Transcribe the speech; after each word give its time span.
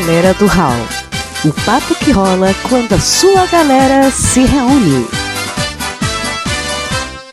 Galera 0.00 0.32
do 0.32 0.46
Hall. 0.46 0.86
O 1.44 1.52
papo 1.52 1.94
que 1.94 2.10
rola 2.10 2.54
quando 2.70 2.94
a 2.94 2.98
sua 2.98 3.44
galera 3.46 4.10
se 4.10 4.46
reúne. 4.46 5.06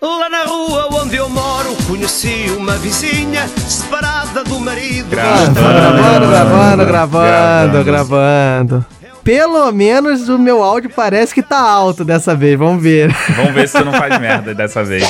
Lá 0.01 0.29
na 0.29 0.43
rua 0.43 0.89
onde 0.91 1.15
eu 1.15 1.29
moro, 1.29 1.73
conheci 1.87 2.53
uma 2.57 2.73
vizinha 2.73 3.47
separada 3.69 4.43
do 4.43 4.59
marido. 4.59 5.09
Gravando, 5.09 5.53
gravando, 5.53 6.27
gravando, 6.27 6.85
gravando, 6.85 7.83
gravando. 7.85 8.85
Pelo 9.27 9.69
menos 9.73 10.29
o 10.29 10.39
meu 10.39 10.63
áudio 10.63 10.89
parece 10.89 11.35
que 11.35 11.43
tá 11.43 11.59
alto 11.59 12.05
dessa 12.05 12.33
vez, 12.33 12.57
vamos 12.57 12.81
ver. 12.81 13.13
Vamos 13.35 13.51
ver 13.51 13.67
se 13.67 13.77
tu 13.77 13.83
não 13.83 13.91
faz 13.91 14.17
merda 14.21 14.55
dessa 14.55 14.85
vez. 14.85 15.03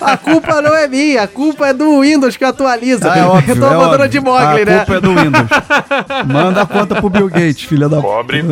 A 0.00 0.16
culpa 0.16 0.60
não 0.60 0.74
é 0.74 0.88
minha, 0.88 1.22
a 1.22 1.28
culpa 1.28 1.68
é 1.68 1.72
do 1.72 2.00
Windows 2.00 2.36
que 2.36 2.44
atualiza. 2.44 3.12
Ah, 3.12 3.16
é 3.16 3.22
óbvio, 3.22 3.54
eu 3.54 3.60
tô 3.60 3.66
é 3.66 3.74
botando 3.76 3.92
óbvio. 3.92 4.08
de 4.08 4.20
Mogli, 4.20 4.62
a 4.62 4.64
né? 4.64 4.76
culpa 4.78 4.94
é 4.94 5.00
do 5.00 5.14
Windows. 5.14 5.48
Manda 6.26 6.62
a 6.62 6.66
conta 6.66 6.96
pro 6.96 7.08
Bill 7.08 7.28
Gates, 7.28 7.62
filha 7.62 7.88
da... 7.88 8.00
Pobre. 8.00 8.44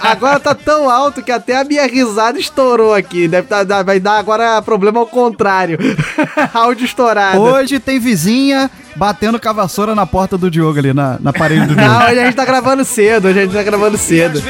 Agora 0.00 0.40
tá 0.40 0.54
tão 0.54 0.88
alto 0.88 1.22
que 1.22 1.30
até 1.30 1.60
a 1.60 1.64
minha 1.64 1.86
risada 1.86 2.38
estourou 2.38 2.94
aqui. 2.94 3.28
Deve 3.28 3.46
tá, 3.46 3.82
vai 3.82 4.00
dar 4.00 4.18
agora 4.18 4.62
problema 4.62 5.00
ao 5.00 5.06
contrário. 5.06 5.78
áudio 6.54 6.86
estourado. 6.86 7.42
Hoje 7.42 7.78
tem 7.78 7.98
vizinha 7.98 8.70
batendo 8.96 9.38
com 9.38 9.48
a 9.48 9.52
vassoura 9.52 9.94
na 9.94 10.06
porta 10.06 10.36
do 10.36 10.50
Diogo 10.50 10.78
ali, 10.78 10.92
na, 10.92 11.18
na 11.20 11.32
parede 11.32 11.66
do 11.66 11.74
Diogo. 11.74 11.80
Não, 11.80 12.06
hoje 12.06 12.18
a 12.18 12.24
gente 12.24 12.34
tá 12.34 12.44
gravando 12.44 12.84
cedo, 12.84 13.28
hoje 13.28 13.38
a 13.38 13.42
gente 13.44 13.54
tá 13.54 13.62
gravando 13.62 13.97
cedo. 13.98 14.40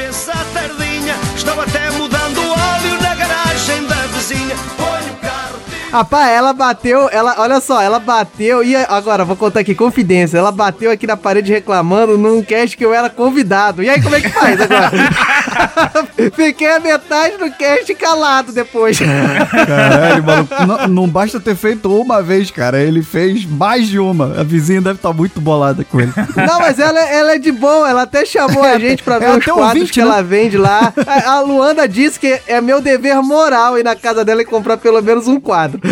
Rapaz, 5.91 6.31
ela 6.31 6.53
bateu, 6.53 7.09
ela, 7.11 7.35
olha 7.39 7.59
só, 7.59 7.81
ela 7.81 7.97
bateu 7.99 8.63
e 8.63 8.75
agora 8.75 9.25
vou 9.25 9.35
contar 9.35 9.61
aqui 9.61 9.73
confidência. 9.73 10.37
Ela 10.37 10.51
bateu 10.51 10.91
aqui 10.91 11.07
na 11.07 11.17
parede 11.17 11.51
reclamando 11.51 12.15
num 12.15 12.43
cast 12.43 12.77
que 12.77 12.85
eu 12.85 12.93
era 12.93 13.09
convidado. 13.09 13.81
E 13.81 13.89
aí 13.89 13.99
como 13.99 14.15
é 14.15 14.21
que 14.21 14.29
faz 14.29 14.61
agora? 14.61 14.91
Fiquei 16.35 16.67
a 16.71 16.79
metade 16.79 17.37
do 17.37 17.51
cast 17.51 17.93
calado 17.95 18.51
depois. 18.51 18.99
Caralho, 18.99 20.23
maluco. 20.23 20.65
Não, 20.65 20.87
não 20.87 21.07
basta 21.07 21.39
ter 21.39 21.55
feito 21.55 21.93
uma 21.93 22.21
vez, 22.21 22.51
cara. 22.51 22.81
Ele 22.81 23.01
fez 23.03 23.45
mais 23.45 23.87
de 23.87 23.99
uma. 23.99 24.39
A 24.39 24.43
vizinha 24.43 24.81
deve 24.81 24.95
estar 24.97 25.13
muito 25.13 25.39
bolada 25.41 25.83
com 25.83 25.99
ele. 25.99 26.11
Não, 26.35 26.59
mas 26.59 26.79
ela, 26.79 26.99
ela 26.99 27.35
é 27.35 27.37
de 27.39 27.51
boa, 27.51 27.89
ela 27.89 28.03
até 28.03 28.25
chamou 28.25 28.63
a 28.63 28.77
gente 28.79 29.03
pra 29.03 29.19
ver 29.19 29.25
É 29.25 29.37
os 29.37 29.45
quadros 29.45 29.65
ouvinte, 29.67 29.91
que 29.93 29.99
né? 29.99 30.05
ela 30.05 30.21
vende 30.21 30.57
lá. 30.57 30.93
A, 31.05 31.31
a 31.31 31.39
Luanda 31.41 31.87
disse 31.87 32.19
que 32.19 32.39
é 32.47 32.61
meu 32.61 32.81
dever 32.81 33.21
moral 33.21 33.77
ir 33.77 33.83
na 33.83 33.95
casa 33.95 34.23
dela 34.25 34.41
e 34.41 34.45
comprar 34.45 34.77
pelo 34.77 35.01
menos 35.01 35.27
um 35.27 35.39
quadro. 35.39 35.79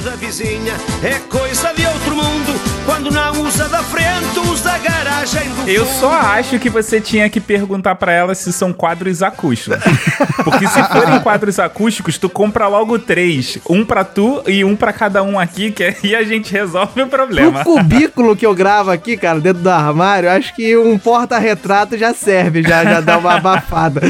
Da 0.00 0.16
vizinha 0.16 0.72
é 1.04 1.18
coisa 1.28 1.72
de 1.74 1.86
outro 1.86 2.16
mundo. 2.16 2.60
Quando 2.84 3.10
não 3.10 3.42
usa 3.42 3.68
da 3.68 3.78
frente, 3.84 4.38
usa 4.50 4.72
a 4.72 4.78
garagem 4.78 5.48
do 5.50 5.68
Eu 5.70 5.84
fundo. 5.86 6.00
só 6.00 6.10
acho 6.12 6.58
que 6.58 6.68
você 6.68 7.00
tinha 7.00 7.28
que 7.28 7.38
perguntar 7.40 7.94
pra 7.94 8.10
ela 8.12 8.34
se 8.34 8.52
são 8.52 8.72
quadros 8.72 9.22
acústicos. 9.22 9.78
Porque 10.42 10.66
se 10.66 10.82
forem 10.84 11.20
quadros 11.20 11.60
acústicos, 11.60 12.18
tu 12.18 12.28
compra 12.28 12.66
logo 12.66 12.98
três. 12.98 13.58
Um 13.68 13.84
pra 13.84 14.02
tu 14.02 14.42
e 14.48 14.64
um 14.64 14.74
pra 14.74 14.92
cada 14.92 15.22
um 15.22 15.38
aqui, 15.38 15.70
que 15.70 15.84
aí 15.84 16.16
a 16.16 16.24
gente 16.24 16.50
resolve 16.52 17.00
o 17.00 17.04
No 17.04 17.10
problema. 17.10 17.62
cubículo 17.62 18.34
que 18.34 18.44
eu 18.46 18.54
gravo 18.54 18.90
aqui, 18.90 19.16
cara, 19.16 19.38
dentro 19.38 19.62
do 19.62 19.70
armário, 19.70 20.28
acho 20.30 20.52
que 20.56 20.76
um 20.76 20.98
porta-retrato 20.98 21.96
já 21.96 22.12
serve, 22.12 22.62
já, 22.62 22.82
já 22.82 23.00
dá 23.00 23.18
uma 23.18 23.34
abafada. 23.36 24.00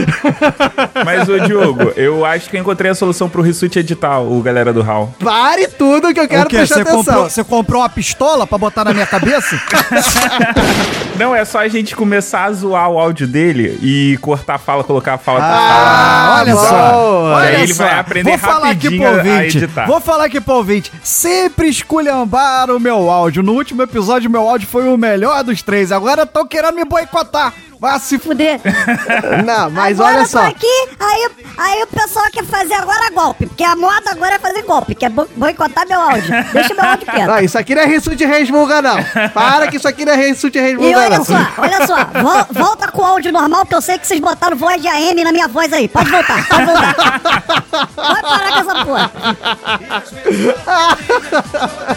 Mas, 1.05 1.28
ô 1.28 1.39
Diogo, 1.41 1.92
eu 1.96 2.24
acho 2.24 2.48
que 2.48 2.56
eu 2.56 2.61
encontrei 2.61 2.91
a 2.91 2.94
solução 2.94 3.28
pro 3.28 3.42
Rissuti 3.42 3.78
editar, 3.80 4.20
o 4.20 4.41
galera 4.41 4.72
do 4.72 4.80
Hall. 4.80 5.14
Pare 5.22 5.69
tudo 5.72 6.12
que 6.14 6.20
eu 6.20 6.28
quero 6.28 6.44
o 6.46 6.48
quê? 6.48 6.56
prestar 6.58 6.76
Você 6.76 6.80
atenção. 6.82 6.96
comprou, 7.04 7.30
você 7.30 7.44
comprou 7.44 7.82
uma 7.82 7.88
pistola 7.88 8.46
pra 8.46 8.58
botar 8.58 8.84
na 8.84 8.92
minha 8.94 9.06
cabeça? 9.06 9.60
Não, 11.18 11.34
é 11.34 11.44
só 11.44 11.58
a 11.58 11.68
gente 11.68 11.94
começar 11.94 12.44
a 12.44 12.52
zoar 12.52 12.88
o 12.90 12.98
áudio 12.98 13.27
dele 13.27 13.78
e 13.82 14.16
cortar 14.20 14.55
a 14.55 14.58
fala, 14.58 14.82
colocar 14.82 15.14
a 15.14 15.18
fala 15.18 15.38
pra 15.40 15.48
Ah, 15.52 16.36
olha 16.40 16.56
só. 16.56 16.62
E 16.62 17.44
aí 17.44 17.55
Olha 17.55 17.62
ele 17.62 17.74
só. 17.74 17.84
vai 17.84 17.98
aprender 17.98 18.30
Vou 18.30 18.38
falar 18.38 18.70
aqui 18.70 18.96
pro 18.96 19.06
a 19.06 19.11
ouvinte. 19.11 19.58
editar. 19.58 19.86
Vou 19.86 20.00
falar 20.00 20.24
aqui 20.24 20.40
pro 20.40 20.55
ouvinte. 20.55 20.92
Sempre 21.02 21.68
esculhambaram 21.68 22.77
o 22.77 22.80
meu 22.80 23.11
áudio. 23.11 23.42
No 23.42 23.52
último 23.52 23.82
episódio, 23.82 24.30
meu 24.30 24.48
áudio 24.48 24.66
foi 24.68 24.88
o 24.88 24.96
melhor 24.96 25.44
dos 25.44 25.61
três. 25.62 25.92
Agora 25.92 26.22
estão 26.22 26.46
querendo 26.46 26.74
me 26.74 26.84
boicotar. 26.84 27.52
Vai 27.82 27.98
se 27.98 28.16
fuder. 28.16 28.60
Não, 29.44 29.68
mas 29.70 29.98
agora 29.98 30.18
olha 30.18 30.26
só. 30.26 30.46
aqui, 30.46 30.88
aí, 31.00 31.28
aí 31.58 31.82
o 31.82 31.86
pessoal 31.88 32.26
quer 32.32 32.44
fazer 32.44 32.74
agora 32.74 33.10
golpe, 33.10 33.44
porque 33.46 33.64
a 33.64 33.74
moda 33.74 34.12
agora 34.12 34.36
é 34.36 34.38
fazer 34.38 34.62
golpe, 34.62 34.94
quer 34.94 35.10
bo- 35.10 35.26
boicotar 35.34 35.84
meu 35.88 36.00
áudio. 36.00 36.30
Deixa 36.52 36.74
meu 36.74 36.84
áudio 36.84 37.06
quieto. 37.06 37.26
Não, 37.26 37.40
isso 37.40 37.58
aqui 37.58 37.74
não 37.74 37.82
é 37.82 37.86
riso 37.86 38.14
de 38.14 38.24
resmunga, 38.24 38.80
não. 38.80 38.96
Para 39.34 39.66
que 39.66 39.78
isso 39.78 39.88
aqui 39.88 40.04
não 40.04 40.12
é 40.12 40.16
riso 40.28 40.48
de 40.48 40.60
E 40.60 40.62
resmunga, 40.62 40.96
olha 41.00 41.18
não. 41.18 41.24
só, 41.24 41.34
olha 41.58 41.86
só, 41.88 41.96
vol- 42.22 42.46
volta 42.52 42.86
com 42.92 43.02
o 43.02 43.04
áudio 43.04 43.32
normal, 43.32 43.66
que 43.66 43.74
eu 43.74 43.82
sei 43.82 43.98
que 43.98 44.06
vocês 44.06 44.20
botaram 44.20 44.56
voz 44.56 44.80
de 44.80 44.86
AM 44.86 45.24
na 45.24 45.32
minha 45.32 45.48
voz 45.48 45.72
aí. 45.72 45.88
Pode 45.88 46.08
voltar, 46.08 46.46
pode 46.46 46.64
voltar. 46.64 47.20
Vai 47.96 48.22
parar 48.22 48.52
com 48.52 48.70
essa 48.70 48.84
porra. 48.84 49.10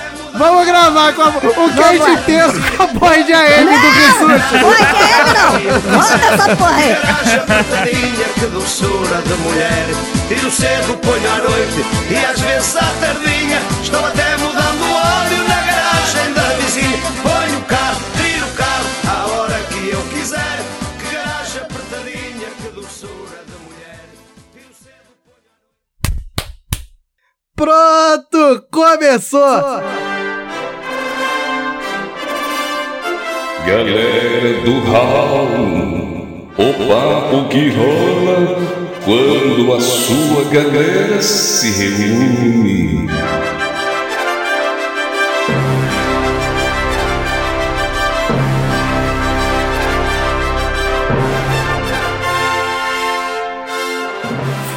Vamos 0.38 0.66
gravar 0.66 1.14
com 1.14 1.22
a, 1.22 1.28
o 1.28 1.32
Vamos. 1.70 2.08
inteiro 2.08 2.54
com 2.78 2.84
a 2.84 2.86
voz 2.88 3.26
de 3.26 3.34
AM 3.34 3.66
do 3.66 3.90
Rissuti. 3.90 4.58
Voz 4.62 4.78
de 4.78 4.84
AM 4.84 5.34
não. 5.34 5.52
Volta 5.98 6.26
essa 6.34 6.56
porra 6.56 6.76
aí. 6.76 6.96
Que 8.40 8.46
doçura 8.48 9.22
de 9.22 9.34
mulher. 9.36 9.86
Tiro 10.28 10.52
cedo, 10.52 10.98
ponho 10.98 11.32
à 11.32 11.38
noite 11.38 11.86
e 12.10 12.16
às 12.18 12.40
vezes 12.40 12.76
à 12.76 12.86
tardinha. 13.00 13.62
Estou 13.82 14.06
até 14.06 14.36
mudando 14.38 14.82
o 14.82 14.94
óleo 14.94 15.48
na 15.48 15.62
garagem 15.62 16.34
da 16.34 16.42
vizinha. 16.56 16.98
Ponho 17.24 17.60
o 17.60 17.64
carro, 17.64 18.02
tiro 18.18 18.46
o 18.46 18.54
carro 18.56 18.86
à 19.08 19.26
hora 19.32 19.60
que 19.70 19.90
eu 19.90 20.02
quiser. 20.14 20.60
Que 21.00 21.16
garagem 21.16 21.62
apertadinha, 21.62 22.50
que 22.62 22.70
doçura 22.70 23.40
de 23.46 23.56
mulher. 23.64 24.06
Tiro 24.52 24.74
cedo, 24.74 25.14
ponho 25.24 25.46
à 25.48 25.62
noite. 26.42 26.90
Pronto, 27.56 28.68
começou. 28.72 30.15
Galera 33.66 34.62
do 34.64 34.80
Raul, 34.82 36.48
o 36.56 36.88
papo 36.88 37.50
que 37.50 37.70
rola 37.70 38.58
quando 39.04 39.74
a 39.74 39.82
sua 39.82 40.44
galera 40.52 41.20
se 41.20 41.72
reúne. 41.72 43.10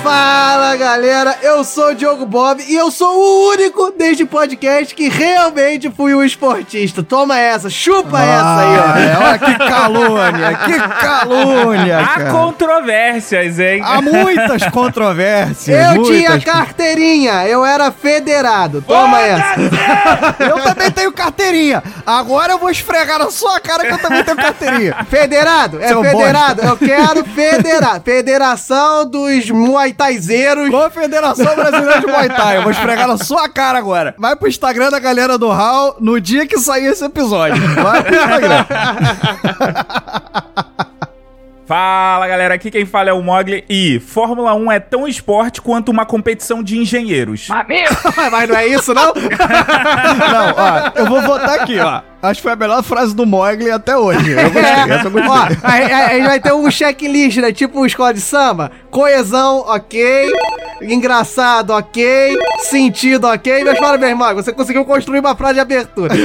Fala 0.08 0.74
galera, 0.74 1.36
eu 1.42 1.62
sou 1.62 1.91
o 1.91 1.94
Diogo 1.94 2.24
Bob 2.24 2.64
e 2.66 2.74
eu 2.74 2.91
sou 2.91 3.14
o 3.14 3.50
único 3.50 3.91
deste 3.91 4.24
podcast 4.24 4.94
que 4.94 5.06
realmente 5.10 5.91
fui 5.91 6.14
um 6.14 6.22
esportista. 6.24 7.02
Toma 7.02 7.38
essa, 7.38 7.69
chupa 7.69 8.19
essa 8.19 8.58
aí, 8.58 8.78
ó. 8.78 8.82
Ah, 8.86 9.00
é, 9.00 9.16
olha 9.19 9.38
que 9.38 9.58
calúnia, 9.69 10.54
que 10.64 10.78
calúnia, 10.98 11.98
Há 11.98 12.06
cara. 12.06 12.30
controvérsias, 12.30 13.58
hein? 13.58 13.82
Há 13.84 14.00
muitas 14.00 14.62
controvérsias. 14.72 15.78
Eu 15.78 16.00
muitas 16.00 16.16
tinha 16.16 16.40
carteirinha, 16.40 17.46
eu 17.46 17.62
era 17.62 17.92
federado. 17.92 18.80
Toma 18.80 19.20
essa. 19.20 19.60
Eu 20.42 20.58
também 20.62 20.90
tenho 20.90 21.12
carteirinha. 21.12 21.82
Agora 22.06 22.54
eu 22.54 22.58
vou 22.58 22.70
esfregar 22.70 23.19
na 23.19 23.30
sua 23.30 23.60
cara 23.60 23.84
que 23.84 23.92
eu 23.92 23.98
também 23.98 24.25
tenho 24.25 24.38
carteirinha. 24.38 25.06
Federado? 25.10 25.82
É 25.82 25.88
Seu 25.88 26.02
federado? 26.02 26.62
Eu 26.62 26.78
quero 26.78 27.26
federado. 27.26 28.02
Federação 28.02 29.04
dos 29.04 29.50
muaitaizeiros. 29.98 30.70
Confederação 30.70 31.56
Brasileira 31.56 32.00
de 32.00 32.06
Muay 32.06 32.28
Thai. 32.28 32.56
Eu 32.59 32.62
vou 32.62 32.70
esfregar 32.70 33.09
na 33.09 33.19
sua 33.19 33.48
cara 33.48 33.76
agora. 33.78 34.14
Vai 34.17 34.37
pro 34.37 34.49
Instagram 34.49 34.90
da 34.90 35.00
galera 35.00 35.37
do 35.37 35.49
Hall 35.50 35.96
no 36.00 36.20
dia 36.20 36.46
que 36.46 36.58
sair 36.58 36.87
esse 36.87 37.05
episódio. 37.05 37.61
Vai 37.75 38.02
pro 38.02 38.14
Instagram. 38.14 38.64
Fala 41.69 42.26
galera, 42.26 42.55
aqui 42.55 42.70
quem 42.70 42.87
fala 42.87 43.11
é 43.11 43.12
o 43.12 43.20
Mogli 43.23 43.62
e 43.69 44.00
Fórmula 44.00 44.55
1 44.55 44.73
é 44.73 44.81
tão 44.81 45.06
esporte 45.06 45.61
quanto 45.61 45.91
uma 45.91 46.06
competição 46.06 46.62
de 46.62 46.79
engenheiros. 46.79 47.49
Mas 47.49 47.67
não 48.49 48.56
é 48.56 48.67
isso, 48.69 48.94
não? 48.94 49.12
Não, 49.12 50.55
ó, 50.56 50.91
eu 50.94 51.05
vou 51.06 51.20
votar 51.20 51.61
aqui, 51.61 51.79
ó. 51.79 52.00
Acho 52.23 52.38
que 52.38 52.43
foi 52.43 52.53
a 52.53 52.56
melhor 52.56 52.82
frase 52.82 53.15
do 53.15 53.25
Mogli 53.26 53.70
até 53.70 53.94
hoje. 53.97 54.31
Eu 54.32 54.50
gostei, 54.50 54.62
essa 54.62 55.06
eu 55.06 55.11
gostei. 55.11 55.31
Ó, 55.31 55.35
a, 55.35 55.44
a- 55.69 56.06
a 56.06 56.15
gente 56.15 56.26
vai 56.26 56.41
ter 56.41 56.53
um 56.55 56.70
checklist, 56.70 57.37
né? 57.37 57.53
Tipo 57.53 57.85
escola 57.85 58.14
de 58.14 58.21
samba. 58.23 58.73
Coesão, 58.91 59.59
ok. 59.69 60.32
Engraçado, 60.81 61.71
ok. 61.75 62.37
Sentido, 62.61 63.26
ok. 63.29 63.62
Mas 63.62 63.79
fala, 63.79 63.99
meu 63.99 64.09
irmão, 64.09 64.35
você 64.35 64.53
conseguiu 64.55 64.85
construir 64.87 65.21
uma 65.21 65.37
frase 65.37 65.55
de 65.55 65.61
abertura. 65.61 66.14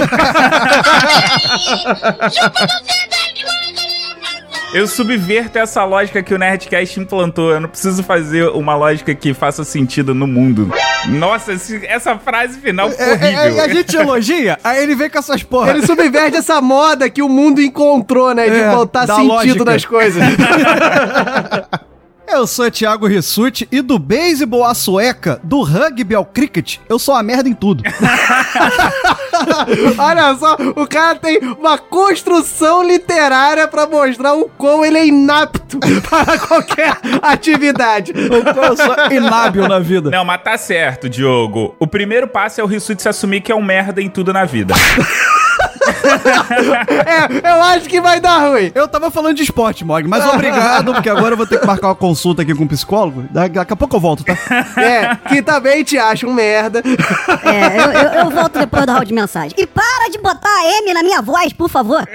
Eu 4.74 4.88
subverto 4.88 5.58
essa 5.60 5.84
lógica 5.86 6.24
que 6.24 6.34
o 6.34 6.38
Nerdcast 6.38 7.00
implantou. 7.00 7.52
Eu 7.52 7.60
não 7.60 7.70
preciso 7.70 8.02
fazer 8.04 8.48
uma 8.50 8.76
lógica 8.76 9.14
que 9.14 9.34
faça 9.34 9.64
sentido 9.64 10.16
no 10.16 10.26
mundo. 10.26 10.72
Nossa, 11.08 11.54
esse- 11.54 11.86
essa 11.86 12.18
frase 12.18 12.60
final 12.60 12.90
ficou 12.90 13.06
É, 13.06 13.10
é, 13.10 13.14
horrível. 13.14 13.40
é, 13.40 13.66
a 13.66 13.68
gente 13.68 13.96
elogia, 13.96 14.58
aí 14.64 14.82
ele 14.82 14.96
vem 14.96 15.10
com 15.10 15.20
essas 15.20 15.44
porra. 15.44 15.70
Ele 15.72 15.86
subverte 15.86 16.38
essa 16.38 16.60
moda 16.62 17.10
que 17.10 17.22
o 17.22 17.30
mundo 17.30 17.62
encontrou, 17.62 18.34
né? 18.34 18.50
De 18.50 18.56
É, 18.58 18.72
botar 18.72 19.06
sentido 19.06 19.28
lógica. 19.28 19.66
nas 19.66 19.86
coisas. 19.86 20.24
Eu 22.34 22.48
sou 22.48 22.72
Thiago 22.72 23.06
Rissuti 23.06 23.68
e 23.72 23.80
do 23.80 24.00
beisebol 24.00 24.66
à 24.66 24.74
sueca, 24.74 25.40
do 25.44 25.62
rugby 25.62 26.16
ao 26.16 26.26
cricket, 26.26 26.78
eu 26.90 26.98
sou 26.98 27.14
a 27.14 27.22
merda 27.22 27.48
em 27.48 27.54
tudo. 27.54 27.84
Olha 30.00 30.36
só, 30.36 30.58
o 30.76 30.88
cara 30.88 31.14
tem 31.14 31.38
uma 31.38 31.78
construção 31.78 32.82
literária 32.82 33.68
pra 33.68 33.86
mostrar 33.86 34.34
o 34.34 34.50
quão 34.58 34.84
ele 34.84 34.98
é 34.98 35.06
inapto 35.06 35.78
para 36.10 36.40
qualquer 36.40 36.98
atividade. 37.22 38.12
eu 38.16 38.78
sou 38.78 38.96
inábil 39.12 39.68
na 39.68 39.78
vida. 39.78 40.10
Não, 40.10 40.26
mas 40.26 40.42
tá 40.42 40.58
certo, 40.58 41.08
Diogo. 41.08 41.76
O 41.80 41.86
primeiro 41.86 42.28
passo 42.28 42.60
é 42.60 42.64
o 42.64 42.68
Rissuti 42.68 43.04
se 43.04 43.10
assumir 43.10 43.42
que 43.42 43.52
é 43.52 43.56
um 43.56 43.62
merda 43.62 44.02
em 44.02 44.10
tudo 44.10 44.34
na 44.34 44.44
vida. 44.44 44.74
É, 47.44 47.50
eu 47.52 47.62
acho 47.64 47.88
que 47.90 48.00
vai 48.02 48.20
dar 48.20 48.50
ruim. 48.50 48.72
Eu 48.74 48.88
tava 48.88 49.10
falando 49.12 49.36
de 49.36 49.44
esporte, 49.44 49.84
Mog, 49.86 50.08
mas 50.08 50.26
obrigado, 50.26 50.94
porque 50.94 51.10
agora 51.10 51.34
eu 51.34 51.38
vou 51.38 51.46
ter 51.48 51.60
que 51.60 51.66
marcar 51.68 51.88
uma 51.90 51.96
consulta 51.96 52.42
aqui 52.42 52.54
com 52.56 52.64
um 52.64 52.68
psicólogo. 52.68 53.24
Da- 53.32 53.48
Daqui 53.48 53.74
a 53.74 53.76
pouco 53.76 53.96
eu 53.96 54.00
volto, 54.00 54.24
tá? 54.24 54.34
É, 54.82 55.16
que 55.30 55.42
também 55.42 55.84
te 55.84 55.98
acha 55.98 56.26
um 56.28 56.34
merda. 56.34 56.82
É, 57.44 57.78
eu, 57.80 57.92
eu, 57.92 58.10
eu 58.26 58.30
volto 58.32 58.58
depois 58.60 58.86
do 58.86 58.92
round 58.92 59.06
de 59.06 59.14
mensagem. 59.14 59.52
E 59.58 59.68
para 59.68 60.10
de 60.12 60.18
botar 60.18 60.50
a 60.50 60.66
M 60.80 60.94
na 60.94 61.04
minha 61.04 61.22
voz, 61.22 61.52
por 61.54 61.70
favor. 61.70 62.04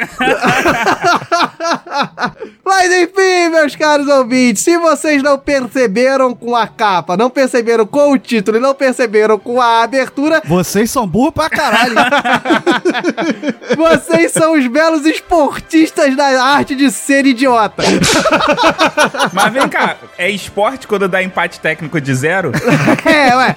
Mas 2.65 2.93
enfim, 2.93 3.49
meus 3.51 3.75
caros 3.77 4.07
ouvintes, 4.09 4.63
se 4.63 4.77
vocês 4.79 5.23
não 5.23 5.39
perceberam 5.39 6.35
com 6.35 6.55
a 6.57 6.67
capa, 6.67 7.17
não 7.17 7.31
perceberam 7.31 7.87
com 7.87 8.13
o 8.13 8.19
título 8.19 8.57
e 8.59 8.61
não 8.61 8.75
perceberam 8.75 9.39
com 9.39 9.61
a 9.61 9.83
abertura, 9.83 10.43
Vocês 10.47 10.91
são 10.91 11.07
burros 11.07 11.33
pra 11.35 11.49
caralho. 11.49 11.95
vocês 13.79 14.33
são 14.33 14.59
os 14.59 14.67
belos 14.67 15.07
esportistas 15.07 16.15
da 16.17 16.43
arte 16.43 16.75
de 16.75 16.91
ser 16.91 17.25
idiota. 17.25 17.83
Mas 19.33 19.53
vem 19.53 19.69
cá, 19.69 19.97
é 20.19 20.29
esporte 20.31 20.87
quando 20.87 21.09
dá 21.09 21.23
empate 21.23 21.61
técnico 21.61 22.01
de 22.01 22.15
zero? 22.15 22.53
É, 23.05 23.35
ué, 23.37 23.57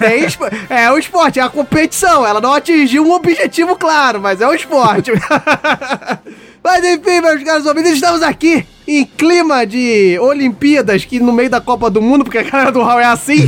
ué 0.00 0.16
espo- 0.18 0.44
é 0.68 0.90
o 0.90 0.98
esporte, 0.98 1.38
é 1.38 1.42
a 1.42 1.48
competição. 1.48 2.26
Ela 2.26 2.40
não 2.40 2.52
atingiu 2.52 3.06
um 3.06 3.12
objetivo 3.12 3.76
claro, 3.76 4.20
mas 4.20 4.40
é 4.40 4.46
o 4.48 4.52
esporte. 4.54 5.10
mas 6.62 6.84
enfim, 6.84 7.20
meus 7.20 7.42
caros 7.42 7.66
ouvintes, 7.66 7.92
estamos 7.92 8.22
aqui 8.22 8.66
em 8.86 9.04
clima 9.04 9.66
de 9.66 10.18
Olimpíadas, 10.20 11.04
que 11.04 11.18
no 11.18 11.32
meio 11.32 11.48
da 11.48 11.60
Copa 11.60 11.88
do 11.88 12.02
Mundo, 12.02 12.24
porque 12.24 12.38
a 12.38 12.42
galera 12.42 12.70
do 12.70 12.82
Raul 12.82 13.00
é 13.00 13.06
assim. 13.06 13.46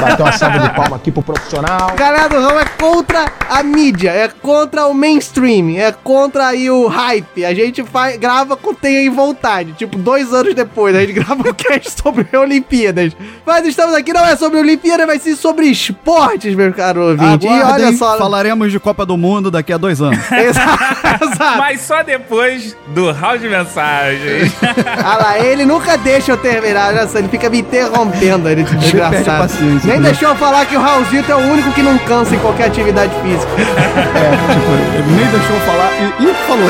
Bater 0.00 0.22
uma 0.22 0.32
salva 0.32 0.58
de 0.60 0.70
palma 0.74 0.96
aqui 0.96 1.10
pro 1.10 1.22
profissional. 1.22 1.90
A 1.90 1.94
galera 1.94 2.28
do 2.28 2.40
Raul 2.40 2.60
é 2.60 2.64
contra 2.64 3.30
a 3.48 3.62
mídia, 3.62 4.10
é 4.10 4.28
contra 4.28 4.86
o 4.86 4.94
mainstream, 4.94 5.76
é 5.76 5.92
contra 5.92 6.48
aí 6.48 6.70
o 6.70 6.86
hype. 6.86 7.44
A 7.44 7.52
gente 7.52 7.82
faz, 7.84 8.16
grava 8.16 8.56
com 8.56 8.72
tem 8.72 8.96
aí 8.96 9.08
vontade. 9.08 9.72
Tipo, 9.72 9.98
dois 9.98 10.32
anos 10.32 10.54
depois, 10.54 10.94
a 10.96 11.00
gente 11.00 11.12
grava 11.20 11.48
um 11.48 11.52
cast 11.52 12.00
sobre 12.00 12.26
Olimpíadas. 12.36 13.12
Mas 13.44 13.66
estamos 13.66 13.94
aqui, 13.94 14.12
não 14.12 14.24
é 14.24 14.36
sobre 14.36 14.58
Olimpíadas, 14.58 15.06
vai 15.06 15.18
ser 15.18 15.36
sobre 15.36 15.66
esportes, 15.66 16.54
meus 16.54 16.74
caros 16.74 17.10
ouvintes. 17.10 17.44
E 17.44 17.48
Aguardem, 17.48 17.86
olha 17.86 17.96
só. 17.96 18.16
falaremos 18.16 18.72
de 18.72 18.80
Copa 18.80 19.04
do 19.04 19.16
Mundo 19.16 19.50
daqui 19.50 19.72
a 19.72 19.76
dois 19.78 20.00
anos. 20.00 20.18
Exato. 20.32 21.24
exato. 21.24 21.58
Mas 21.58 21.80
só 21.82 22.02
depois 22.02 22.76
do 22.88 23.10
round 23.12 23.40
de 23.40 23.48
mensagens. 23.48 24.52
Ah 24.86 25.16
lá, 25.16 25.38
ele 25.38 25.64
nunca 25.64 25.96
deixa 25.96 26.32
eu 26.32 26.36
terminar. 26.36 26.88
Olha 26.88 27.06
só, 27.06 27.18
ele 27.18 27.28
fica 27.28 27.48
me 27.48 27.60
interrompendo, 27.60 28.48
ele 28.48 28.62
desgraçado. 28.62 29.52
Nem 29.84 30.00
deixou 30.00 30.30
eu 30.30 30.36
falar 30.36 30.66
que 30.66 30.76
o 30.76 30.80
Raulzito 30.80 31.30
é 31.30 31.34
o 31.34 31.38
único 31.38 31.72
que 31.72 31.82
não 31.82 31.98
cansa 31.98 32.34
em 32.34 32.38
qualquer 32.38 32.66
atividade 32.66 33.12
física. 33.22 33.50
É, 33.52 34.30
tipo, 34.52 34.72
ele 34.94 35.12
nem 35.16 35.26
deixou 35.26 35.56
eu 35.56 35.62
falar 35.62 35.90
e, 36.00 36.24
e 36.24 36.34
falou. 36.46 36.68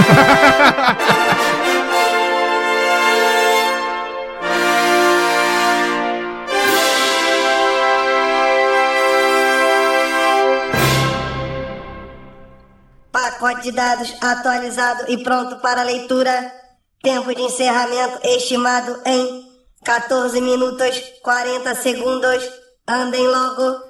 Pacote 13.11 13.63
de 13.63 13.73
dados 13.73 14.15
atualizado 14.21 15.05
e 15.09 15.19
pronto 15.23 15.57
para 15.57 15.83
leitura. 15.83 16.58
Tempo 17.03 17.33
de 17.33 17.43
encerramento 17.43 18.19
estimado 18.25 19.01
em 19.07 19.49
14 19.85 20.41
minutos 20.41 21.01
40 21.23 21.75
segundos. 21.77 22.51
Andem 22.87 23.27
logo. 23.27 23.88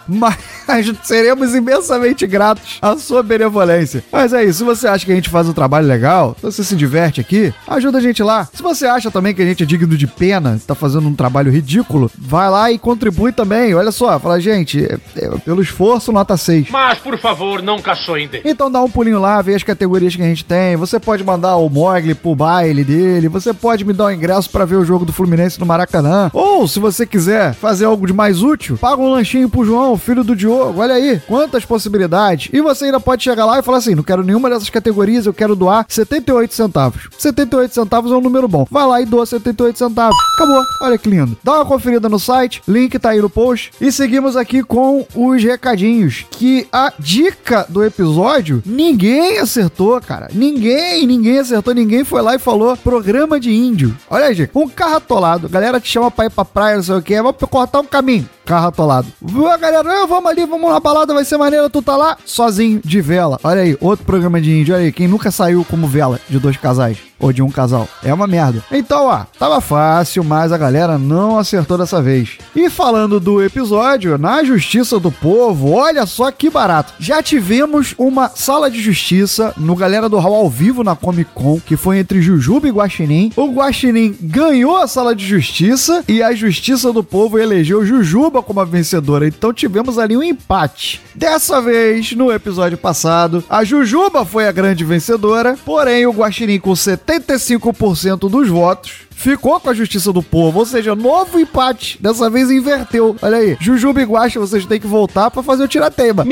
mas 0.08 0.36
seremos 1.02 1.54
imensamente 1.54 2.26
gratos 2.26 2.78
à 2.80 2.96
sua 2.96 3.22
benevolência. 3.22 4.04
Mas 4.12 4.32
é 4.32 4.44
isso, 4.44 4.58
se 4.58 4.64
você 4.64 4.88
acha 4.88 5.04
que 5.06 5.12
a 5.12 5.14
gente 5.14 5.30
faz 5.30 5.48
um 5.48 5.52
trabalho 5.52 5.86
legal, 5.86 6.36
se 6.38 6.42
você 6.42 6.64
se 6.64 6.76
diverte 6.76 7.20
aqui, 7.20 7.52
ajuda 7.66 7.98
a 7.98 8.00
gente 8.00 8.22
lá. 8.22 8.48
Se 8.52 8.62
você 8.62 8.86
acha 8.86 9.10
também 9.10 9.34
que 9.34 9.42
a 9.42 9.46
gente 9.46 9.62
é 9.62 9.66
digno 9.66 9.96
de 9.96 10.06
pena, 10.06 10.60
tá 10.66 10.74
fazendo 10.74 11.08
um 11.08 11.14
trabalho 11.14 11.50
ridículo, 11.50 12.10
vai 12.18 12.48
lá 12.50 12.70
e 12.70 12.78
contribui 12.78 13.32
também. 13.32 13.74
Olha 13.74 13.90
só, 13.92 14.18
fala, 14.18 14.40
gente, 14.40 14.84
é- 14.84 14.98
é, 15.16 15.28
pelo 15.38 15.62
esforço, 15.62 16.12
nota 16.12 16.36
6. 16.36 16.68
Mas, 16.70 16.98
por 16.98 17.18
favor, 17.18 17.62
não 17.62 17.80
caçoem 17.80 18.28
Então 18.44 18.70
dá 18.70 18.82
um 18.82 18.90
pulinho 18.90 19.20
lá, 19.20 19.40
vê 19.42 19.54
as 19.54 19.62
categorias 19.62 20.14
que 20.14 20.22
a 20.22 20.26
gente 20.26 20.44
tem. 20.44 20.76
Você 20.76 20.98
pode 20.98 21.24
mandar 21.24 21.56
o 21.56 21.68
Mogli 21.68 22.14
pro 22.14 22.34
baile 22.34 22.84
dele. 22.84 23.28
Você 23.28 23.52
pode 23.52 23.84
me 23.84 23.92
dar 23.92 24.06
um 24.06 24.10
ingresso 24.10 24.50
pra 24.50 24.64
ver 24.64 24.76
o 24.76 24.84
jogo 24.84 25.04
do 25.04 25.12
Fluminense 25.12 25.58
no 25.58 25.66
Maracanã. 25.66 26.30
Ou, 26.32 26.66
se 26.68 26.78
você 26.78 27.06
quiser 27.06 27.54
fazer 27.54 27.84
algo 27.84 28.06
de 28.06 28.12
mais 28.12 28.42
útil, 28.42 28.76
paga 28.78 29.00
um 29.00 29.10
lanchinho 29.10 29.48
pro 29.48 29.59
João, 29.64 29.96
filho 29.96 30.24
do 30.24 30.36
Diogo. 30.36 30.80
Olha 30.80 30.94
aí, 30.94 31.20
quantas 31.26 31.64
possibilidades. 31.64 32.48
E 32.52 32.60
você 32.60 32.86
ainda 32.86 33.00
pode 33.00 33.22
chegar 33.22 33.44
lá 33.44 33.58
e 33.58 33.62
falar 33.62 33.78
assim: 33.78 33.94
não 33.94 34.02
quero 34.02 34.22
nenhuma 34.22 34.48
dessas 34.50 34.70
categorias, 34.70 35.26
eu 35.26 35.34
quero 35.34 35.54
doar 35.56 35.84
78 35.88 36.54
centavos. 36.54 37.08
78 37.18 37.74
centavos 37.74 38.12
é 38.12 38.14
um 38.14 38.20
número 38.20 38.48
bom. 38.48 38.66
Vai 38.70 38.86
lá 38.86 39.00
e 39.00 39.06
doa 39.06 39.26
78 39.26 39.78
centavos. 39.78 40.16
Acabou. 40.34 40.62
Olha 40.82 40.98
que 40.98 41.08
lindo. 41.08 41.36
Dá 41.42 41.54
uma 41.56 41.66
conferida 41.66 42.08
no 42.08 42.18
site, 42.18 42.62
link 42.66 42.98
tá 42.98 43.10
aí 43.10 43.20
no 43.20 43.30
post. 43.30 43.70
E 43.80 43.90
seguimos 43.92 44.36
aqui 44.36 44.62
com 44.62 45.06
os 45.14 45.42
recadinhos. 45.42 46.24
Que 46.30 46.66
a 46.72 46.92
dica 46.98 47.66
do 47.68 47.84
episódio, 47.84 48.62
ninguém 48.64 49.38
acertou, 49.38 50.00
cara. 50.00 50.28
Ninguém, 50.32 51.06
ninguém 51.06 51.38
acertou. 51.38 51.74
Ninguém 51.74 52.04
foi 52.04 52.22
lá 52.22 52.34
e 52.34 52.38
falou 52.38 52.76
programa 52.76 53.38
de 53.38 53.52
índio. 53.52 53.96
Olha 54.08 54.26
aí, 54.26 54.34
gente. 54.34 54.50
Um 54.54 54.68
carro 54.68 54.96
atolado. 54.96 55.48
Galera 55.48 55.80
te 55.80 55.88
chama 55.88 56.10
pra 56.10 56.26
ir 56.26 56.30
pra 56.30 56.44
praia, 56.44 56.76
não 56.76 56.82
sei 56.82 56.94
o 56.94 57.02
que. 57.02 57.14
Vamos 57.20 57.36
cortar 57.50 57.80
um 57.80 57.84
caminho. 57.84 58.28
carro 58.44 58.68
atolado. 58.68 59.06
Vã, 59.40 59.58
galera, 59.58 60.06
vamos 60.06 60.30
ali, 60.30 60.44
vamos 60.44 60.70
na 60.70 60.78
balada, 60.78 61.14
vai 61.14 61.24
ser 61.24 61.38
maneiro, 61.38 61.70
tu 61.70 61.80
tá 61.80 61.96
lá 61.96 62.18
sozinho, 62.26 62.78
de 62.84 63.00
vela. 63.00 63.40
Olha 63.42 63.62
aí, 63.62 63.74
outro 63.80 64.04
programa 64.04 64.38
de 64.38 64.52
índio, 64.52 64.74
olha 64.74 64.84
aí, 64.84 64.92
quem 64.92 65.08
nunca 65.08 65.30
saiu 65.30 65.64
como 65.64 65.86
vela 65.88 66.20
de 66.28 66.38
dois 66.38 66.58
casais 66.58 66.98
ou 67.20 67.32
de 67.32 67.42
um 67.42 67.50
casal. 67.50 67.86
É 68.02 68.12
uma 68.12 68.26
merda. 68.26 68.64
Então, 68.72 69.04
ó, 69.06 69.24
tava 69.38 69.60
fácil, 69.60 70.24
mas 70.24 70.52
a 70.52 70.58
galera 70.58 70.98
não 70.98 71.38
acertou 71.38 71.76
dessa 71.76 72.00
vez. 72.00 72.38
E 72.56 72.70
falando 72.70 73.20
do 73.20 73.42
episódio, 73.42 74.16
na 74.16 74.42
Justiça 74.42 74.98
do 74.98 75.12
Povo, 75.12 75.72
olha 75.72 76.06
só 76.06 76.30
que 76.30 76.48
barato. 76.48 76.94
Já 76.98 77.22
tivemos 77.22 77.94
uma 77.98 78.30
sala 78.30 78.70
de 78.70 78.80
justiça 78.80 79.52
no 79.56 79.76
Galera 79.76 80.08
do 80.08 80.18
Hall 80.18 80.34
ao 80.34 80.48
vivo 80.48 80.82
na 80.82 80.96
Comic 80.96 81.30
Con, 81.34 81.60
que 81.60 81.76
foi 81.76 81.98
entre 81.98 82.22
Jujuba 82.22 82.66
e 82.66 82.72
Guaxinim. 82.72 83.32
O 83.36 83.48
Guaxinim 83.48 84.16
ganhou 84.20 84.78
a 84.78 84.86
sala 84.86 85.14
de 85.14 85.26
justiça 85.26 86.02
e 86.08 86.22
a 86.22 86.34
Justiça 86.34 86.92
do 86.92 87.04
Povo 87.04 87.38
elegeu 87.38 87.84
Jujuba 87.84 88.42
como 88.42 88.60
a 88.60 88.64
vencedora. 88.64 89.29
Então 89.36 89.52
tivemos 89.52 89.98
ali 89.98 90.16
um 90.16 90.22
empate. 90.22 91.00
Dessa 91.14 91.60
vez, 91.60 92.12
no 92.12 92.30
episódio 92.32 92.78
passado, 92.78 93.42
a 93.48 93.64
Jujuba 93.64 94.24
foi 94.24 94.46
a 94.46 94.52
grande 94.52 94.84
vencedora, 94.84 95.56
porém 95.64 96.06
o 96.06 96.12
Guaxinim 96.12 96.58
com 96.58 96.72
75% 96.72 98.28
dos 98.30 98.48
votos 98.48 99.10
ficou 99.20 99.60
com 99.60 99.68
a 99.68 99.74
justiça 99.74 100.10
do 100.14 100.22
povo, 100.22 100.60
ou 100.60 100.64
seja, 100.64 100.94
novo 100.94 101.38
empate. 101.38 101.98
Dessa 102.00 102.30
vez 102.30 102.50
inverteu. 102.50 103.14
Olha 103.20 103.36
aí, 103.36 103.54
Jujuba 103.60 104.00
e 104.00 104.04
Guaxa, 104.04 104.40
vocês 104.40 104.64
têm 104.64 104.80
que 104.80 104.86
voltar 104.86 105.30
pra 105.30 105.42
fazer 105.42 105.62
o 105.62 105.68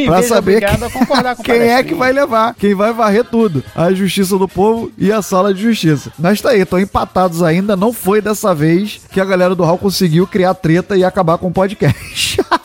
pra 0.06 0.16
vejo 0.16 0.28
saber 0.28 0.60
que- 0.60 0.64
quem 1.44 1.60
é 1.68 1.82
que 1.82 1.94
vai 1.94 2.12
levar, 2.12 2.54
quem 2.54 2.74
vai 2.74 2.90
varrer 2.94 3.24
tudo. 3.24 3.62
A 3.76 3.92
justiça 3.92 4.38
do 4.38 4.48
povo 4.48 4.90
e 4.96 5.12
a 5.12 5.20
sala 5.20 5.52
de 5.52 5.60
justiça. 5.62 6.10
Mas 6.18 6.40
tá 6.40 6.48
aí, 6.50 6.60
estão 6.62 6.80
empatados 6.80 7.42
ainda. 7.42 7.76
Não 7.76 7.92
foi 7.92 8.22
dessa 8.22 8.54
vez 8.54 9.00
que 9.12 9.20
a 9.20 9.24
galera 9.24 9.54
do 9.54 9.64
Hall 9.64 9.76
conseguiu 9.76 10.26
criar 10.26 10.54
treta 10.54 10.96
e 10.96 11.04
acabar 11.04 11.36
com 11.36 11.48
o 11.48 11.52
podcast. 11.52 12.40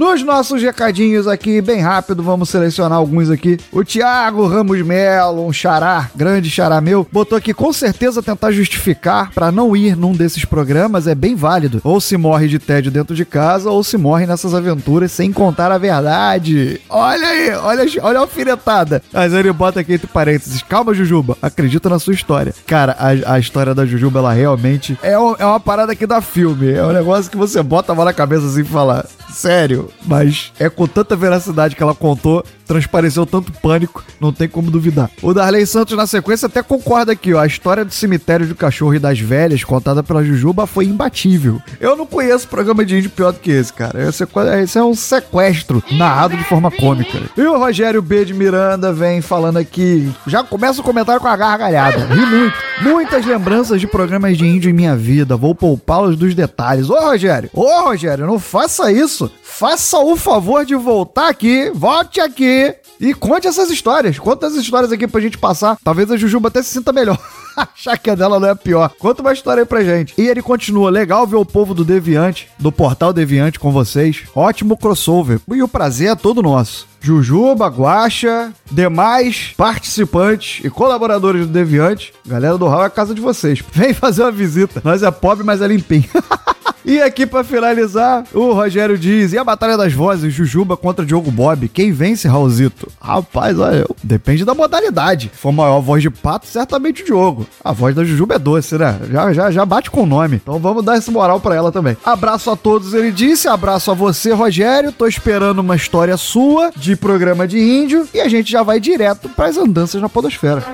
Nos 0.00 0.22
nossos 0.22 0.62
recadinhos 0.62 1.28
aqui, 1.28 1.60
bem 1.60 1.80
rápido, 1.82 2.22
vamos 2.22 2.48
selecionar 2.48 2.96
alguns 2.96 3.28
aqui. 3.28 3.58
O 3.70 3.84
Thiago 3.84 4.46
Ramos 4.46 4.80
Melo, 4.80 5.46
um 5.46 5.52
xará, 5.52 6.08
grande 6.16 6.48
xará 6.48 6.80
meu, 6.80 7.06
botou 7.12 7.36
aqui 7.36 7.52
com 7.52 7.70
certeza 7.70 8.22
tentar 8.22 8.50
justificar 8.50 9.30
pra 9.34 9.52
não 9.52 9.76
ir 9.76 9.94
num 9.94 10.12
desses 10.14 10.42
programas 10.46 11.06
é 11.06 11.14
bem 11.14 11.34
válido. 11.36 11.82
Ou 11.84 12.00
se 12.00 12.16
morre 12.16 12.48
de 12.48 12.58
tédio 12.58 12.90
dentro 12.90 13.14
de 13.14 13.26
casa, 13.26 13.68
ou 13.68 13.84
se 13.84 13.98
morre 13.98 14.24
nessas 14.24 14.54
aventuras 14.54 15.12
sem 15.12 15.30
contar 15.34 15.70
a 15.70 15.76
verdade. 15.76 16.80
Olha 16.88 17.28
aí, 17.28 17.50
olha, 17.56 17.84
olha 18.00 18.18
a 18.20 18.22
alfinetada. 18.22 19.02
Mas 19.12 19.34
ele 19.34 19.52
bota 19.52 19.80
aqui 19.80 19.92
entre 19.92 20.06
parênteses, 20.06 20.62
calma 20.62 20.94
Jujuba, 20.94 21.36
acredita 21.42 21.90
na 21.90 21.98
sua 21.98 22.14
história. 22.14 22.54
Cara, 22.66 22.96
a, 22.98 23.34
a 23.34 23.38
história 23.38 23.74
da 23.74 23.84
Jujuba, 23.84 24.20
ela 24.20 24.32
realmente 24.32 24.98
é, 25.02 25.18
um- 25.18 25.36
é 25.38 25.44
uma 25.44 25.60
parada 25.60 25.92
aqui 25.92 26.06
da 26.06 26.22
filme. 26.22 26.72
É 26.72 26.86
um 26.86 26.92
negócio 26.94 27.30
que 27.30 27.36
você 27.36 27.62
bota 27.62 27.92
a 27.92 27.94
mão 27.94 28.06
na 28.06 28.14
cabeça 28.14 28.46
assim 28.46 28.62
e 28.62 28.64
fala, 28.64 29.04
sério, 29.32 29.90
mas 30.06 30.52
é 30.58 30.68
com 30.68 30.86
tanta 30.86 31.16
veracidade 31.16 31.76
que 31.76 31.82
ela 31.82 31.94
contou, 31.94 32.44
transpareceu 32.70 33.26
tanto 33.26 33.50
pânico, 33.50 34.04
não 34.20 34.32
tem 34.32 34.48
como 34.48 34.70
duvidar. 34.70 35.10
O 35.20 35.34
Darley 35.34 35.66
Santos, 35.66 35.96
na 35.96 36.06
sequência, 36.06 36.46
até 36.46 36.62
concorda 36.62 37.10
aqui, 37.10 37.34
ó. 37.34 37.40
A 37.40 37.46
história 37.46 37.84
do 37.84 37.92
cemitério 37.92 38.46
do 38.46 38.54
cachorro 38.54 38.94
e 38.94 38.98
das 39.00 39.18
velhas, 39.18 39.64
contada 39.64 40.04
pela 40.04 40.22
Jujuba, 40.22 40.68
foi 40.68 40.84
imbatível. 40.84 41.60
Eu 41.80 41.96
não 41.96 42.06
conheço 42.06 42.46
programa 42.46 42.84
de 42.84 42.96
índio 42.96 43.10
pior 43.10 43.32
do 43.32 43.40
que 43.40 43.50
esse, 43.50 43.72
cara. 43.72 44.08
Esse 44.08 44.22
é, 44.22 44.62
esse 44.62 44.78
é 44.78 44.84
um 44.84 44.94
sequestro 44.94 45.82
narrado 45.90 46.36
de 46.36 46.44
forma 46.44 46.70
cômica. 46.70 47.20
E 47.36 47.42
o 47.42 47.58
Rogério 47.58 48.00
B. 48.00 48.24
de 48.24 48.34
Miranda 48.34 48.92
vem 48.92 49.20
falando 49.20 49.56
aqui. 49.56 50.08
Já 50.28 50.44
começa 50.44 50.80
o 50.80 50.84
comentário 50.84 51.20
com 51.20 51.26
a 51.26 51.36
gargalhada. 51.36 52.04
Ri 52.04 52.24
muito. 52.24 52.56
Muitas 52.82 53.26
lembranças 53.26 53.80
de 53.80 53.88
programas 53.88 54.38
de 54.38 54.46
índio 54.46 54.70
em 54.70 54.74
minha 54.74 54.94
vida. 54.94 55.36
Vou 55.36 55.56
poupá-los 55.56 56.16
dos 56.16 56.36
detalhes. 56.36 56.88
Ô, 56.88 56.94
Rogério! 56.94 57.50
Ô, 57.52 57.82
Rogério, 57.82 58.26
não 58.26 58.38
faça 58.38 58.92
isso! 58.92 59.28
Faça 59.42 59.98
o 59.98 60.16
favor 60.16 60.64
de 60.64 60.76
voltar 60.76 61.28
aqui, 61.28 61.70
volte 61.74 62.20
aqui 62.20 62.59
e 63.00 63.14
conte 63.14 63.46
essas 63.46 63.70
histórias. 63.70 64.18
Conta 64.18 64.46
essas 64.46 64.62
histórias 64.62 64.92
aqui 64.92 65.06
pra 65.06 65.20
gente 65.20 65.38
passar. 65.38 65.76
Talvez 65.82 66.10
a 66.10 66.16
Jujuba 66.16 66.48
até 66.48 66.62
se 66.62 66.70
sinta 66.70 66.92
melhor. 66.92 67.18
Achar 67.56 67.98
que 67.98 68.10
a 68.10 68.14
dela 68.14 68.38
não 68.38 68.48
é 68.48 68.54
pior. 68.54 68.90
Conta 68.98 69.22
uma 69.22 69.32
história 69.32 69.62
aí 69.62 69.66
pra 69.66 69.84
gente. 69.84 70.14
E 70.16 70.26
ele 70.26 70.42
continua. 70.42 70.90
Legal 70.90 71.26
ver 71.26 71.36
o 71.36 71.44
povo 71.44 71.74
do 71.74 71.84
Deviante, 71.84 72.48
do 72.58 72.70
Portal 72.70 73.12
Deviante 73.12 73.58
com 73.58 73.72
vocês. 73.72 74.22
Ótimo 74.34 74.76
crossover. 74.76 75.40
E 75.52 75.62
o 75.62 75.68
prazer 75.68 76.10
é 76.10 76.14
todo 76.14 76.42
nosso. 76.42 76.88
Jujuba, 77.00 77.66
Guaxa, 77.66 78.52
demais 78.70 79.54
participantes 79.56 80.62
e 80.64 80.68
colaboradores 80.68 81.46
do 81.46 81.52
Deviante. 81.52 82.12
Galera 82.26 82.58
do 82.58 82.68
Hall 82.68 82.82
é 82.82 82.86
a 82.86 82.90
casa 82.90 83.14
de 83.14 83.20
vocês. 83.20 83.62
Vem 83.72 83.94
fazer 83.94 84.22
uma 84.22 84.32
visita. 84.32 84.82
Nós 84.84 85.02
é 85.02 85.10
pobre, 85.10 85.44
mas 85.44 85.62
é 85.62 85.66
limpinho. 85.66 86.08
E 86.90 87.00
aqui 87.00 87.24
pra 87.24 87.44
finalizar, 87.44 88.24
o 88.34 88.52
Rogério 88.52 88.98
diz: 88.98 89.32
e 89.32 89.38
a 89.38 89.44
Batalha 89.44 89.76
das 89.76 89.92
Vozes, 89.92 90.34
Jujuba 90.34 90.76
contra 90.76 91.06
Diogo 91.06 91.30
Bob? 91.30 91.68
Quem 91.68 91.92
vence, 91.92 92.26
Raulzito? 92.26 92.90
Rapaz, 93.00 93.56
olha, 93.60 93.86
depende 94.02 94.44
da 94.44 94.54
modalidade. 94.54 95.30
Se 95.32 95.38
for 95.38 95.52
maior 95.52 95.80
voz 95.80 96.02
de 96.02 96.10
pato, 96.10 96.48
certamente 96.48 97.04
o 97.04 97.06
Diogo. 97.06 97.46
A 97.62 97.70
voz 97.70 97.94
da 97.94 98.02
Jujuba 98.02 98.34
é 98.34 98.38
doce, 98.40 98.76
né? 98.76 98.98
Já, 99.08 99.32
já, 99.32 99.50
já 99.52 99.64
bate 99.64 99.88
com 99.88 100.02
o 100.02 100.06
nome. 100.06 100.40
Então 100.42 100.58
vamos 100.58 100.84
dar 100.84 100.98
esse 100.98 101.12
moral 101.12 101.38
pra 101.38 101.54
ela 101.54 101.70
também. 101.70 101.96
Abraço 102.04 102.50
a 102.50 102.56
todos, 102.56 102.92
ele 102.92 103.12
disse. 103.12 103.46
Abraço 103.46 103.92
a 103.92 103.94
você, 103.94 104.32
Rogério. 104.32 104.90
Tô 104.90 105.06
esperando 105.06 105.60
uma 105.60 105.76
história 105.76 106.16
sua 106.16 106.72
de 106.74 106.96
programa 106.96 107.46
de 107.46 107.60
índio. 107.60 108.04
E 108.12 108.20
a 108.20 108.26
gente 108.26 108.50
já 108.50 108.64
vai 108.64 108.80
direto 108.80 109.28
pras 109.28 109.56
andanças 109.56 110.02
na 110.02 110.08
Podosfera. 110.08 110.64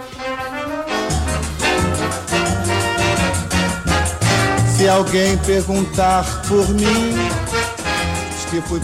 Se 4.87 4.91
alguém 4.91 5.37
perguntar 5.39 6.25
por 6.47 6.69
mim, 6.69 7.17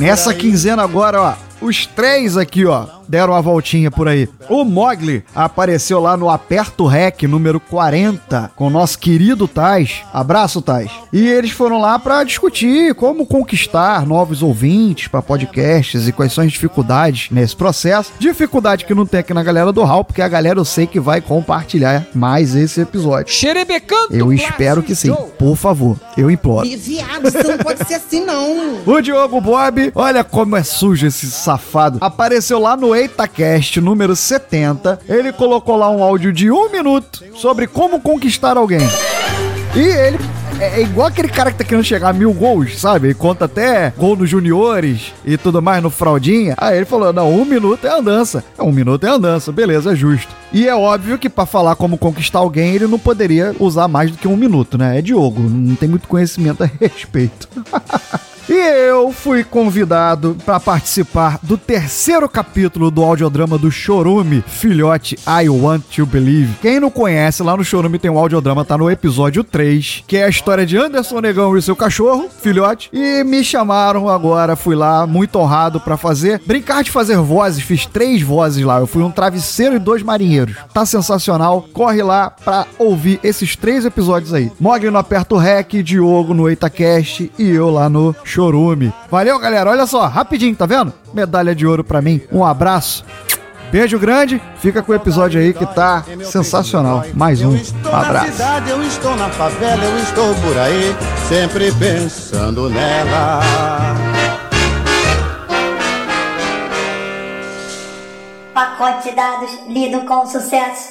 Nessa 0.00 0.34
quinzena 0.34 0.82
agora, 0.82 1.22
ó, 1.22 1.34
os 1.60 1.86
três 1.86 2.36
aqui, 2.36 2.66
ó, 2.66 2.88
deram 3.12 3.34
uma 3.34 3.42
voltinha 3.42 3.90
por 3.90 4.08
aí. 4.08 4.26
O 4.48 4.64
Mogli 4.64 5.22
apareceu 5.34 6.00
lá 6.00 6.16
no 6.16 6.30
Aperto 6.30 6.86
Rec 6.86 7.24
número 7.24 7.60
40 7.60 8.50
com 8.56 8.68
o 8.68 8.70
nosso 8.70 8.98
querido 8.98 9.46
Tais. 9.46 10.00
Abraço, 10.14 10.62
Tais. 10.62 10.90
E 11.12 11.28
eles 11.28 11.50
foram 11.50 11.78
lá 11.78 11.98
pra 11.98 12.24
discutir 12.24 12.94
como 12.94 13.26
conquistar 13.26 14.06
novos 14.06 14.42
ouvintes 14.42 15.08
pra 15.08 15.20
podcasts 15.20 16.08
e 16.08 16.12
quais 16.12 16.32
são 16.32 16.42
as 16.42 16.52
dificuldades 16.52 17.28
nesse 17.30 17.54
processo. 17.54 18.10
Dificuldade 18.18 18.86
que 18.86 18.94
não 18.94 19.04
tem 19.04 19.20
aqui 19.20 19.34
na 19.34 19.42
galera 19.42 19.72
do 19.72 19.84
Hall, 19.84 20.04
porque 20.04 20.22
a 20.22 20.28
galera 20.28 20.58
eu 20.58 20.64
sei 20.64 20.86
que 20.86 20.98
vai 20.98 21.20
compartilhar 21.20 22.06
mais 22.14 22.54
esse 22.54 22.80
episódio. 22.80 23.30
Xerebecando! 23.30 24.16
Eu 24.16 24.32
espero 24.32 24.82
que 24.82 24.94
sim. 24.94 25.14
Por 25.38 25.54
favor, 25.56 25.98
eu 26.16 26.30
imploro. 26.30 26.66
E 26.66 26.76
viado, 26.76 27.30
você 27.30 27.42
não 27.42 27.58
pode 27.58 27.86
ser 27.86 27.94
assim, 27.94 28.24
não. 28.24 28.72
O 28.86 29.00
Diogo 29.00 29.40
Bob, 29.40 29.92
olha 29.94 30.24
como 30.24 30.56
é 30.56 30.62
sujo 30.62 31.06
esse 31.06 31.30
safado. 31.30 31.98
Apareceu 32.00 32.58
lá 32.58 32.76
no 32.76 33.01
EitaCast 33.02 33.80
número 33.80 34.14
70. 34.14 35.00
Ele 35.08 35.32
colocou 35.32 35.76
lá 35.76 35.90
um 35.90 36.02
áudio 36.02 36.32
de 36.32 36.50
um 36.50 36.70
minuto 36.70 37.22
sobre 37.34 37.66
como 37.66 38.00
conquistar 38.00 38.56
alguém. 38.56 38.86
E 39.74 39.80
ele 39.80 40.18
é 40.60 40.78
é 40.78 40.82
igual 40.82 41.08
aquele 41.08 41.28
cara 41.28 41.50
que 41.50 41.58
tá 41.58 41.64
querendo 41.64 41.84
chegar 41.84 42.10
a 42.10 42.12
mil 42.12 42.32
gols, 42.32 42.78
sabe? 42.78 43.08
Ele 43.08 43.14
conta 43.14 43.46
até 43.46 43.92
gol 43.96 44.14
nos 44.14 44.30
juniores 44.30 45.12
e 45.24 45.36
tudo 45.36 45.60
mais 45.60 45.82
no 45.82 45.90
fraldinha. 45.90 46.54
Aí 46.56 46.76
ele 46.76 46.84
falou: 46.86 47.12
não, 47.12 47.32
um 47.32 47.44
minuto 47.44 47.84
é 47.84 47.90
andança. 47.98 48.44
É, 48.56 48.62
Um 48.62 48.70
minuto 48.70 49.04
é 49.04 49.10
andança, 49.10 49.50
beleza, 49.50 49.92
é 49.92 49.96
justo. 49.96 50.32
E 50.52 50.68
é 50.68 50.74
óbvio 50.74 51.18
que 51.18 51.28
pra 51.28 51.46
falar 51.46 51.74
como 51.74 51.98
conquistar 51.98 52.38
alguém, 52.38 52.74
ele 52.74 52.86
não 52.86 52.98
poderia 52.98 53.56
usar 53.58 53.88
mais 53.88 54.10
do 54.12 54.18
que 54.18 54.28
um 54.28 54.36
minuto, 54.36 54.78
né? 54.78 54.98
É 54.98 55.02
Diogo, 55.02 55.40
não 55.40 55.74
tem 55.74 55.88
muito 55.88 56.06
conhecimento 56.06 56.62
a 56.62 56.70
respeito. 56.80 57.48
E 58.48 58.52
eu 58.52 59.12
fui 59.12 59.44
convidado 59.44 60.36
para 60.44 60.58
participar 60.58 61.38
do 61.42 61.56
terceiro 61.56 62.28
capítulo 62.28 62.90
do 62.90 63.02
audiodrama 63.02 63.56
do 63.56 63.70
Chorume, 63.70 64.44
Filhote 64.46 65.16
I 65.26 65.48
Want 65.48 65.82
to 65.94 66.04
Believe. 66.04 66.56
Quem 66.60 66.80
não 66.80 66.90
conhece, 66.90 67.42
lá 67.42 67.56
no 67.56 67.64
Chorume 67.64 67.98
tem 67.98 68.10
um 68.10 68.18
audiodrama, 68.18 68.64
tá 68.64 68.76
no 68.76 68.90
episódio 68.90 69.42
3, 69.42 70.04
que 70.06 70.16
é 70.16 70.24
a 70.24 70.28
história 70.28 70.66
de 70.66 70.76
Anderson 70.76 71.20
Negão 71.20 71.56
e 71.56 71.62
seu 71.62 71.74
cachorro, 71.74 72.28
Filhote. 72.42 72.90
E 72.92 73.24
me 73.24 73.42
chamaram 73.42 74.08
agora, 74.08 74.56
fui 74.56 74.74
lá, 74.74 75.06
muito 75.06 75.38
honrado 75.38 75.80
para 75.80 75.96
fazer. 75.96 76.42
Brincar 76.44 76.82
de 76.82 76.90
fazer 76.90 77.16
vozes, 77.18 77.62
fiz 77.62 77.86
três 77.86 78.20
vozes 78.22 78.64
lá. 78.64 78.80
Eu 78.80 78.86
fui 78.86 79.02
um 79.02 79.10
travesseiro 79.10 79.76
e 79.76 79.78
dois 79.78 80.02
marinheiros. 80.02 80.56
Tá 80.74 80.84
sensacional. 80.84 81.64
Corre 81.72 82.02
lá 82.02 82.28
pra 82.30 82.66
ouvir 82.78 83.20
esses 83.22 83.56
três 83.56 83.84
episódios 83.84 84.34
aí. 84.34 84.50
Mogli 84.60 84.90
no 84.90 84.98
Aperto 84.98 85.36
Rec, 85.36 85.72
Diogo 85.82 86.34
no 86.34 86.48
EitaCast 86.48 87.30
e 87.38 87.48
eu 87.48 87.70
lá 87.70 87.88
no 87.88 88.14
Chorume. 88.24 88.41
Valeu, 89.10 89.38
galera. 89.38 89.70
Olha 89.70 89.86
só, 89.86 90.06
rapidinho, 90.06 90.54
tá 90.56 90.66
vendo? 90.66 90.92
Medalha 91.14 91.54
de 91.54 91.66
ouro 91.66 91.84
pra 91.84 92.00
mim. 92.02 92.20
Um 92.32 92.44
abraço. 92.44 93.04
Beijo 93.70 93.98
grande. 93.98 94.40
Fica 94.58 94.82
com 94.82 94.92
o 94.92 94.94
episódio 94.94 95.40
aí 95.40 95.54
que 95.54 95.64
tá 95.64 96.04
sensacional. 96.24 97.04
Mais 97.14 97.40
um. 97.42 97.54
Estou 97.56 97.90
na 97.90 98.00
Abraço. 98.00 98.32
cidade, 98.32 98.70
eu 98.70 98.82
estou 98.82 99.16
na 99.16 99.28
favela, 99.30 99.82
eu 99.82 99.98
estou 99.98 100.34
por 100.34 100.58
aí, 100.58 100.94
sempre 101.28 101.72
pensando 101.72 102.68
nela. 102.68 103.40
Pacote 108.52 109.08
de 109.08 109.16
dados 109.16 109.50
lido 109.68 110.02
com 110.02 110.26
sucesso. 110.26 110.90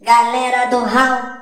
Galera 0.00 0.66
do 0.70 0.84
Hall. 0.84 1.40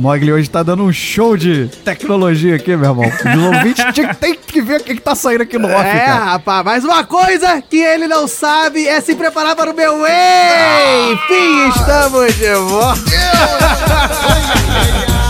Mogli 0.00 0.32
hoje 0.32 0.48
tá 0.48 0.62
dando 0.62 0.82
um 0.82 0.92
show 0.92 1.36
de 1.36 1.68
tecnologia 1.84 2.56
aqui, 2.56 2.74
meu 2.74 2.88
irmão. 2.90 3.06
Os 3.06 3.42
ouvintes 3.56 3.84
tinha- 3.92 4.14
tem 4.14 4.34
que 4.34 4.62
ver 4.62 4.80
o 4.80 4.84
que, 4.84 4.94
que 4.94 5.00
tá 5.00 5.14
saindo 5.14 5.42
aqui 5.42 5.58
no 5.58 5.68
off, 5.68 5.86
É, 5.86 5.98
cara. 6.06 6.24
rapaz, 6.24 6.64
mas 6.64 6.84
uma 6.84 7.04
coisa 7.04 7.60
que 7.62 7.76
ele 7.76 8.06
não 8.08 8.26
sabe 8.26 8.86
é 8.88 8.98
se 9.00 9.14
preparar 9.14 9.54
para 9.54 9.70
o 9.70 9.74
meu 9.76 9.92
Enfim, 9.98 11.68
estamos 11.68 12.34
de 12.34 12.54
volta. 12.54 13.00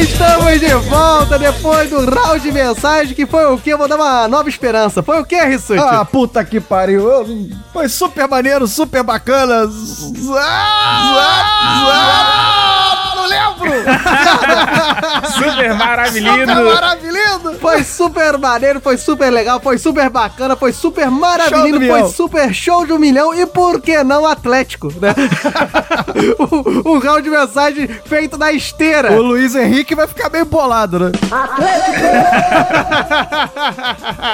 Estamos 0.00 0.58
de 0.58 0.74
volta 0.88 1.38
depois 1.38 1.90
do 1.90 2.08
round 2.08 2.40
de 2.40 2.50
mensagem 2.50 3.14
que 3.14 3.26
foi 3.26 3.44
o 3.44 3.58
que? 3.58 3.68
Eu 3.70 3.76
vou 3.76 3.86
dar 3.86 3.96
uma 3.96 4.26
nova 4.26 4.48
esperança. 4.48 5.02
Foi 5.02 5.20
o 5.20 5.24
que, 5.26 5.38
Rissuti? 5.44 5.78
Ah, 5.78 6.04
puta 6.06 6.42
que 6.42 6.58
pariu. 6.58 7.04
Foi 7.70 7.86
super 7.86 8.26
maneiro, 8.26 8.66
super 8.66 9.02
bacana. 9.02 9.68
Ah, 10.38 12.34
não 12.34 12.39
Super 15.34 15.74
maravilhoso. 15.74 16.38
Super 16.38 16.64
maravilhoso! 16.64 17.58
Foi 17.60 17.84
super 17.84 18.38
maneiro, 18.38 18.80
foi 18.80 18.96
super 18.96 19.30
legal, 19.30 19.60
foi 19.60 19.78
super 19.78 20.08
bacana, 20.10 20.56
foi 20.56 20.72
super 20.72 21.10
maravilhoso, 21.10 21.70
foi 21.70 21.78
milhão. 21.78 22.10
super 22.10 22.54
show 22.54 22.86
de 22.86 22.92
um 22.92 22.98
milhão 22.98 23.34
e 23.34 23.46
por 23.46 23.80
que 23.80 24.02
não 24.02 24.26
Atlético, 24.26 24.92
né? 25.00 25.14
o, 26.38 26.88
o 26.96 26.98
round 27.00 27.22
de 27.22 27.30
mensagem 27.30 27.88
feito 28.04 28.36
na 28.38 28.52
esteira. 28.52 29.12
O 29.12 29.22
Luiz 29.22 29.54
Henrique 29.54 29.94
vai 29.94 30.06
ficar 30.06 30.30
meio 30.30 30.44
bolado, 30.44 30.98
né? 30.98 31.12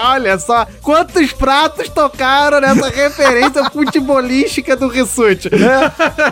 Olha 0.04 0.38
só, 0.38 0.66
quantos 0.82 1.32
pratos 1.32 1.88
tocaram 1.88 2.60
nessa 2.60 2.88
referência 2.88 3.64
futebolística 3.70 4.76
do 4.76 4.88
Rissuti. 4.88 5.50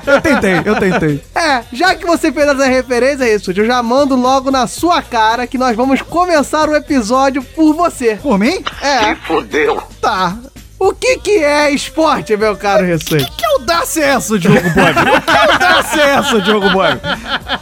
Eu 0.07 0.21
tentei, 0.21 0.63
eu 0.65 0.77
tentei. 0.77 1.23
É, 1.35 1.63
já 1.73 1.95
que 1.95 2.07
você 2.07 2.31
fez 2.33 2.47
essa 2.47 2.65
referência, 2.65 2.84
Rissuti, 2.89 3.61
eu 3.61 3.67
já 3.67 3.83
mando 3.83 4.15
logo 4.15 4.51
na 4.51 4.67
sua 4.67 5.01
cara 5.03 5.47
que 5.47 5.57
nós 5.59 5.75
vamos 5.77 6.03
começar 6.03 6.69
o 6.69 6.77
episódio 6.77 7.43
por 7.43 7.75
você. 7.75 8.17
Por 8.17 8.39
mim? 8.39 8.63
É. 8.83 9.15
Fudeu. 9.27 9.83
Tá. 10.01 10.37
O 10.79 10.93
que 10.93 11.17
que 11.19 11.39
é 11.43 11.71
esporte, 11.71 12.37
meu 12.37 12.55
caro 12.57 12.85
Rissuti? 12.85 13.25
Que 13.37 13.47
audácia 13.47 14.03
é 14.05 14.09
essa, 14.11 14.39
Diogo 14.39 14.61
Bob? 14.61 14.95
Que 15.25 15.37
audácia 15.53 16.01
é 16.03 16.11
essa, 16.17 16.41
Diogo 16.43 16.71
Bob? 16.71 17.01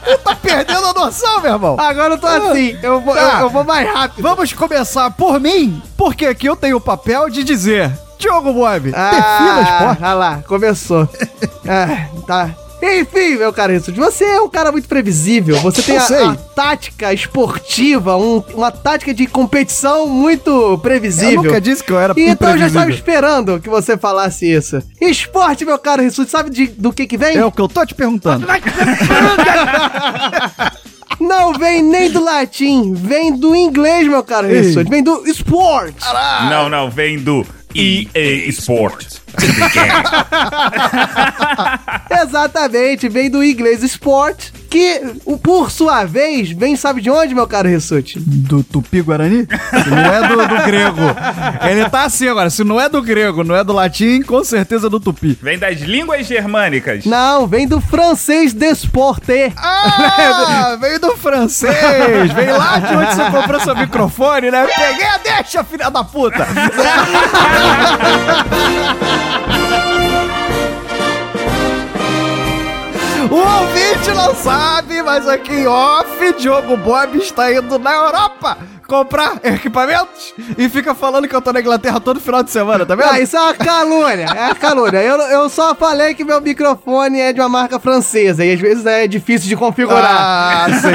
Tu 0.04 0.18
tá 0.18 0.34
perdendo 0.34 0.86
a 0.86 0.92
noção, 0.92 1.40
meu 1.40 1.52
irmão. 1.52 1.76
Agora 1.78 2.14
eu 2.14 2.18
tô 2.18 2.26
assim, 2.26 2.76
eu 2.82 3.00
vou, 3.00 3.14
Tá. 3.14 3.20
eu, 3.34 3.40
eu 3.42 3.50
vou 3.50 3.62
mais 3.62 3.88
rápido. 3.88 4.22
Vamos 4.22 4.52
começar 4.52 5.10
por 5.12 5.38
mim, 5.38 5.80
porque 5.96 6.26
aqui 6.26 6.46
eu 6.46 6.56
tenho 6.56 6.76
o 6.78 6.80
papel 6.80 7.28
de 7.30 7.44
dizer... 7.44 7.92
Diogo 8.18 8.52
Bob, 8.52 8.80
defina 8.92 9.10
Ah, 9.10 9.62
esporte. 9.62 10.04
ah 10.04 10.14
lá, 10.14 10.42
começou. 10.46 11.08
ah, 11.68 12.06
tá. 12.24 12.50
Enfim, 12.82 13.36
meu 13.36 13.52
caro 13.52 13.72
Rissuti, 13.72 13.96
você 13.98 14.24
é 14.24 14.40
um 14.40 14.48
cara 14.48 14.72
muito 14.72 14.88
previsível. 14.88 15.56
Você 15.60 15.82
tem 15.82 15.96
a, 15.96 16.00
a 16.32 16.34
tática 16.34 17.12
esportiva, 17.12 18.16
um- 18.16 18.42
uma 18.54 18.72
tática 18.72 19.14
de 19.14 19.26
competição 19.28 20.08
muito 20.08 20.76
previsível. 20.82 21.34
Eu 21.34 21.42
nunca 21.44 21.60
disse 21.60 21.84
que 21.84 21.92
eu 21.92 21.98
era 22.00 22.12
E 22.16 22.28
então 22.28 22.50
eu 22.50 22.58
já 22.58 22.66
estava 22.66 22.90
esperando 22.90 23.60
que 23.60 23.68
você 23.68 23.96
falasse 23.96 24.50
isso. 24.52 24.82
Esporte, 25.00 25.64
meu 25.64 25.78
caro 25.78 26.02
Rissuti, 26.02 26.30
sabe 26.30 26.50
de- 26.50 26.66
do 26.66 26.92
que 26.92 27.06
que 27.06 27.16
vem? 27.16 27.36
É 27.36 27.44
o 27.44 27.52
que 27.52 27.60
eu 27.60 27.68
tô 27.68 27.86
te 27.86 27.94
perguntando. 27.94 28.46
Não 31.20 31.52
vem 31.52 31.82
nem 31.84 32.10
do 32.10 32.22
latim, 32.24 32.94
vem 32.94 33.36
do 33.36 33.54
inglês, 33.54 34.08
meu 34.08 34.24
caro. 34.24 34.48
Rissuti. 34.48 34.90
Vem 34.90 35.02
do 35.04 35.22
sport. 35.28 35.94
Não, 36.50 36.68
não, 36.68 36.90
vem 36.90 37.16
do 37.18 37.46
EA 37.74 38.48
Sport. 38.48 39.20
Exatamente, 42.22 43.08
vem 43.08 43.30
do 43.30 43.42
inglês 43.42 43.82
sport, 43.82 44.50
que 44.72 45.02
o- 45.26 45.36
por 45.36 45.70
sua 45.70 46.04
vez 46.06 46.50
vem, 46.50 46.74
sabe 46.76 47.02
de 47.02 47.10
onde, 47.10 47.34
meu 47.34 47.46
caro 47.46 47.68
Rissuti? 47.68 48.18
Do 48.18 48.64
Tupi-Guarani? 48.64 49.46
Não 49.86 49.98
é 49.98 50.28
do, 50.28 50.36
do 50.48 50.62
grego. 50.64 51.00
Ele 51.70 51.90
tá 51.90 52.04
assim 52.04 52.26
agora. 52.26 52.48
Se 52.48 52.64
não 52.64 52.80
é 52.80 52.88
do 52.88 53.02
grego, 53.02 53.44
não 53.44 53.54
é 53.54 53.62
do 53.62 53.74
latim, 53.74 54.22
com 54.22 54.42
certeza 54.42 54.86
é 54.86 54.90
do 54.90 54.98
Tupi. 54.98 55.38
Vem 55.42 55.58
das 55.58 55.78
línguas 55.80 56.26
germânicas. 56.26 57.04
Não, 57.04 57.46
vem 57.46 57.68
do 57.68 57.82
francês 57.82 58.54
desporte. 58.54 59.52
Ah, 59.58 60.78
veio 60.80 60.98
do 60.98 61.14
francês. 61.18 62.32
Veio 62.34 62.56
lá 62.56 62.78
de 62.78 62.94
onde 62.94 63.14
você 63.14 63.30
comprou 63.30 63.60
seu 63.60 63.76
microfone, 63.76 64.50
né? 64.50 64.66
Peguei 64.66 65.06
a 65.06 65.18
deixa, 65.18 65.62
filha 65.64 65.90
da 65.90 66.02
puta. 66.02 66.46
O 73.32 73.34
ouvinte 73.34 74.10
não 74.10 74.34
sabe, 74.34 75.02
mas 75.02 75.26
aqui 75.26 75.54
em 75.54 75.66
off, 75.66 76.34
Diogo 76.34 76.76
Bob 76.76 77.16
está 77.16 77.50
indo 77.50 77.78
na 77.78 77.94
Europa 77.94 78.58
comprar 78.86 79.40
equipamentos 79.42 80.34
e 80.58 80.68
fica 80.68 80.94
falando 80.94 81.26
que 81.26 81.34
eu 81.34 81.40
tô 81.40 81.50
na 81.50 81.60
Inglaterra 81.60 81.98
todo 81.98 82.20
final 82.20 82.42
de 82.42 82.50
semana, 82.50 82.84
tá 82.84 82.94
vendo? 82.94 83.08
Ah, 83.08 83.18
isso 83.20 83.34
é 83.34 83.40
uma 83.40 83.54
calúnia, 83.54 84.26
é 84.26 84.44
uma 84.44 84.54
calúnia. 84.54 84.98
Eu, 85.02 85.16
eu 85.16 85.48
só 85.48 85.74
falei 85.74 86.14
que 86.14 86.22
meu 86.24 86.42
microfone 86.42 87.20
é 87.20 87.32
de 87.32 87.40
uma 87.40 87.48
marca 87.48 87.78
francesa 87.78 88.44
e 88.44 88.52
às 88.52 88.60
vezes 88.60 88.84
é 88.84 89.06
difícil 89.06 89.48
de 89.48 89.56
configurar. 89.56 90.04
Ah, 90.04 90.66
sim. 90.68 90.92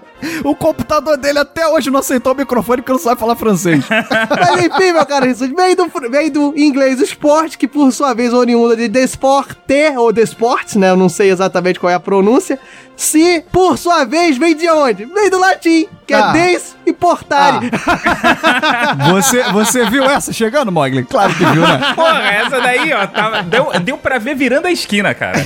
o 0.44 0.54
computador 0.54 1.16
dele 1.16 1.38
até 1.38 1.66
hoje 1.68 1.90
não 1.90 2.00
aceitou 2.00 2.32
o 2.32 2.36
microfone 2.36 2.82
porque 2.82 2.92
não 2.92 2.98
sabe 2.98 3.20
falar 3.20 3.36
francês. 3.36 3.84
Mas 3.88 4.64
enfim, 4.64 4.92
meu 4.92 5.06
caro 5.06 5.26
Rissuti, 5.26 5.54
vem 5.54 5.74
do, 5.74 5.90
vem 6.10 6.30
do 6.30 6.56
inglês 6.56 7.00
esporte, 7.00 7.58
que 7.58 7.68
por 7.68 7.92
sua 7.92 8.14
vez 8.14 8.32
oriunda 8.32 8.76
de 8.76 8.88
desporte, 8.88 9.58
ou 9.96 10.12
desportes, 10.12 10.76
né? 10.76 10.90
Eu 10.90 10.96
não 10.96 11.08
sei 11.08 11.30
exatamente 11.30 11.80
qual 11.80 11.90
é 11.90 11.94
a 11.94 12.00
pronúncia. 12.00 12.58
Se, 12.96 13.42
por 13.50 13.76
sua 13.76 14.04
vez, 14.04 14.36
vem 14.38 14.54
de 14.54 14.68
onde? 14.68 15.04
Vem 15.04 15.28
do 15.28 15.38
latim, 15.38 15.88
que 16.06 16.14
Ah. 16.14 16.30
é 16.30 16.32
des 16.32 16.76
e 16.86 16.92
portare. 16.92 17.70
Você, 19.10 19.42
você 19.52 19.84
viu 19.90 20.04
essa 20.04 20.32
chegando, 20.32 20.70
Mogli? 20.70 21.04
Claro 21.04 21.34
que 21.34 21.44
viu, 21.44 21.62
né? 21.62 21.80
Porra, 21.94 22.22
essa 22.22 22.60
daí, 22.60 22.92
ó, 22.92 23.06
tava, 23.06 23.42
deu, 23.42 23.70
deu 23.82 23.98
pra 23.98 24.18
ver 24.18 24.34
virando 24.36 24.66
a 24.66 24.70
esquina, 24.70 25.14
cara. 25.14 25.44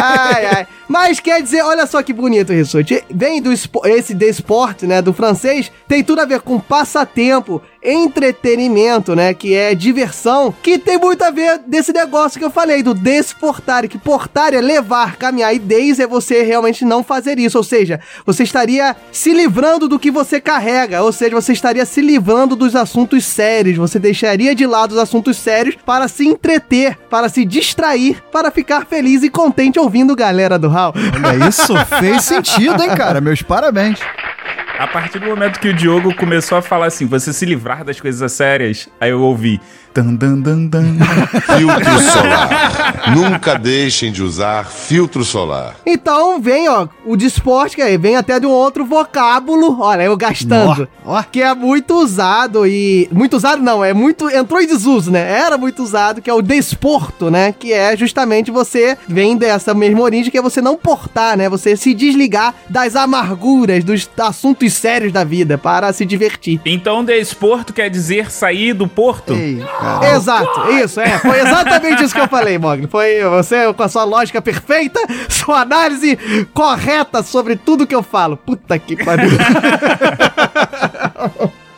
Ai, 0.00 0.46
ai. 0.46 0.66
Mas 0.86 1.18
quer 1.20 1.42
dizer, 1.42 1.62
olha 1.62 1.86
só 1.86 2.02
que 2.02 2.12
bonito, 2.12 2.52
Rissuti. 2.52 3.02
Vem 3.10 3.40
do 3.42 3.52
esse 3.52 4.14
desporte, 4.14 4.86
né, 4.86 5.00
do 5.02 5.12
francês, 5.12 5.72
tem 5.88 6.04
tudo 6.04 6.20
a 6.20 6.24
ver 6.26 6.40
com 6.40 6.58
passatempo, 6.60 7.60
entretenimento, 7.84 9.14
né, 9.14 9.34
que 9.34 9.54
é 9.54 9.74
diversão, 9.74 10.54
que 10.62 10.78
tem 10.78 10.98
muito 10.98 11.22
a 11.22 11.30
ver 11.30 11.60
desse 11.66 11.92
negócio 11.92 12.38
que 12.38 12.44
eu 12.44 12.50
falei, 12.50 12.82
do 12.82 12.94
desportar, 12.94 13.86
que 13.88 13.98
portar 13.98 14.54
é 14.54 14.60
levar, 14.60 15.16
caminhar, 15.16 15.54
e 15.54 15.58
des 15.58 16.00
é 16.00 16.06
você 16.06 16.42
realmente 16.42 16.84
não 16.84 17.04
fazer 17.04 17.38
isso, 17.38 17.58
ou 17.58 17.64
seja, 17.64 18.00
você 18.24 18.42
estaria 18.42 18.96
se 19.12 19.32
livrando 19.32 19.88
do 19.88 19.98
que 19.98 20.10
você 20.10 20.40
carrega, 20.40 21.02
ou 21.02 21.12
seja, 21.12 21.34
você 21.34 21.52
estaria 21.52 21.84
se 21.84 22.00
livrando 22.00 22.56
dos 22.56 22.74
assuntos 22.74 23.24
sérios, 23.24 23.76
você 23.76 23.98
deixaria 23.98 24.54
de 24.54 24.66
lado 24.66 24.92
os 24.92 24.98
assuntos 24.98 25.36
sérios 25.36 25.76
para 25.84 26.08
se 26.08 26.26
entreter, 26.26 26.96
para 27.10 27.28
se 27.28 27.44
distrair, 27.44 28.22
para 28.32 28.50
ficar 28.50 28.86
feliz 28.86 29.22
e 29.22 29.28
contente 29.28 29.78
ouvindo 29.78 30.16
galera 30.16 30.58
do 30.58 30.68
Hall. 30.68 30.94
Olha, 31.24 31.48
isso 31.48 31.74
fez 31.98 32.24
sentido, 32.24 32.82
hein, 32.82 32.94
cara? 32.96 33.20
Meus 33.20 33.42
parabéns. 33.42 33.98
A 34.76 34.88
partir 34.88 35.20
do 35.20 35.26
momento 35.26 35.60
que 35.60 35.68
o 35.68 35.72
Diogo 35.72 36.12
começou 36.16 36.58
a 36.58 36.62
falar 36.62 36.86
assim, 36.86 37.06
você 37.06 37.32
se 37.32 37.46
livrar 37.46 37.84
das 37.84 38.00
coisas 38.00 38.32
sérias, 38.32 38.88
aí 39.00 39.10
eu 39.10 39.20
ouvi. 39.22 39.60
Dan, 39.94 40.16
dan, 40.16 40.40
dan, 40.40 40.66
dan. 40.66 40.98
Filtro 41.56 42.00
solar. 42.00 42.94
Nunca 43.14 43.56
deixem 43.56 44.10
de 44.10 44.24
usar 44.24 44.64
filtro 44.64 45.24
solar. 45.24 45.76
Então 45.86 46.40
vem, 46.40 46.68
ó, 46.68 46.88
o 47.06 47.16
de 47.16 47.26
esporte, 47.26 47.76
que 47.76 47.82
aí 47.82 47.96
vem 47.96 48.16
até 48.16 48.40
de 48.40 48.46
um 48.46 48.50
outro 48.50 48.84
vocábulo, 48.84 49.80
olha, 49.80 50.02
eu 50.02 50.16
gastando, 50.16 50.88
que 51.30 51.40
é 51.40 51.54
muito 51.54 51.94
usado 51.94 52.66
e... 52.66 53.08
Muito 53.12 53.36
usado 53.36 53.62
não, 53.62 53.84
é 53.84 53.94
muito... 53.94 54.28
Entrou 54.28 54.60
em 54.60 54.66
desuso, 54.66 55.12
né? 55.12 55.30
Era 55.30 55.56
muito 55.56 55.80
usado, 55.80 56.20
que 56.20 56.28
é 56.28 56.34
o 56.34 56.42
desporto, 56.42 57.30
né? 57.30 57.54
Que 57.56 57.72
é 57.72 57.96
justamente 57.96 58.50
você, 58.50 58.98
vem 59.06 59.36
dessa 59.36 59.74
mesma 59.74 60.00
origem, 60.00 60.30
que 60.30 60.38
é 60.38 60.42
você 60.42 60.60
não 60.60 60.76
portar, 60.76 61.36
né? 61.36 61.48
Você 61.48 61.76
se 61.76 61.94
desligar 61.94 62.52
das 62.68 62.96
amarguras, 62.96 63.84
dos 63.84 64.10
assuntos 64.18 64.72
sérios 64.72 65.12
da 65.12 65.22
vida, 65.22 65.56
para 65.56 65.92
se 65.92 66.04
divertir. 66.04 66.60
Então, 66.64 67.04
desporto 67.04 67.72
quer 67.72 67.88
dizer 67.88 68.32
sair 68.32 68.72
do 68.72 68.88
porto? 68.88 69.34
Exato, 70.14 70.70
isso, 70.72 71.00
é. 71.00 71.18
Foi 71.18 71.40
exatamente 71.40 72.04
isso 72.04 72.14
que 72.14 72.20
eu 72.20 72.28
falei, 72.28 72.58
Mogli. 72.58 72.86
Foi 72.86 73.22
você 73.24 73.72
com 73.72 73.82
a 73.82 73.88
sua 73.88 74.04
lógica 74.04 74.40
perfeita, 74.42 75.00
sua 75.28 75.60
análise 75.60 76.18
correta 76.52 77.22
sobre 77.22 77.56
tudo 77.56 77.86
que 77.86 77.94
eu 77.94 78.02
falo. 78.02 78.36
Puta 78.36 78.78
que 78.78 78.96
pariu. 79.02 79.30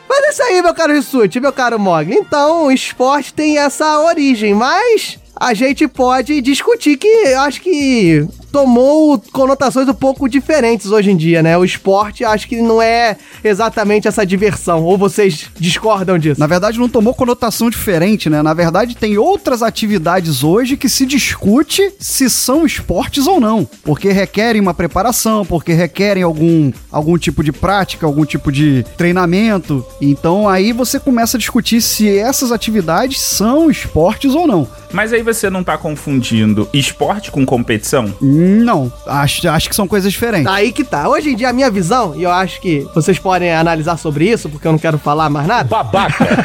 Mas 0.09 0.23
é 0.23 0.29
isso 0.29 0.43
aí, 0.43 0.61
meu 0.61 0.73
caro 0.73 0.93
Rissuti, 0.93 1.39
meu 1.39 1.51
caro 1.51 1.79
Mogli. 1.79 2.15
Então, 2.15 2.65
o 2.65 2.71
esporte 2.71 3.33
tem 3.33 3.57
essa 3.57 3.99
origem, 3.99 4.53
mas 4.53 5.19
a 5.35 5.53
gente 5.53 5.87
pode 5.87 6.41
discutir 6.41 6.97
que 6.97 7.07
eu 7.07 7.41
acho 7.41 7.61
que 7.61 8.25
tomou 8.51 9.21
conotações 9.31 9.87
um 9.87 9.93
pouco 9.93 10.27
diferentes 10.27 10.91
hoje 10.91 11.11
em 11.11 11.17
dia, 11.17 11.43
né? 11.43 11.57
O 11.57 11.65
esporte 11.65 12.23
acho 12.23 12.47
que 12.47 12.61
não 12.61 12.81
é 12.81 13.17
exatamente 13.43 14.07
essa 14.07 14.25
diversão. 14.25 14.83
Ou 14.83 14.97
vocês 14.97 15.49
discordam 15.59 16.17
disso? 16.17 16.39
Na 16.39 16.47
verdade, 16.47 16.79
não 16.79 16.89
tomou 16.89 17.13
conotação 17.13 17.69
diferente, 17.69 18.29
né? 18.29 18.41
Na 18.41 18.53
verdade, 18.53 18.95
tem 18.95 19.17
outras 19.17 19.61
atividades 19.61 20.43
hoje 20.43 20.77
que 20.77 20.89
se 20.89 21.05
discute 21.05 21.91
se 21.99 22.29
são 22.29 22.65
esportes 22.65 23.27
ou 23.27 23.39
não. 23.39 23.67
Porque 23.83 24.11
requerem 24.11 24.61
uma 24.61 24.73
preparação, 24.73 25.45
porque 25.45 25.73
requerem 25.73 26.23
algum, 26.23 26.71
algum 26.91 27.17
tipo 27.17 27.43
de 27.43 27.51
prática, 27.51 28.05
algum 28.05 28.25
tipo 28.25 28.51
de 28.51 28.85
treinamento. 28.97 29.85
Então 30.01 30.47
aí 30.47 30.71
você 30.71 30.99
começa 30.99 31.37
a 31.37 31.39
discutir 31.39 31.81
se 31.81 32.17
essas 32.17 32.51
atividades 32.51 33.19
são 33.19 33.69
esportes 33.69 34.33
ou 34.33 34.47
não. 34.47 34.67
Mas 34.91 35.11
aí 35.11 35.21
você 35.21 35.49
não 35.49 35.63
tá 35.63 35.77
confundindo 35.77 36.67
esporte 36.73 37.31
com 37.31 37.45
competição? 37.45 38.13
Não, 38.37 38.91
acho, 39.07 39.49
acho 39.49 39.67
que 39.67 39.75
são 39.75 39.87
coisas 39.87 40.11
diferentes. 40.11 40.51
Aí 40.51 40.71
que 40.71 40.83
tá. 40.83 41.09
Hoje 41.09 41.31
em 41.31 41.35
dia, 41.35 41.49
a 41.49 41.53
minha 41.53 41.71
visão, 41.71 42.13
e 42.15 42.23
eu 42.23 42.31
acho 42.31 42.61
que 42.61 42.87
vocês 42.93 43.17
podem 43.17 43.51
analisar 43.51 43.97
sobre 43.97 44.29
isso, 44.29 44.47
porque 44.47 44.67
eu 44.67 44.71
não 44.71 44.79
quero 44.79 44.99
falar 44.99 45.27
mais 45.29 45.47
nada. 45.47 45.67
Babaca. 45.67 46.27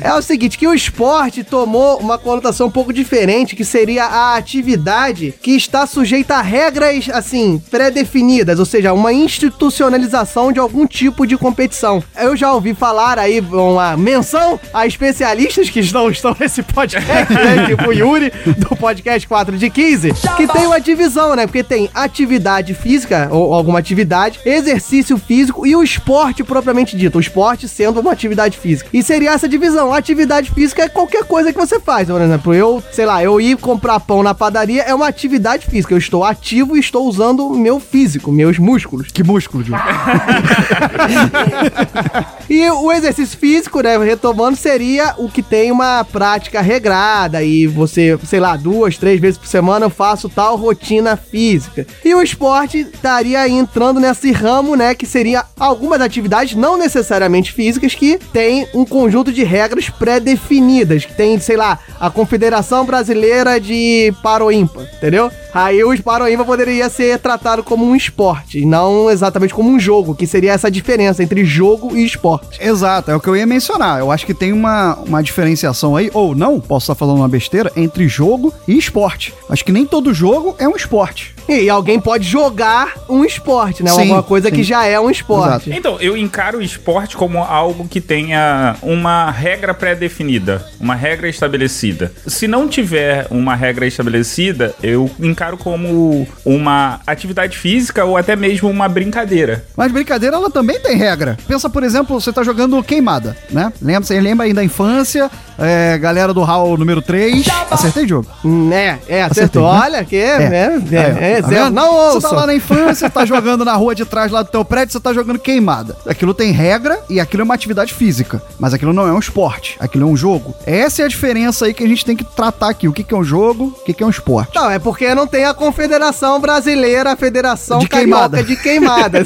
É 0.00 0.14
o 0.14 0.22
seguinte, 0.22 0.58
que 0.58 0.66
o 0.66 0.74
esporte 0.74 1.44
tomou 1.44 1.98
uma 1.98 2.18
conotação 2.18 2.66
um 2.66 2.70
pouco 2.70 2.92
diferente, 2.92 3.54
que 3.54 3.64
seria 3.64 4.04
a 4.04 4.36
atividade 4.36 5.34
que 5.42 5.52
está 5.52 5.86
sujeita 5.86 6.36
a 6.36 6.42
regras, 6.42 7.08
assim, 7.12 7.62
pré-definidas, 7.70 8.58
ou 8.58 8.64
seja, 8.64 8.92
uma 8.92 9.12
institucionalização 9.12 10.52
de 10.52 10.58
algum 10.58 10.86
tipo 10.86 11.26
de 11.26 11.36
competição. 11.36 12.02
Eu 12.16 12.36
já 12.36 12.52
ouvi 12.52 12.74
falar 12.74 13.18
aí 13.18 13.40
uma 13.40 13.96
menção 13.96 14.58
a 14.72 14.86
especialistas 14.86 15.68
que 15.70 15.82
não 15.92 16.10
estão 16.10 16.36
nesse 16.38 16.62
podcast, 16.62 17.32
né, 17.32 17.66
tipo 17.68 17.88
o 17.88 17.92
Yuri, 17.92 18.32
do 18.58 18.74
podcast 18.76 19.26
4 19.26 19.56
de 19.58 19.70
15, 19.70 20.12
que 20.36 20.46
tem 20.46 20.61
uma 20.66 20.80
divisão, 20.80 21.34
né, 21.34 21.46
porque 21.46 21.62
tem 21.62 21.90
atividade 21.94 22.74
física, 22.74 23.28
ou 23.30 23.54
alguma 23.54 23.78
atividade, 23.78 24.40
exercício 24.44 25.16
físico 25.18 25.66
e 25.66 25.74
o 25.74 25.82
esporte 25.82 26.44
propriamente 26.44 26.96
dito, 26.96 27.18
o 27.18 27.20
esporte 27.20 27.68
sendo 27.68 28.00
uma 28.00 28.12
atividade 28.12 28.58
física. 28.58 28.90
E 28.92 29.02
seria 29.02 29.32
essa 29.32 29.48
divisão, 29.48 29.92
atividade 29.92 30.50
física 30.50 30.82
é 30.82 30.88
qualquer 30.88 31.24
coisa 31.24 31.52
que 31.52 31.58
você 31.58 31.80
faz, 31.80 32.08
por 32.08 32.20
exemplo, 32.20 32.54
eu, 32.54 32.82
sei 32.90 33.06
lá, 33.06 33.22
eu 33.22 33.40
ir 33.40 33.56
comprar 33.56 34.00
pão 34.00 34.22
na 34.22 34.34
padaria 34.34 34.82
é 34.82 34.94
uma 34.94 35.06
atividade 35.06 35.66
física, 35.66 35.94
eu 35.94 35.98
estou 35.98 36.24
ativo 36.24 36.76
e 36.76 36.80
estou 36.80 37.06
usando 37.06 37.46
o 37.46 37.58
meu 37.58 37.80
físico, 37.80 38.32
meus 38.32 38.58
músculos. 38.58 39.08
Que 39.12 39.22
músculo, 39.22 39.64
Diogo? 39.64 39.82
E 42.48 42.70
o 42.70 42.92
exercício 42.92 43.38
físico, 43.38 43.80
né, 43.80 43.96
retomando, 43.96 44.56
seria 44.56 45.14
o 45.16 45.28
que 45.28 45.42
tem 45.42 45.70
uma 45.70 46.04
prática 46.04 46.60
regrada 46.60 47.42
e 47.42 47.66
você, 47.66 48.18
sei 48.24 48.40
lá, 48.40 48.56
duas, 48.56 48.98
três 48.98 49.20
vezes 49.20 49.38
por 49.38 49.46
semana 49.46 49.86
eu 49.86 49.90
faço 49.90 50.28
tal 50.28 50.51
rotina 50.56 51.16
física. 51.16 51.86
E 52.04 52.14
o 52.14 52.22
esporte 52.22 52.78
estaria 52.78 53.48
entrando 53.48 54.00
nesse 54.00 54.32
ramo, 54.32 54.74
né, 54.76 54.94
que 54.94 55.06
seria 55.06 55.44
algumas 55.58 56.00
atividades 56.00 56.54
não 56.54 56.76
necessariamente 56.76 57.52
físicas 57.52 57.94
que 57.94 58.18
tem 58.32 58.66
um 58.74 58.84
conjunto 58.84 59.32
de 59.32 59.44
regras 59.44 59.88
pré-definidas, 59.88 61.04
que 61.04 61.14
tem, 61.14 61.38
sei 61.38 61.56
lá, 61.56 61.78
a 62.00 62.10
Confederação 62.10 62.84
Brasileira 62.84 63.60
de 63.60 64.12
Paroímpa, 64.22 64.88
entendeu? 64.96 65.30
Aí 65.54 65.84
o 65.84 66.02
Paroímpa 66.02 66.44
poderia 66.44 66.88
ser 66.88 67.18
tratado 67.18 67.62
como 67.62 67.84
um 67.84 67.94
esporte, 67.94 68.58
e 68.60 68.66
não 68.66 69.10
exatamente 69.10 69.52
como 69.52 69.70
um 69.70 69.78
jogo, 69.78 70.14
que 70.14 70.26
seria 70.26 70.52
essa 70.52 70.70
diferença 70.70 71.22
entre 71.22 71.44
jogo 71.44 71.96
e 71.96 72.04
esporte. 72.04 72.58
Exato, 72.60 73.10
é 73.10 73.16
o 73.16 73.20
que 73.20 73.28
eu 73.28 73.36
ia 73.36 73.46
mencionar. 73.46 74.00
Eu 74.00 74.10
acho 74.10 74.24
que 74.24 74.34
tem 74.34 74.52
uma, 74.52 74.96
uma 75.06 75.22
diferenciação 75.22 75.94
aí, 75.94 76.10
ou 76.14 76.34
não, 76.34 76.58
posso 76.60 76.84
estar 76.84 76.94
falando 76.94 77.18
uma 77.18 77.28
besteira, 77.28 77.70
entre 77.76 78.08
jogo 78.08 78.52
e 78.66 78.76
esporte. 78.78 79.34
Acho 79.48 79.64
que 79.64 79.72
nem 79.72 79.84
todo 79.84 80.14
jogo 80.14 80.56
é 80.58 80.66
um 80.66 80.74
esporte. 80.74 81.34
E 81.48 81.68
alguém 81.68 82.00
pode 82.00 82.26
jogar 82.26 82.94
um 83.08 83.24
esporte, 83.24 83.82
né? 83.82 83.90
Sim, 83.90 84.02
Alguma 84.02 84.22
coisa 84.22 84.48
sim. 84.48 84.54
que 84.54 84.62
já 84.62 84.86
é 84.86 84.98
um 84.98 85.10
esporte. 85.10 85.70
Então, 85.70 85.98
eu 86.00 86.16
encaro 86.16 86.58
o 86.58 86.62
esporte 86.62 87.16
como 87.16 87.38
algo 87.38 87.86
que 87.88 88.00
tenha 88.00 88.76
uma 88.80 89.30
regra 89.30 89.74
pré-definida, 89.74 90.64
uma 90.80 90.94
regra 90.94 91.28
estabelecida. 91.28 92.12
Se 92.26 92.46
não 92.46 92.68
tiver 92.68 93.26
uma 93.30 93.54
regra 93.54 93.86
estabelecida, 93.86 94.74
eu 94.82 95.10
encaro 95.20 95.41
como 95.56 96.26
uma 96.44 97.00
atividade 97.06 97.58
física 97.58 98.04
ou 98.04 98.16
até 98.16 98.36
mesmo 98.36 98.68
uma 98.70 98.88
brincadeira. 98.88 99.64
Mas 99.76 99.90
brincadeira, 99.92 100.36
ela 100.36 100.50
também 100.50 100.78
tem 100.80 100.96
regra. 100.96 101.36
Pensa, 101.46 101.68
por 101.68 101.82
exemplo, 101.82 102.20
você 102.20 102.32
tá 102.32 102.42
jogando 102.42 102.82
queimada, 102.82 103.36
né? 103.50 103.72
Lembra, 103.80 104.04
você 104.04 104.20
lembra 104.20 104.46
aí 104.46 104.52
da 104.52 104.62
infância, 104.64 105.30
é, 105.58 105.98
galera 105.98 106.32
do 106.32 106.42
hall 106.42 106.76
número 106.76 107.02
3. 107.02 107.46
Acertei, 107.70 108.06
jogo? 108.06 108.26
É, 108.72 108.98
é, 109.08 109.22
acertou. 109.22 109.64
Olha 109.64 110.04
que 110.04 110.16
é, 110.16 110.42
é, 110.42 110.78
é, 110.92 111.32
é, 111.36 111.42
Tá 111.42 111.48
zero. 111.48 111.64
vendo? 111.64 111.74
não 111.74 111.92
Você 111.92 112.16
ouçam. 112.16 112.30
tá 112.30 112.36
lá 112.36 112.46
na 112.46 112.54
infância, 112.54 113.10
tá 113.10 113.24
jogando 113.26 113.64
na 113.64 113.74
rua 113.74 113.94
de 113.94 114.04
trás 114.04 114.30
lá 114.30 114.42
do 114.42 114.50
teu 114.50 114.64
prédio, 114.64 114.92
você 114.92 115.00
tá 115.00 115.12
jogando 115.12 115.38
queimada. 115.38 115.96
Aquilo 116.06 116.32
tem 116.34 116.52
regra 116.52 116.98
e 117.08 117.18
aquilo 117.20 117.42
é 117.42 117.44
uma 117.44 117.54
atividade 117.54 117.92
física. 117.94 118.42
Mas 118.58 118.74
aquilo 118.74 118.92
não 118.92 119.06
é 119.06 119.12
um 119.12 119.18
esporte, 119.18 119.76
aquilo 119.80 120.04
é 120.04 120.10
um 120.10 120.16
jogo. 120.16 120.54
Essa 120.66 121.02
é 121.02 121.04
a 121.04 121.08
diferença 121.08 121.66
aí 121.66 121.74
que 121.74 121.82
a 121.84 121.88
gente 121.88 122.04
tem 122.04 122.16
que 122.16 122.24
tratar 122.24 122.68
aqui. 122.68 122.88
O 122.88 122.92
que, 122.92 123.02
que 123.02 123.14
é 123.14 123.16
um 123.16 123.24
jogo, 123.24 123.74
o 123.80 123.84
que, 123.84 123.92
que 123.92 124.02
é 124.02 124.06
um 124.06 124.10
esporte. 124.10 124.54
Não, 124.54 124.70
é 124.70 124.78
porque 124.78 125.14
não 125.14 125.26
tem 125.32 125.46
a 125.46 125.54
Confederação 125.54 126.38
Brasileira, 126.38 127.12
a 127.12 127.16
Federação 127.16 127.78
De 127.78 127.88
Carioca 127.88 128.28
queimada. 128.28 128.44
de 128.44 128.56
Queimada. 128.56 129.22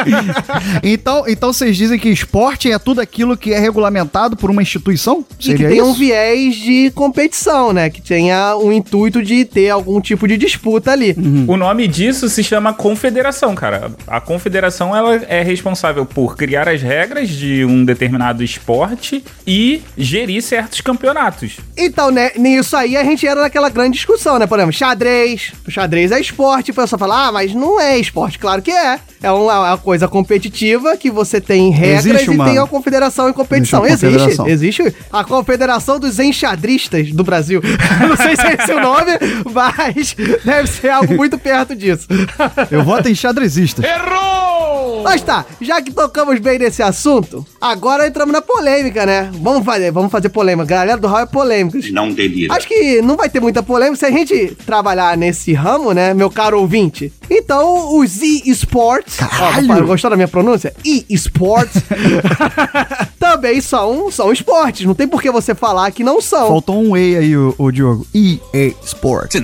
então, 0.82 1.24
então 1.28 1.52
vocês 1.52 1.76
dizem 1.76 1.98
que 1.98 2.08
esporte 2.08 2.72
é 2.72 2.78
tudo 2.78 3.02
aquilo 3.02 3.36
que 3.36 3.52
é 3.52 3.58
regulamentado 3.58 4.38
por 4.38 4.50
uma 4.50 4.62
instituição? 4.62 5.22
E 5.38 5.54
que 5.54 5.68
tem 5.68 5.82
um 5.82 5.92
viés 5.92 6.54
de 6.56 6.90
competição, 6.92 7.74
né? 7.74 7.90
Que 7.90 8.00
tenha 8.00 8.56
o 8.56 8.72
intuito 8.72 9.22
de 9.22 9.44
ter 9.44 9.68
algum 9.68 10.00
tipo 10.00 10.26
de 10.26 10.38
disputa 10.38 10.92
ali. 10.92 11.14
O 11.46 11.58
nome 11.58 11.86
disso 11.86 12.26
se 12.30 12.42
chama 12.42 12.72
confederação, 12.72 13.54
cara. 13.54 13.92
A 14.06 14.22
confederação 14.22 14.96
ela 14.96 15.16
é 15.28 15.42
responsável 15.42 16.06
por 16.06 16.38
criar 16.38 16.70
as 16.70 16.80
regras 16.80 17.28
de 17.28 17.66
um 17.66 17.84
determinado 17.84 18.42
esporte 18.42 19.22
e 19.46 19.82
gerir 19.96 20.42
certos 20.42 20.80
campeonatos. 20.80 21.58
Então, 21.76 22.10
né, 22.10 22.30
nisso 22.36 22.74
aí 22.74 22.96
a 22.96 23.04
gente 23.04 23.26
era 23.26 23.42
naquela 23.42 23.68
grande 23.68 23.96
discussão, 23.96 24.38
né? 24.38 24.46
Por 24.46 24.58
exemplo, 24.58 24.72
xadrez. 24.72 25.17
O 25.66 25.70
xadrez 25.70 26.12
é 26.12 26.20
esporte. 26.20 26.70
O 26.70 26.74
pessoal 26.74 26.98
fala, 26.98 27.28
ah, 27.28 27.32
mas 27.32 27.54
não 27.54 27.80
é 27.80 27.98
esporte. 27.98 28.38
Claro 28.38 28.62
que 28.62 28.70
é. 28.70 28.98
É 29.20 29.30
uma, 29.32 29.52
é 29.52 29.58
uma 29.70 29.78
coisa 29.78 30.06
competitiva 30.06 30.96
que 30.96 31.10
você 31.10 31.40
tem 31.40 31.70
regras 31.70 32.06
Existe 32.06 32.30
e 32.30 32.34
uma- 32.34 32.44
tem 32.44 32.58
a 32.58 32.66
confederação 32.66 33.28
em 33.28 33.32
competição. 33.32 33.84
Existe 33.84 34.04
uma 34.04 34.10
Existe, 34.10 34.36
confederação. 34.36 34.48
existe 34.48 34.94
a 35.12 35.24
Confederação 35.24 35.98
dos 35.98 36.18
Enxadristas 36.20 37.10
do 37.12 37.24
Brasil. 37.24 37.60
não 38.08 38.16
sei 38.16 38.36
se 38.36 38.46
é 38.46 38.54
esse 38.54 38.72
o 38.72 38.80
nome, 38.80 39.12
mas 39.52 40.14
deve 40.44 40.68
ser 40.68 40.90
algo 40.90 41.14
muito 41.14 41.36
perto 41.38 41.74
disso. 41.74 42.06
Eu 42.70 42.84
voto 42.84 43.08
em 43.08 43.14
xadrezistas. 43.14 43.84
Mas 45.02 45.22
tá, 45.22 45.44
já 45.60 45.80
que 45.80 45.90
tocamos 45.92 46.38
bem 46.40 46.58
nesse 46.58 46.82
assunto, 46.82 47.46
agora 47.60 48.06
entramos 48.06 48.32
na 48.32 48.42
polêmica, 48.42 49.06
né? 49.06 49.30
Vamos 49.40 49.64
fazer, 49.64 49.90
vamos 49.90 50.10
fazer 50.10 50.28
polêmica. 50.28 50.66
Galera 50.66 50.98
do 50.98 51.06
Raul 51.06 51.22
é 51.22 51.26
polêmicos. 51.26 51.90
Não 51.92 52.12
delira. 52.12 52.54
Acho 52.54 52.66
que 52.68 53.00
não 53.00 53.16
vai 53.16 53.28
ter 53.30 53.40
muita 53.40 53.62
polêmica 53.62 53.96
se 53.96 54.04
a 54.06 54.10
gente 54.10 54.56
trabalhar 54.66 55.07
nesse 55.16 55.52
ramo, 55.52 55.92
né, 55.92 56.14
meu 56.14 56.30
caro 56.30 56.60
ouvinte. 56.60 57.12
Então, 57.30 57.98
os 57.98 58.22
e-sports. 58.22 59.18
Ó, 59.20 59.82
gostou 59.82 60.10
da 60.10 60.16
minha 60.16 60.28
pronúncia? 60.28 60.72
E-sports. 60.84 61.82
também 63.18 63.60
são, 63.60 64.10
são 64.10 64.32
esportes. 64.32 64.86
Não 64.86 64.94
tem 64.94 65.06
por 65.06 65.20
que 65.20 65.30
você 65.30 65.54
falar 65.54 65.90
que 65.90 66.02
não 66.02 66.20
são. 66.20 66.48
Faltou 66.48 66.82
um 66.82 66.96
E 66.96 67.16
aí, 67.16 67.36
o, 67.36 67.54
o 67.58 67.70
Diogo. 67.70 68.06
EA 68.14 68.72
Sports. 68.82 69.38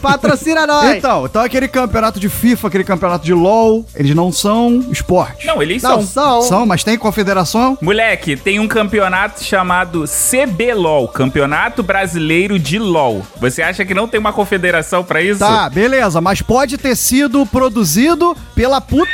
Patrocina 0.00 0.66
nós. 0.66 0.96
Então, 0.96 1.26
então 1.26 1.42
aquele 1.42 1.68
campeonato 1.68 2.18
de 2.18 2.28
FIFA, 2.28 2.68
aquele 2.68 2.84
campeonato 2.84 3.24
de 3.24 3.34
LoL, 3.34 3.84
eles 3.94 4.14
não 4.14 4.32
são 4.32 4.84
esporte. 4.90 5.46
Não, 5.46 5.62
eles 5.62 5.82
Não, 5.82 6.02
são. 6.02 6.40
são. 6.40 6.42
São, 6.42 6.66
mas 6.66 6.82
tem 6.82 6.96
confederação? 6.96 7.76
Moleque, 7.80 8.36
tem 8.36 8.58
um 8.58 8.68
campeonato 8.68 9.44
chamado 9.44 10.04
CBLOL, 10.06 11.08
Campeonato 11.08 11.82
Brasileiro 11.82 12.41
de 12.58 12.78
LOL. 12.78 13.24
Você 13.40 13.62
acha 13.62 13.84
que 13.84 13.94
não 13.94 14.08
tem 14.08 14.18
uma 14.18 14.32
confederação 14.32 15.04
pra 15.04 15.22
isso? 15.22 15.40
Tá, 15.40 15.68
beleza, 15.68 16.20
mas 16.20 16.42
pode 16.42 16.76
ter 16.78 16.96
sido 16.96 17.44
produzido 17.46 18.36
pela 18.54 18.80
puta. 18.80 19.10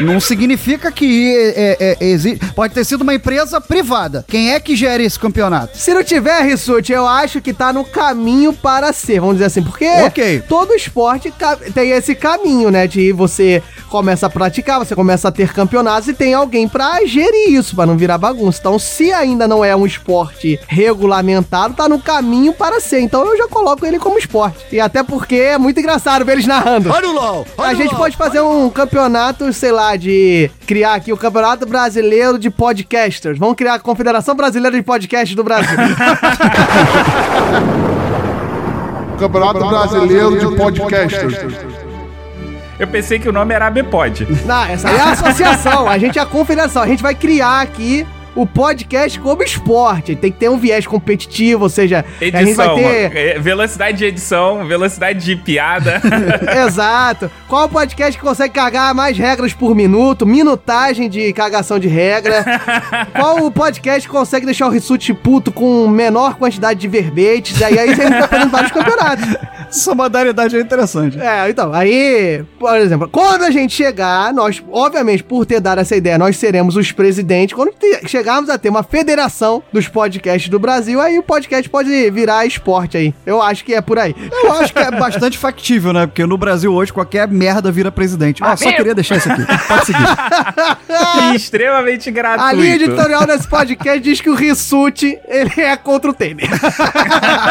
Não 0.00 0.20
significa 0.20 0.92
que 0.92 1.34
é, 1.36 1.76
é, 1.80 1.96
é, 2.00 2.06
exi- 2.10 2.38
pode 2.54 2.74
ter 2.74 2.84
sido 2.84 3.02
uma 3.02 3.14
empresa 3.14 3.60
privada. 3.60 4.24
Quem 4.28 4.52
é 4.52 4.60
que 4.60 4.76
gera 4.76 5.02
esse 5.02 5.18
campeonato? 5.18 5.76
Se 5.78 5.92
não 5.94 6.04
tiver, 6.04 6.42
Rissuti, 6.42 6.92
eu 6.92 7.06
acho 7.06 7.40
que 7.40 7.52
tá 7.52 7.72
no 7.72 7.84
caminho 7.84 8.52
para 8.52 8.92
ser, 8.92 9.20
vamos 9.20 9.36
dizer 9.36 9.46
assim, 9.46 9.62
porque 9.62 9.88
Ok. 10.06 10.42
todo 10.48 10.74
esporte 10.74 11.32
tem 11.74 11.90
esse 11.90 12.14
caminho, 12.14 12.70
né, 12.70 12.86
de 12.86 13.10
você 13.12 13.62
começa 13.88 14.26
a 14.26 14.30
praticar, 14.30 14.78
você 14.78 14.94
começa 14.94 15.28
a 15.28 15.32
ter 15.32 15.52
campeonatos 15.52 16.08
e 16.08 16.12
tem 16.14 16.34
alguém 16.34 16.68
pra 16.68 17.04
gerir 17.06 17.54
isso, 17.54 17.74
pra 17.74 17.86
não 17.86 17.96
virar 17.96 18.18
bagunça. 18.18 18.58
Então, 18.60 18.78
se 18.78 19.12
ainda 19.12 19.46
não 19.48 19.64
é 19.64 19.74
um 19.74 19.86
esporte 19.86 20.58
regulamentado, 20.66 21.74
tá 21.74 21.88
no 21.88 21.98
caminho 22.00 22.52
para 22.52 22.80
ser. 22.80 23.00
Então, 23.00 23.24
eu 23.24 23.36
já 23.38 23.48
coloco 23.48 23.86
ele 23.86 23.98
como 23.98 24.18
esporte. 24.18 24.58
E 24.72 24.80
até 24.80 25.02
porque 25.02 25.36
é 25.36 25.56
muito 25.58 25.78
engraçado 25.80 26.24
ver 26.24 26.32
eles 26.32 26.46
narrando. 26.46 26.90
Olha 26.90 27.08
o 27.08 27.12
LOL! 27.12 27.46
A 27.58 27.74
gente 27.74 27.94
pode 27.94 28.16
fazer 28.16 28.40
um 28.40 28.68
campeonato, 28.68 29.50
sei 29.52 29.70
lá, 29.72 29.85
de 29.94 30.50
criar 30.66 30.94
aqui 30.94 31.12
o 31.12 31.16
Campeonato 31.16 31.66
Brasileiro 31.66 32.38
de 32.38 32.50
Podcasters. 32.50 33.38
Vamos 33.38 33.54
criar 33.54 33.74
a 33.74 33.78
Confederação 33.78 34.34
Brasileira 34.34 34.76
de 34.76 34.82
Podcasts 34.82 35.36
do 35.36 35.44
Brasil. 35.44 35.76
Campeonato 39.18 39.60
Brasileiro 39.60 40.38
de 40.38 40.56
Podcasters. 40.56 41.36
Eu 42.78 42.86
pensei 42.86 43.18
que 43.18 43.28
o 43.28 43.32
nome 43.32 43.54
era 43.54 43.68
ABPod. 43.68 44.26
Não, 44.44 44.64
essa 44.64 44.88
aí 44.88 44.96
é 44.96 45.00
a 45.00 45.12
associação. 45.12 45.88
A 45.88 45.96
gente 45.96 46.18
é 46.18 46.22
a 46.22 46.26
confederação. 46.26 46.82
A 46.82 46.86
gente 46.86 47.02
vai 47.02 47.14
criar 47.14 47.60
aqui 47.60 48.06
o 48.36 48.46
podcast 48.46 49.18
como 49.18 49.42
esporte. 49.42 50.14
Tem 50.14 50.30
que 50.30 50.38
ter 50.38 50.48
um 50.48 50.56
viés 50.58 50.86
competitivo, 50.86 51.64
ou 51.64 51.68
seja, 51.68 52.04
a 52.20 52.24
gente 52.24 52.32
vai 52.32 52.42
Edição, 52.42 52.74
ter. 52.76 53.16
é, 53.16 53.38
velocidade 53.38 53.98
de 53.98 54.04
edição, 54.04 54.66
velocidade 54.66 55.24
de 55.24 55.34
piada. 55.36 56.00
Exato. 56.66 57.30
Qual 57.48 57.64
o 57.64 57.68
podcast 57.68 58.16
que 58.18 58.24
consegue 58.24 58.54
cagar 58.54 58.94
mais 58.94 59.16
regras 59.16 59.52
por 59.52 59.74
minuto? 59.74 60.26
Minutagem 60.26 61.08
de 61.08 61.32
cagação 61.32 61.78
de 61.78 61.88
regra. 61.88 62.44
Qual 63.16 63.44
o 63.46 63.50
podcast 63.50 64.06
que 64.06 64.12
consegue 64.14 64.46
deixar 64.46 64.66
o 64.66 64.70
Rissuti 64.70 65.12
puto 65.14 65.50
com 65.50 65.88
menor 65.88 66.34
quantidade 66.36 66.78
de 66.78 66.88
verbetes? 66.88 67.58
E 67.60 67.64
aí, 67.64 67.78
aí 67.78 67.90
a 67.90 67.94
gente 67.94 68.10
vai 68.10 68.28
fazendo 68.28 68.50
vários 68.50 68.72
campeonatos. 68.72 69.24
Essa 69.68 69.94
modalidade 69.94 70.56
é 70.56 70.60
interessante. 70.60 71.18
É, 71.20 71.48
então, 71.50 71.72
aí, 71.72 72.44
por 72.58 72.76
exemplo, 72.76 73.08
quando 73.10 73.42
a 73.44 73.50
gente 73.50 73.74
chegar, 73.74 74.32
nós, 74.32 74.62
obviamente, 74.70 75.24
por 75.24 75.44
ter 75.46 75.60
dado 75.60 75.80
essa 75.80 75.96
ideia, 75.96 76.18
nós 76.18 76.36
seremos 76.36 76.76
os 76.76 76.92
presidentes. 76.92 77.54
Quando 77.54 77.72
te- 77.72 78.06
chegarmos 78.26 78.50
a 78.50 78.58
ter 78.58 78.68
uma 78.68 78.82
federação 78.82 79.62
dos 79.72 79.86
podcasts 79.86 80.48
do 80.50 80.58
Brasil, 80.58 81.00
aí 81.00 81.16
o 81.16 81.22
podcast 81.22 81.68
pode 81.70 82.10
virar 82.10 82.44
esporte 82.44 82.96
aí. 82.96 83.14
Eu 83.24 83.40
acho 83.40 83.64
que 83.64 83.72
é 83.72 83.80
por 83.80 84.00
aí. 84.00 84.12
Eu 84.32 84.52
acho 84.54 84.72
que 84.72 84.80
é 84.80 84.90
bastante 84.90 85.38
factível, 85.38 85.92
né? 85.92 86.08
Porque 86.08 86.26
no 86.26 86.36
Brasil 86.36 86.74
hoje 86.74 86.92
qualquer 86.92 87.28
merda 87.28 87.70
vira 87.70 87.92
presidente. 87.92 88.42
Ah, 88.42 88.56
só 88.56 88.72
queria 88.72 88.96
deixar 88.96 89.18
isso 89.18 89.30
aqui. 89.30 89.44
Pode 89.68 89.86
seguir. 89.86 91.36
extremamente 91.36 92.10
gratuito. 92.10 92.44
A 92.44 92.52
linha 92.52 92.74
editorial 92.74 93.24
desse 93.26 93.46
podcast 93.46 94.00
diz 94.00 94.20
que 94.20 94.28
o 94.28 94.34
Rissuti, 94.34 95.16
ele 95.28 95.60
é 95.60 95.76
contra 95.76 96.10
o 96.10 96.14
Temer. 96.14 96.50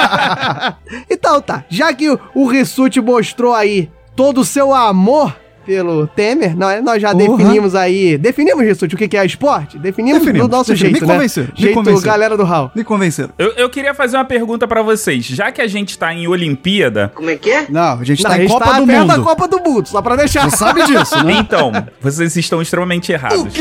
então 1.09 1.39
tá, 1.39 1.63
já 1.69 1.93
que 1.93 2.09
o, 2.09 2.19
o 2.33 2.47
Rissuti 2.47 2.99
mostrou 2.99 3.53
aí 3.53 3.89
todo 4.13 4.41
o 4.41 4.45
seu 4.45 4.73
amor 4.73 5.33
pelo 5.65 6.07
Temer, 6.07 6.55
não, 6.57 6.69
é? 6.69 6.81
nós 6.81 7.01
já 7.01 7.11
Porra. 7.11 7.37
definimos 7.37 7.75
aí, 7.75 8.17
definimos, 8.17 8.63
Rissuti, 8.63 8.95
o 8.95 8.97
que 8.97 9.17
é 9.17 9.25
esporte? 9.25 9.77
Definimos, 9.77 10.19
Definimos, 10.21 10.47
do 10.47 10.51
nosso 10.51 10.71
definimos. 10.71 10.99
jeito, 10.99 11.01
Me 11.05 11.07
né? 11.07 11.13
convenceram, 11.15 11.47
me 11.55 11.61
Jeito 11.61 11.73
convenceram. 11.73 12.05
galera 12.05 12.37
do 12.37 12.43
Raul. 12.43 12.71
Me 12.75 12.83
convenceram. 12.83 13.29
Eu, 13.37 13.51
eu 13.53 13.69
queria 13.69 13.93
fazer 13.93 14.17
uma 14.17 14.25
pergunta 14.25 14.67
pra 14.67 14.81
vocês. 14.81 15.25
Já 15.25 15.51
que 15.51 15.61
a 15.61 15.67
gente 15.67 15.97
tá 15.97 16.13
em 16.13 16.27
Olimpíada. 16.27 17.11
Como 17.15 17.29
é 17.29 17.35
que 17.35 17.49
é? 17.51 17.65
Não, 17.69 17.99
a 17.99 18.03
gente 18.03 18.23
Não, 18.23 18.29
tá 18.29 18.35
a 18.35 18.37
em 18.37 18.41
gente 18.41 18.51
Copa 18.51 18.65
tá 18.65 18.79
do 18.79 18.87
Mundo. 18.87 19.07
da 19.07 19.19
Copa 19.19 19.47
do 19.47 19.59
Mundo, 19.59 19.87
só 19.87 20.01
pra 20.01 20.15
deixar. 20.15 20.49
Você 20.49 20.57
sabe 20.57 20.83
disso, 20.85 21.23
né? 21.23 21.33
Então, 21.39 21.71
vocês 22.01 22.35
estão 22.35 22.61
extremamente 22.61 23.11
errados. 23.11 23.53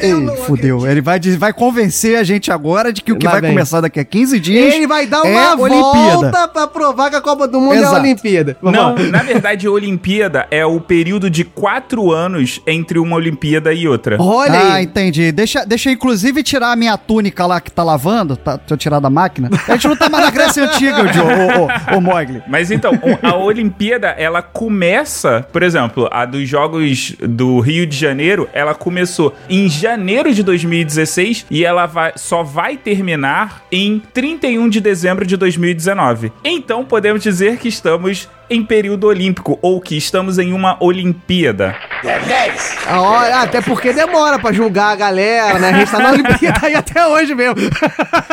Ei, 0.00 0.36
fudeu. 0.44 0.86
Ele 0.86 1.00
vai, 1.00 1.18
vai 1.38 1.52
convencer 1.52 2.16
a 2.18 2.22
gente 2.24 2.50
agora 2.50 2.92
de 2.92 3.02
que 3.02 3.12
o 3.12 3.16
que 3.16 3.26
Lá 3.26 3.32
vai 3.32 3.40
vem. 3.40 3.50
começar 3.50 3.80
daqui 3.80 4.00
a 4.00 4.04
15 4.04 4.38
dias. 4.40 4.74
Ele 4.74 4.86
vai 4.86 5.06
dar 5.06 5.24
é 5.26 5.54
uma 5.54 5.62
Olimpíada. 5.62 6.12
volta 6.20 6.48
pra 6.48 6.66
provar 6.66 7.10
que 7.10 7.16
a 7.16 7.20
Copa 7.20 7.46
do 7.48 7.60
Mundo 7.60 7.74
é 7.74 7.78
a 7.78 7.80
Exato. 7.80 7.96
Olimpíada. 8.00 8.56
Vamos 8.60 8.78
Não, 8.78 8.94
lá. 8.94 8.98
na 9.10 9.22
verdade, 9.22 9.68
Olimpíada 9.68 10.46
é 10.50 10.64
o 10.64 10.80
período 10.80 11.28
de 11.30 11.35
quatro 11.44 12.12
anos 12.12 12.60
entre 12.66 12.98
uma 12.98 13.16
Olimpíada 13.16 13.72
e 13.72 13.86
outra. 13.86 14.16
Olha 14.20 14.58
ah, 14.58 14.74
aí. 14.74 14.84
entendi. 14.84 15.32
Deixa, 15.32 15.64
deixa 15.64 15.88
eu 15.88 15.94
inclusive 15.94 16.42
tirar 16.42 16.72
a 16.72 16.76
minha 16.76 16.96
túnica 16.96 17.46
lá 17.46 17.60
que 17.60 17.70
tá 17.70 17.82
lavando. 17.82 18.36
Tá, 18.36 18.56
deixa 18.56 18.74
eu 18.74 18.78
tirar 18.78 19.00
da 19.00 19.10
máquina. 19.10 19.50
A 19.68 19.72
gente 19.72 19.88
não 19.88 19.96
tá 19.96 20.08
mais 20.08 20.24
na 20.24 20.30
Grécia 20.30 20.64
Antiga, 20.64 21.02
o, 21.02 21.06
o, 21.06 21.94
o, 21.94 21.98
o 21.98 22.00
Mogli. 22.00 22.42
Mas 22.48 22.70
então, 22.70 22.92
a 23.22 23.36
Olimpíada, 23.36 24.08
ela 24.08 24.42
começa, 24.42 25.46
por 25.52 25.62
exemplo, 25.62 26.08
a 26.10 26.24
dos 26.24 26.48
Jogos 26.48 27.14
do 27.20 27.60
Rio 27.60 27.86
de 27.86 27.96
Janeiro, 27.96 28.48
ela 28.52 28.74
começou 28.74 29.34
em 29.48 29.68
janeiro 29.68 30.32
de 30.32 30.42
2016 30.42 31.46
e 31.50 31.64
ela 31.64 31.86
vai, 31.86 32.12
só 32.16 32.42
vai 32.42 32.76
terminar 32.76 33.62
em 33.70 34.02
31 34.12 34.68
de 34.68 34.80
dezembro 34.80 35.26
de 35.26 35.36
2019. 35.36 36.32
Então, 36.44 36.84
podemos 36.84 37.22
dizer 37.22 37.58
que 37.58 37.68
estamos 37.68 38.28
em 38.48 38.64
período 38.64 39.06
olímpico 39.06 39.58
ou 39.60 39.80
que 39.80 39.96
estamos 39.96 40.38
em 40.38 40.52
uma 40.52 40.76
Olimpíada. 40.82 41.25
Ah, 42.86 43.02
olha, 43.02 43.36
até 43.40 43.60
porque 43.60 43.92
demora 43.92 44.38
pra 44.38 44.52
julgar 44.52 44.92
a 44.92 44.96
galera, 44.96 45.58
né? 45.58 45.70
A 45.70 45.78
gente 45.78 45.90
tá 45.90 45.98
na 45.98 46.10
Olimpíada 46.12 46.60
aí 46.66 46.74
até 46.74 47.06
hoje 47.06 47.34
mesmo. 47.34 47.56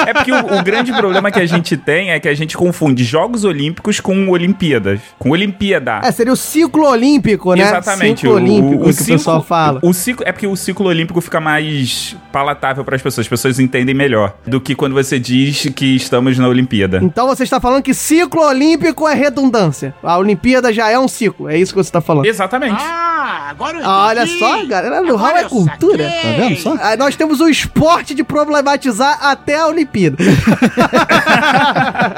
É 0.06 0.14
porque 0.14 0.32
o, 0.32 0.60
o 0.60 0.64
grande 0.64 0.92
problema 0.94 1.32
que 1.32 1.40
a 1.40 1.46
gente 1.46 1.76
tem 1.76 2.12
é 2.12 2.20
que 2.20 2.28
a 2.28 2.34
gente 2.36 2.56
confunde 2.56 3.04
Jogos 3.04 3.44
Olímpicos 3.44 4.00
com 4.00 4.30
Olimpíadas, 4.30 5.00
com 5.18 5.32
Olimpíada. 5.32 6.02
É, 6.04 6.12
seria 6.12 6.32
o 6.32 6.36
ciclo 6.36 6.86
olímpico, 6.88 7.54
né? 7.56 7.64
Exatamente. 7.64 8.22
Ciclo 8.22 8.36
olímpico 8.36 8.84
que 8.84 8.90
o 8.90 8.94
ciclo- 8.94 9.14
pessoal 9.18 9.44
fala. 9.44 9.80
O 9.82 9.94
ciclo, 9.94 10.24
é 10.28 10.32
porque 10.32 10.46
o 10.48 10.56
ciclo 10.56 10.86
olímpico 10.88 11.20
fica 11.22 11.40
mais 11.40 12.16
palatável 12.32 12.84
para 12.84 12.96
as 12.96 13.02
pessoas. 13.02 13.26
As 13.26 13.30
pessoas 13.30 13.60
entendem 13.60 13.96
melhor 13.96 14.34
do 14.46 14.60
que 14.62 14.76
quando 14.76 14.94
você 14.94 15.18
diz 15.20 15.68
que 15.76 15.96
estamos 15.96 16.38
na 16.38 16.48
Olimpíada. 16.48 17.00
Então 17.02 17.26
você 17.28 17.44
está 17.44 17.60
falando 17.60 17.82
que 17.82 17.94
ciclo 17.94 18.42
olímpico 18.46 19.08
é 19.08 19.14
redundância. 19.16 19.94
A 20.04 20.18
Olimpíada 20.18 20.72
já 20.74 20.90
é 20.90 21.00
um 21.00 21.08
ciclo. 21.08 21.50
É 21.50 21.58
isso 21.58 21.72
que 21.74 21.78
você 21.82 21.90
está 21.90 22.02
falando. 22.02 22.26
Exatamente. 22.26 22.83
Ah, 22.86 23.48
agora 23.50 23.78
eu 23.80 23.86
Ah, 23.86 24.08
Olha 24.08 24.26
só, 24.28 24.66
galera 24.66 25.02
do 25.02 25.16
Agora 25.16 25.18
Raul 25.34 25.38
é 25.38 25.44
cultura. 25.44 26.04
saquei. 26.10 26.22
Tá 26.32 26.38
vendo 26.42 26.58
só? 26.60 26.78
Aí 26.82 26.98
nós 26.98 27.16
temos 27.16 27.40
o 27.40 27.48
esporte 27.48 28.14
de 28.14 28.24
problematizar 28.24 29.18
até 29.22 29.58
a 29.60 29.68
Olimpíada. 29.68 30.18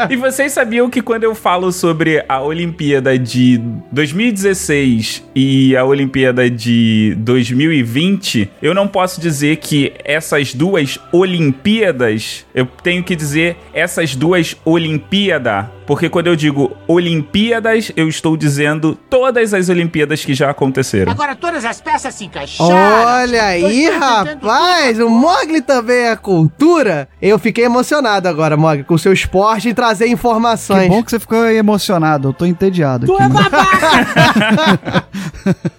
E 0.09 0.15
vocês 0.15 0.51
sabiam 0.51 0.89
que 0.89 1.01
quando 1.01 1.23
eu 1.23 1.33
falo 1.35 1.71
sobre 1.71 2.23
a 2.27 2.41
Olimpíada 2.41 3.17
de 3.17 3.59
2016 3.91 5.23
e 5.35 5.75
a 5.75 5.83
Olimpíada 5.83 6.49
de 6.49 7.15
2020, 7.19 8.49
eu 8.61 8.73
não 8.73 8.87
posso 8.87 9.19
dizer 9.21 9.57
que 9.57 9.93
essas 10.03 10.53
duas 10.53 10.99
Olimpíadas, 11.11 12.45
eu 12.53 12.65
tenho 12.83 13.03
que 13.03 13.15
dizer 13.15 13.57
essas 13.73 14.15
duas 14.15 14.55
Olimpíada, 14.65 15.71
porque 15.85 16.09
quando 16.09 16.27
eu 16.27 16.35
digo 16.35 16.71
Olimpíadas, 16.87 17.91
eu 17.95 18.07
estou 18.09 18.35
dizendo 18.35 18.97
todas 19.09 19.53
as 19.53 19.69
Olimpíadas 19.69 20.25
que 20.25 20.33
já 20.33 20.49
aconteceram. 20.49 21.11
Agora 21.11 21.35
todas 21.35 21.63
as 21.63 21.79
peças 21.79 22.13
se 22.15 22.25
encaixaram. 22.25 22.73
Olha 22.73 23.43
aí, 23.43 23.89
rapaz, 23.89 24.99
o 24.99 25.09
Mogli 25.09 25.61
também 25.61 26.07
é 26.07 26.15
cultura. 26.15 27.07
Eu 27.21 27.37
fiquei 27.37 27.65
emocionado 27.65 28.27
agora, 28.27 28.57
Mogli, 28.57 28.83
com 28.83 28.95
o 28.95 28.99
seu 28.99 29.13
esporte 29.13 29.69
e 29.69 29.73
trazer 29.73 30.05
Que 30.05 30.11
informações. 30.11 30.87
bom 30.89 31.03
que 31.03 31.11
você 31.11 31.19
ficou 31.19 31.45
emocionado. 31.45 32.29
Eu 32.29 32.33
tô 32.33 32.45
entediado 32.45 33.05
tudo. 33.05 33.21
aqui. 33.21 33.31
Tu 33.31 33.39
é 33.39 33.43
né? 33.43 33.49
babaca. 33.49 35.05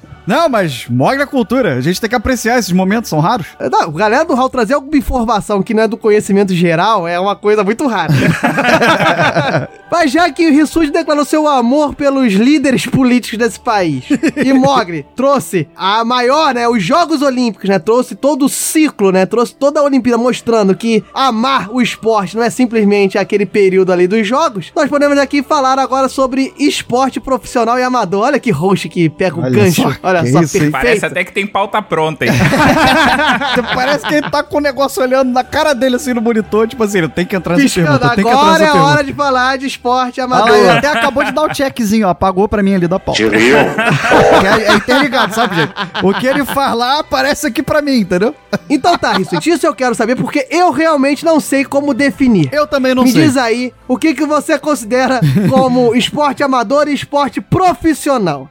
Não, 0.26 0.48
mas 0.48 0.86
Mogli 0.88 1.22
é 1.22 1.26
cultura. 1.26 1.74
A 1.76 1.80
gente 1.80 2.00
tem 2.00 2.10
que 2.10 2.16
apreciar 2.16 2.58
esses 2.58 2.72
momentos, 2.72 3.08
são 3.08 3.20
raros. 3.20 3.46
Não, 3.70 3.90
galera 3.92 4.24
do 4.24 4.34
Raul 4.34 4.48
trazer 4.50 4.74
alguma 4.74 4.96
informação 4.96 5.62
que 5.62 5.72
não 5.72 5.84
é 5.84 5.88
do 5.88 5.96
conhecimento 5.96 6.54
geral 6.54 7.06
é 7.06 7.18
uma 7.18 7.36
coisa 7.36 7.62
muito 7.62 7.86
rara. 7.86 8.12
Mas 9.90 10.10
já 10.10 10.30
que 10.30 10.46
o 10.48 10.52
Rissuti 10.52 10.90
declarou 10.90 11.24
seu 11.24 11.46
amor 11.46 11.94
pelos 11.94 12.32
líderes 12.32 12.86
políticos 12.86 13.38
desse 13.38 13.60
país, 13.60 14.04
e 14.44 14.52
Mogli 14.52 15.06
trouxe 15.14 15.68
a 15.76 16.04
maior, 16.04 16.52
né, 16.54 16.68
os 16.68 16.82
Jogos 16.82 17.22
Olímpicos, 17.22 17.68
né, 17.68 17.78
trouxe 17.78 18.14
todo 18.16 18.46
o 18.46 18.48
ciclo, 18.48 19.12
né, 19.12 19.24
trouxe 19.26 19.54
toda 19.54 19.78
a 19.78 19.82
Olimpíada 19.84 20.18
mostrando 20.18 20.74
que 20.74 21.04
amar 21.14 21.70
o 21.70 21.80
esporte 21.80 22.36
não 22.36 22.42
é 22.42 22.50
simplesmente 22.50 23.16
aquele 23.16 23.46
período 23.46 23.92
ali 23.92 24.08
dos 24.08 24.26
Jogos, 24.26 24.72
nós 24.74 24.90
podemos 24.90 25.16
aqui 25.18 25.42
falar 25.42 25.78
agora 25.78 26.08
sobre 26.08 26.52
esporte 26.58 27.20
profissional 27.20 27.78
e 27.78 27.82
amador. 27.82 28.24
Olha 28.24 28.40
que 28.40 28.50
host 28.50 28.88
que 28.88 29.08
pega 29.08 29.36
o 29.36 29.42
Olha 29.42 29.50
gancho. 29.50 29.82
só, 29.82 29.92
Olha 30.02 30.15
que 30.22 30.32
só, 30.32 30.40
isso, 30.40 30.52
perfeito. 30.52 30.72
Parece 30.72 31.06
até 31.06 31.24
que 31.24 31.32
tem 31.32 31.46
pauta 31.46 31.80
pronta, 31.82 32.24
hein? 32.26 32.32
Parece 33.74 34.06
que 34.06 34.14
ele 34.14 34.30
tá 34.30 34.42
com 34.42 34.58
o 34.58 34.60
negócio 34.60 35.02
olhando 35.02 35.32
na 35.32 35.44
cara 35.44 35.74
dele 35.74 35.96
assim 35.96 36.12
no 36.14 36.20
monitor, 36.20 36.66
tipo 36.68 36.82
assim, 36.82 36.98
ele 36.98 37.08
tem 37.08 37.24
que 37.26 37.34
entrar 37.36 37.56
nessa 37.56 37.74
pergunta, 37.74 38.08
tem 38.10 38.14
que 38.16 38.20
entrar 38.30 38.32
agora 38.38 38.52
nessa 38.52 38.64
é 38.64 38.66
pergunta. 38.72 38.92
hora 38.92 39.04
de 39.04 39.12
falar 39.12 39.58
de 39.58 39.66
esporte 39.66 40.20
Ah, 40.20 40.24
amador. 40.24 40.50
lá, 40.50 40.58
ele 40.58 40.68
até 40.70 40.88
acabou 40.88 41.24
de 41.24 41.32
dar 41.32 41.42
o 41.42 41.54
checkzinho, 41.54 42.06
ó, 42.06 42.10
apagou 42.10 42.48
pra 42.48 42.62
mim 42.62 42.74
ali 42.74 42.86
da 42.88 42.98
pauta. 42.98 43.20
Que 43.26 44.46
é, 44.46 44.68
é 44.72 44.74
interligado, 44.74 45.34
sabe, 45.34 45.56
gente? 45.56 45.72
O 46.02 46.12
que 46.14 46.26
ele 46.26 46.44
faz 46.44 46.74
lá 46.76 47.00
aparece 47.00 47.46
aqui 47.46 47.62
pra 47.62 47.80
mim, 47.82 48.00
entendeu? 48.00 48.34
Então 48.68 48.96
tá, 48.98 49.12
Rissuti, 49.12 49.50
isso 49.50 49.66
eu 49.66 49.74
quero 49.74 49.94
saber 49.94 50.16
porque 50.16 50.46
eu 50.50 50.70
realmente 50.70 51.24
não 51.24 51.40
sei 51.40 51.64
como 51.64 51.94
definir. 51.94 52.48
Eu 52.52 52.66
também 52.66 52.94
não 52.94 53.04
Me 53.04 53.12
sei. 53.12 53.22
diz 53.22 53.36
aí, 53.36 53.72
o 53.88 53.96
que, 53.96 54.14
que 54.14 54.24
você 54.26 54.58
considera 54.58 55.20
como 55.48 55.94
esporte 55.94 56.42
amador 56.42 56.88
e 56.88 56.94
esporte 56.94 57.40
profissional? 57.40 58.48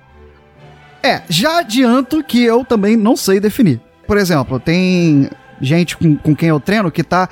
É, 1.05 1.21
já 1.29 1.59
adianto 1.59 2.23
que 2.23 2.43
eu 2.43 2.65
também 2.65 2.97
não 2.97 3.15
sei 3.15 3.39
definir. 3.39 3.79
Por 4.07 4.17
exemplo, 4.17 4.59
tem 4.59 5.29
gente 5.61 5.95
com, 5.95 6.15
com 6.15 6.35
quem 6.35 6.49
eu 6.49 6.59
treino 6.59 6.91
que 6.91 7.03
tá 7.03 7.29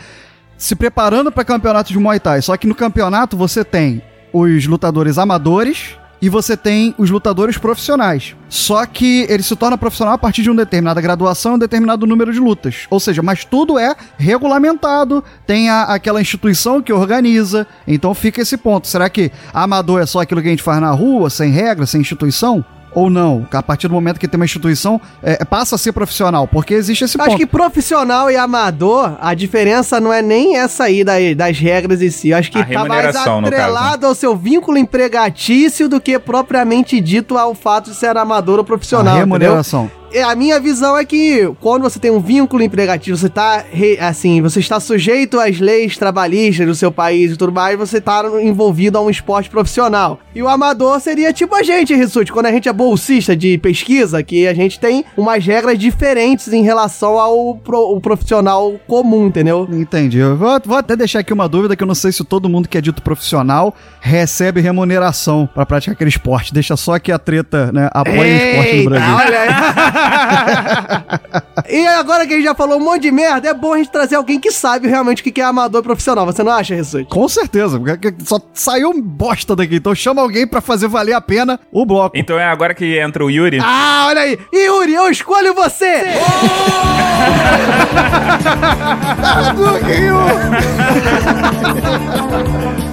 se 0.58 0.76
preparando 0.76 1.32
para 1.32 1.44
campeonato 1.44 1.92
de 1.92 1.98
Muay 2.00 2.20
Thai. 2.20 2.42
Só 2.42 2.56
que 2.56 2.68
no 2.68 2.76
campeonato 2.76 3.36
você 3.36 3.64
tem 3.64 4.02
os 4.32 4.66
lutadores 4.66 5.18
amadores 5.18 5.96
e 6.22 6.30
você 6.30 6.56
tem 6.56 6.96
os 6.98 7.10
lutadores 7.10 7.58
profissionais. 7.58 8.36
Só 8.48 8.86
que 8.86 9.26
ele 9.30 9.44
se 9.44 9.56
torna 9.56 9.78
profissional 9.78 10.14
a 10.14 10.18
partir 10.18 10.42
de 10.42 10.50
uma 10.50 10.64
determinada 10.64 11.02
graduação, 11.02 11.56
um 11.56 11.60
determinado 11.60 12.08
número 12.08 12.32
de 12.32 12.40
lutas. 12.40 12.86
Ou 12.90 13.00
seja, 13.00 13.22
mas 13.22 13.44
tudo 13.44 13.78
é 13.78 13.94
regulamentado, 14.18 15.24
tem 15.46 15.70
a- 15.70 15.84
aquela 15.84 16.22
instituição 16.22 16.82
que 16.82 16.94
organiza. 16.94 17.68
Então 17.88 18.14
fica 18.14 18.42
esse 18.42 18.56
ponto. 18.56 18.88
Será 18.88 19.10
que 19.10 19.32
amador 19.54 20.02
é 20.02 20.06
só 20.06 20.22
aquilo 20.22 20.42
que 20.42 20.48
a 20.48 20.52
gente 20.52 20.64
faz 20.64 20.80
na 20.80 20.92
rua, 20.92 21.30
sem 21.30 21.52
regra, 21.52 21.86
sem 21.86 22.00
instituição? 22.02 22.64
Ou 22.96 23.10
não? 23.10 23.46
A 23.52 23.64
partir 23.64 23.88
do 23.88 23.94
momento 23.94 24.20
que 24.20 24.28
tem 24.28 24.38
uma 24.40 24.46
instituição, 24.46 25.00
é, 25.22 25.44
passa 25.46 25.76
a 25.76 25.78
ser 25.78 25.92
profissional, 25.92 26.48
porque 26.48 26.74
existe 26.74 27.04
esse 27.04 27.18
Acho 27.20 27.30
ponto. 27.32 27.38
que 27.40 27.46
profissional 27.46 28.30
e 28.32 28.36
amador, 28.38 29.16
a 29.22 29.34
diferença 29.34 30.00
não 30.00 30.12
é 30.12 30.22
nem 30.22 30.58
essa 30.58 30.86
aí 30.86 31.04
da- 31.04 31.14
das 31.36 31.58
regras 31.60 32.02
em 32.02 32.10
si. 32.10 32.30
Eu 32.30 32.38
acho 32.38 32.52
que 32.52 32.58
A 32.58 32.62
tá 32.66 32.68
mais 32.68 32.82
remuneração, 32.84 33.42
no 33.42 33.48
atrelado 33.48 34.06
ao 34.06 34.16
seu 34.16 34.36
vínculo 34.36 34.78
empregatício 34.78 35.88
do 35.90 36.00
que 36.02 36.18
propriamente 36.20 37.00
dito 37.00 37.38
ao 37.38 37.54
fato 37.56 37.90
de 37.92 37.96
ser 37.96 38.16
amador 38.18 38.60
ou 38.60 38.64
profissional. 38.66 39.16
a 39.16 39.20
entendeu? 39.20 39.38
remuneração. 39.38 39.92
É, 40.00 40.03
A 40.22 40.36
minha 40.36 40.60
visão 40.60 40.98
é 40.98 41.04
que 41.06 41.50
quando 41.60 41.82
você 41.84 42.00
tem 42.00 42.12
um 42.12 42.20
vínculo 42.20 42.62
empregatício, 42.62 43.18
você 43.18 43.30
tá, 43.30 43.64
assim, 44.00 44.42
você 44.42 44.60
está 44.60 44.80
sujeito 44.80 45.40
às 45.40 45.60
leis 45.60 45.98
trabalhistas 45.98 46.66
do 46.68 46.76
seu 46.76 46.92
país 46.92 47.32
e 47.32 47.36
tudo 47.38 47.52
mais, 47.52 47.78
você 47.78 48.00
tá 48.00 48.24
envolvido 48.42 48.98
a 48.98 49.02
um 49.02 49.10
esporte 49.10 49.50
profissional. 49.50 50.20
E 50.36 50.42
o 50.44 50.48
amador 50.48 51.00
seria 51.00 51.32
tipo 51.34 51.56
a 51.56 51.64
gente, 51.64 51.96
Rissuti, 51.96 52.32
quando 52.32 52.48
a 52.48 52.52
gente 52.52 52.68
é 52.70 52.74
bolsista 52.74 53.36
de 53.36 53.58
pesquisa, 53.58 54.22
que 54.24 54.48
a 54.48 54.54
gente 54.54 54.80
tem 54.80 55.04
umas 55.18 55.44
regras 55.46 55.78
diferentes 55.80 56.52
em 56.54 56.64
relação 56.64 57.18
ao 57.20 57.56
pro- 57.56 57.96
o 57.96 58.02
profissional 58.02 58.74
comum, 58.88 59.28
entendeu? 59.28 59.68
Entendi. 59.72 60.20
Eu 60.20 60.38
vou, 60.38 60.60
vou 60.66 60.78
até 60.78 60.96
deixar 60.96 61.20
aqui 61.20 61.34
uma 61.34 61.48
dúvida 61.48 61.76
que 61.76 61.84
eu 61.84 61.88
não 61.88 61.96
sei 61.96 62.12
se 62.12 62.24
todo 62.24 62.50
mundo 62.50 62.68
que 62.68 62.78
é 62.78 62.82
dito 62.82 63.02
profissional 63.02 63.74
recebe 64.02 64.62
remuneração 64.62 65.48
pra 65.54 65.66
praticar 65.66 65.94
aquele 65.94 66.10
esporte. 66.10 66.54
Deixa 66.54 66.76
só 66.76 66.98
que 67.00 67.12
a 67.12 67.18
treta, 67.20 67.72
né, 67.72 67.90
apoia 67.94 68.20
o 68.22 68.26
esporte 68.26 68.76
no 68.78 68.90
Brasil. 68.90 69.16
olha 69.16 69.40
aí. 69.40 70.03
e 71.70 71.88
agora 71.88 72.26
que 72.26 72.34
a 72.34 72.38
gente 72.38 72.46
já 72.46 72.56
falou 72.56 72.80
um 72.80 72.84
monte 72.84 73.04
de 73.04 73.12
merda, 73.12 73.50
é 73.50 73.54
bom 73.54 73.74
a 73.74 73.78
gente 73.78 73.92
trazer 73.92 74.16
alguém 74.16 74.40
que 74.40 74.52
sabe 74.52 74.88
realmente 74.88 75.22
o 75.22 75.24
que 75.24 75.32
que 75.32 75.42
é 75.42 75.44
amador 75.44 75.84
profissional. 75.84 76.26
Você 76.26 76.44
não 76.44 76.52
acha, 76.52 76.76
Rissuti? 76.76 77.10
Com 77.10 77.28
certeza, 77.28 77.80
porque 77.80 78.14
só 78.24 78.40
saiu 78.54 78.94
bosta 79.02 79.56
daqui. 79.56 79.76
Então 79.76 79.96
chama 79.96 80.22
alguém 80.22 80.48
pra 80.48 80.62
fazer 80.62 80.88
valer 80.88 81.14
a 81.14 81.22
pena 81.22 81.60
o 81.72 81.86
bloco. 81.86 82.18
Então 82.18 82.38
é 82.38 82.46
agora 82.46 82.74
que 82.74 82.98
entra 82.98 83.24
o 83.24 83.30
Yuri. 83.30 83.60
Ah, 83.62 84.06
olha 84.08 84.22
aí. 84.22 84.40
Yuri, 84.54 84.94
eu 84.94 85.10
escolho 85.10 85.54
você. 85.54 86.04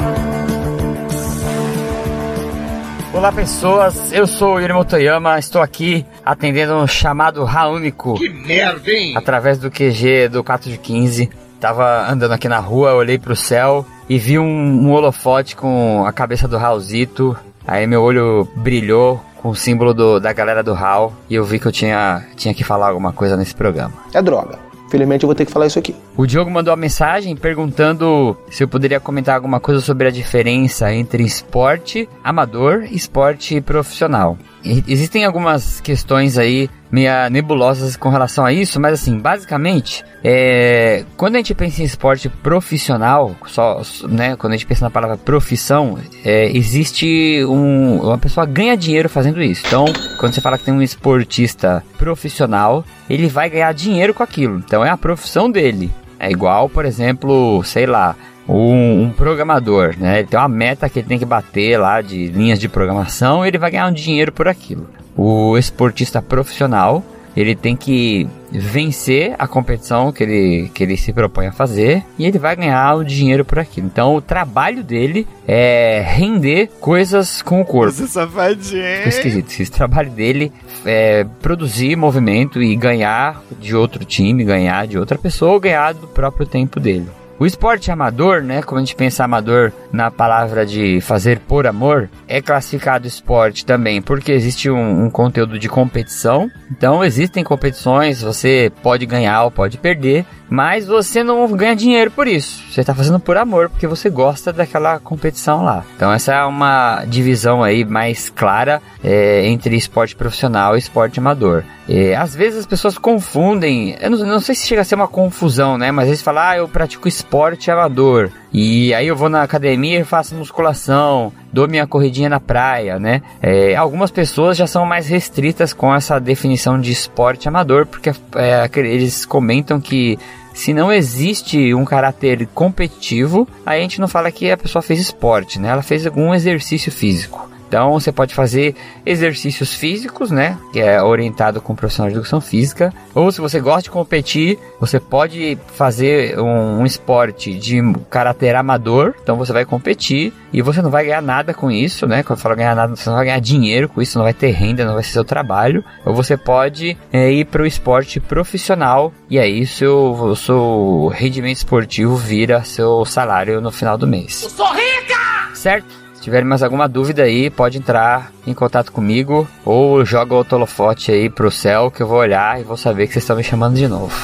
Olá 3.12 3.32
pessoas, 3.32 4.12
eu 4.12 4.26
sou 4.26 4.54
o 4.54 4.60
Yuri 4.60 4.72
Motoyama, 4.72 5.38
estou 5.38 5.60
aqui 5.60 6.06
atendendo 6.24 6.74
um 6.76 6.86
chamado 6.86 7.42
Raúnico. 7.44 8.14
Que 8.14 8.28
merda, 8.28 8.90
hein? 8.90 9.14
Através 9.16 9.58
do 9.58 9.70
QG 9.70 10.28
do 10.28 10.44
Cato 10.44 10.68
de 10.70 10.78
15. 10.78 11.28
Tava 11.60 12.08
andando 12.10 12.32
aqui 12.32 12.48
na 12.48 12.58
rua, 12.58 12.94
olhei 12.94 13.18
pro 13.18 13.34
céu 13.36 13.84
e 14.08 14.16
vi 14.16 14.38
um, 14.38 14.44
um 14.46 14.92
holofote 14.92 15.56
com 15.56 16.04
a 16.06 16.12
cabeça 16.12 16.46
do 16.46 16.56
Raulzito. 16.56 17.36
Aí 17.66 17.86
meu 17.86 18.00
olho 18.02 18.48
brilhou 18.56 19.20
com 19.42 19.50
o 19.50 19.56
símbolo 19.56 19.92
do- 19.92 20.20
da 20.20 20.32
galera 20.32 20.62
do 20.62 20.72
Raul 20.72 21.12
e 21.28 21.34
eu 21.34 21.44
vi 21.44 21.58
que 21.58 21.66
eu 21.66 21.72
tinha, 21.72 22.24
tinha 22.36 22.54
que 22.54 22.64
falar 22.64 22.88
alguma 22.88 23.12
coisa 23.12 23.36
nesse 23.36 23.54
programa. 23.54 23.92
É 24.14 24.22
droga. 24.22 24.58
Felizmente 24.90 25.24
eu 25.24 25.28
vou 25.28 25.34
ter 25.34 25.46
que 25.46 25.52
falar 25.52 25.66
isso 25.66 25.78
aqui. 25.78 25.94
O 26.16 26.26
Diogo 26.26 26.50
mandou 26.50 26.72
uma 26.72 26.80
mensagem 26.80 27.34
perguntando 27.36 28.36
se 28.50 28.64
eu 28.64 28.68
poderia 28.68 28.98
comentar 28.98 29.36
alguma 29.36 29.60
coisa 29.60 29.80
sobre 29.80 30.08
a 30.08 30.10
diferença 30.10 30.92
entre 30.92 31.22
esporte 31.22 32.08
amador 32.24 32.84
e 32.90 32.96
esporte 32.96 33.60
profissional. 33.60 34.36
Existem 34.64 35.24
algumas 35.24 35.80
questões 35.80 36.36
aí 36.36 36.68
meia 36.90 37.30
nebulosas 37.30 37.96
com 37.96 38.08
relação 38.08 38.44
a 38.44 38.52
isso, 38.52 38.80
mas 38.80 38.94
assim, 38.94 39.16
basicamente, 39.18 40.04
é, 40.24 41.04
quando 41.16 41.36
a 41.36 41.38
gente 41.38 41.54
pensa 41.54 41.82
em 41.82 41.84
esporte 41.84 42.28
profissional, 42.28 43.34
só, 43.46 43.80
né, 44.08 44.36
quando 44.36 44.52
a 44.52 44.56
gente 44.56 44.66
pensa 44.66 44.84
na 44.84 44.90
palavra 44.90 45.16
profissão, 45.16 45.98
é, 46.24 46.50
existe 46.54 47.44
um, 47.44 48.00
uma 48.02 48.18
pessoa 48.18 48.44
ganha 48.44 48.76
dinheiro 48.76 49.08
fazendo 49.08 49.40
isso. 49.42 49.62
Então, 49.66 49.84
quando 50.18 50.34
você 50.34 50.40
fala 50.40 50.58
que 50.58 50.64
tem 50.64 50.74
um 50.74 50.82
esportista 50.82 51.82
profissional, 51.96 52.84
ele 53.08 53.28
vai 53.28 53.48
ganhar 53.48 53.72
dinheiro 53.72 54.12
com 54.12 54.22
aquilo. 54.22 54.58
Então, 54.58 54.84
é 54.84 54.90
a 54.90 54.96
profissão 54.96 55.50
dele. 55.50 55.90
É 56.18 56.30
igual, 56.30 56.68
por 56.68 56.84
exemplo, 56.84 57.62
sei 57.64 57.86
lá, 57.86 58.14
um, 58.50 59.04
um 59.04 59.10
programador, 59.10 59.94
né? 59.98 60.18
Ele 60.18 60.28
tem 60.28 60.38
uma 60.38 60.48
meta 60.48 60.88
que 60.88 60.98
ele 60.98 61.08
tem 61.08 61.18
que 61.18 61.24
bater 61.24 61.78
lá 61.78 62.00
de 62.00 62.26
linhas 62.28 62.58
de 62.58 62.68
programação 62.68 63.44
e 63.44 63.48
ele 63.48 63.58
vai 63.58 63.70
ganhar 63.70 63.86
um 63.86 63.92
dinheiro 63.92 64.32
por 64.32 64.48
aquilo. 64.48 64.88
O 65.16 65.56
esportista 65.56 66.20
profissional, 66.20 67.04
ele 67.36 67.54
tem 67.54 67.76
que 67.76 68.28
vencer 68.50 69.34
a 69.38 69.46
competição 69.46 70.10
que 70.10 70.24
ele, 70.24 70.70
que 70.74 70.82
ele 70.82 70.96
se 70.96 71.12
propõe 71.12 71.46
a 71.46 71.52
fazer 71.52 72.02
e 72.18 72.26
ele 72.26 72.38
vai 72.38 72.56
ganhar 72.56 72.96
o 72.96 73.04
dinheiro 73.04 73.44
por 73.44 73.58
aquilo. 73.58 73.86
Então, 73.86 74.16
o 74.16 74.20
trabalho 74.20 74.82
dele 74.82 75.26
é 75.46 76.02
render 76.04 76.70
coisas 76.80 77.42
com 77.42 77.60
o 77.60 77.64
corpo. 77.64 77.92
Você 77.92 78.08
safadinho. 78.08 78.96
Ficou 78.96 79.08
esquisito. 79.08 79.50
Esse 79.50 79.70
trabalho 79.70 80.10
dele 80.10 80.52
é 80.84 81.24
produzir 81.40 81.94
movimento 81.94 82.60
e 82.60 82.74
ganhar 82.74 83.40
de 83.60 83.76
outro 83.76 84.04
time, 84.04 84.44
ganhar 84.44 84.88
de 84.88 84.98
outra 84.98 85.16
pessoa 85.16 85.52
ou 85.52 85.60
ganhar 85.60 85.94
do 85.94 86.08
próprio 86.08 86.46
tempo 86.46 86.80
dele. 86.80 87.06
O 87.40 87.46
esporte 87.46 87.90
amador, 87.90 88.42
né, 88.42 88.60
como 88.60 88.78
a 88.78 88.84
gente 88.84 88.94
pensa 88.94 89.24
amador 89.24 89.72
na 89.90 90.10
palavra 90.10 90.66
de 90.66 91.00
fazer 91.00 91.38
por 91.38 91.66
amor, 91.66 92.10
é 92.28 92.42
classificado 92.42 93.06
esporte 93.06 93.64
também 93.64 94.02
porque 94.02 94.30
existe 94.30 94.68
um, 94.70 95.06
um 95.06 95.10
conteúdo 95.10 95.58
de 95.58 95.66
competição. 95.66 96.50
Então 96.70 97.02
existem 97.02 97.42
competições, 97.42 98.20
você 98.20 98.70
pode 98.82 99.06
ganhar 99.06 99.44
ou 99.44 99.50
pode 99.50 99.78
perder, 99.78 100.26
mas 100.50 100.86
você 100.86 101.24
não 101.24 101.50
ganha 101.52 101.74
dinheiro 101.74 102.10
por 102.10 102.28
isso. 102.28 102.62
Você 102.70 102.82
está 102.82 102.94
fazendo 102.94 103.18
por 103.18 103.38
amor 103.38 103.70
porque 103.70 103.86
você 103.86 104.10
gosta 104.10 104.52
daquela 104.52 104.98
competição 104.98 105.64
lá. 105.64 105.82
Então 105.96 106.12
essa 106.12 106.34
é 106.34 106.44
uma 106.44 107.06
divisão 107.06 107.62
aí 107.62 107.86
mais 107.86 108.28
clara 108.28 108.82
é, 109.02 109.46
entre 109.46 109.74
esporte 109.76 110.14
profissional 110.14 110.76
e 110.76 110.78
esporte 110.78 111.18
amador. 111.18 111.64
É, 111.88 112.14
às 112.14 112.34
vezes 112.34 112.60
as 112.60 112.66
pessoas 112.66 112.98
confundem, 112.98 113.96
eu 113.98 114.10
não, 114.10 114.18
não 114.18 114.40
sei 114.40 114.54
se 114.54 114.66
chega 114.66 114.82
a 114.82 114.84
ser 114.84 114.94
uma 114.94 115.08
confusão, 115.08 115.78
né? 115.78 115.90
Mas 115.90 116.06
eles 116.06 116.22
falam, 116.22 116.42
ah, 116.42 116.56
eu 116.58 116.68
pratico 116.68 117.08
esporte 117.08 117.29
amador. 117.70 118.30
E 118.52 118.92
aí 118.94 119.06
eu 119.06 119.16
vou 119.16 119.28
na 119.28 119.42
academia 119.42 120.00
e 120.00 120.04
faço 120.04 120.34
musculação, 120.34 121.32
dou 121.52 121.68
minha 121.68 121.86
corridinha 121.86 122.28
na 122.28 122.40
praia, 122.40 122.98
né? 122.98 123.22
É, 123.40 123.76
algumas 123.76 124.10
pessoas 124.10 124.56
já 124.56 124.66
são 124.66 124.84
mais 124.84 125.06
restritas 125.08 125.72
com 125.72 125.94
essa 125.94 126.18
definição 126.18 126.80
de 126.80 126.90
esporte 126.90 127.48
amador, 127.48 127.86
porque 127.86 128.10
é, 128.34 128.68
eles 128.76 129.24
comentam 129.24 129.80
que 129.80 130.18
se 130.52 130.74
não 130.74 130.92
existe 130.92 131.72
um 131.74 131.84
caráter 131.84 132.46
competitivo, 132.54 133.48
a 133.64 133.76
gente 133.76 134.00
não 134.00 134.08
fala 134.08 134.32
que 134.32 134.50
a 134.50 134.56
pessoa 134.56 134.82
fez 134.82 135.00
esporte, 135.00 135.58
né? 135.58 135.68
Ela 135.68 135.82
fez 135.82 136.06
algum 136.06 136.34
exercício 136.34 136.90
físico. 136.90 137.48
Então 137.70 137.92
você 137.92 138.10
pode 138.10 138.34
fazer 138.34 138.74
exercícios 139.06 139.72
físicos, 139.72 140.32
né? 140.32 140.58
Que 140.72 140.80
é 140.80 141.00
orientado 141.00 141.60
com 141.60 141.72
profissional 141.72 142.10
de 142.10 142.16
educação 142.16 142.40
física. 142.40 142.92
Ou 143.14 143.30
se 143.30 143.40
você 143.40 143.60
gosta 143.60 143.82
de 143.82 143.90
competir, 143.90 144.58
você 144.80 144.98
pode 144.98 145.56
fazer 145.76 146.36
um, 146.40 146.80
um 146.80 146.84
esporte 146.84 147.54
de 147.54 147.80
caráter 148.10 148.56
amador. 148.56 149.14
Então 149.22 149.36
você 149.36 149.52
vai 149.52 149.64
competir 149.64 150.32
e 150.52 150.60
você 150.60 150.82
não 150.82 150.90
vai 150.90 151.04
ganhar 151.04 151.22
nada 151.22 151.54
com 151.54 151.70
isso, 151.70 152.08
né? 152.08 152.24
Quando 152.24 152.40
eu 152.40 152.42
falo 152.42 152.56
ganhar 152.56 152.74
nada, 152.74 152.96
você 152.96 153.08
não 153.08 153.16
vai 153.16 153.26
ganhar 153.26 153.40
dinheiro 153.40 153.88
com 153.88 154.02
isso, 154.02 154.18
não 154.18 154.24
vai 154.24 154.34
ter 154.34 154.50
renda, 154.50 154.84
não 154.84 154.94
vai 154.94 155.04
ser 155.04 155.12
seu 155.12 155.24
trabalho. 155.24 155.84
Ou 156.04 156.12
você 156.12 156.36
pode 156.36 156.98
é, 157.12 157.30
ir 157.30 157.44
para 157.44 157.62
o 157.62 157.66
esporte 157.66 158.18
profissional 158.18 159.12
e 159.30 159.38
aí 159.38 159.64
seu, 159.64 160.12
o 160.12 160.34
seu 160.34 161.12
rendimento 161.14 161.58
esportivo 161.58 162.16
vira 162.16 162.64
seu 162.64 163.04
salário 163.04 163.60
no 163.60 163.70
final 163.70 163.96
do 163.96 164.08
mês. 164.08 164.34
Sou 164.34 164.72
rica! 164.72 165.54
Certo? 165.54 165.99
Se 166.20 166.24
tiver 166.24 166.44
mais 166.44 166.62
alguma 166.62 166.86
dúvida 166.86 167.22
aí, 167.22 167.48
pode 167.48 167.78
entrar 167.78 168.30
em 168.46 168.52
contato 168.52 168.92
comigo 168.92 169.48
ou 169.64 170.04
joga 170.04 170.34
o 170.34 170.46
holofote 170.50 171.10
aí 171.10 171.30
pro 171.30 171.50
céu 171.50 171.90
que 171.90 172.02
eu 172.02 172.06
vou 172.06 172.18
olhar 172.18 172.60
e 172.60 172.62
vou 172.62 172.76
saber 172.76 173.06
que 173.06 173.14
vocês 173.14 173.22
estão 173.22 173.36
me 173.36 173.42
chamando 173.42 173.76
de 173.76 173.88
novo. 173.88 174.14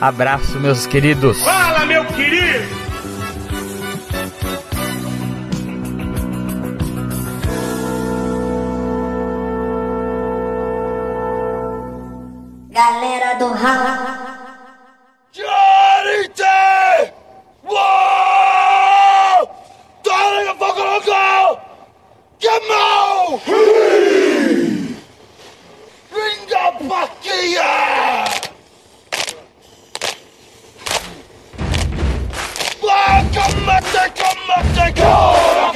Abraço, 0.00 0.58
meus 0.58 0.86
queridos. 0.86 1.42
Fala, 1.42 1.84
meu 1.84 2.06
querido! 2.06 2.66
Galera 12.70 13.34
do 13.38 13.52
Raul. 13.52 14.11
Eskimo! 22.52 23.40
Hey! 23.44 24.96
Ringa 26.12 26.64
Bakia! 26.88 27.72
Black 32.80 33.32
Come, 33.32 33.72
come, 34.74 34.94
come! 34.94 35.71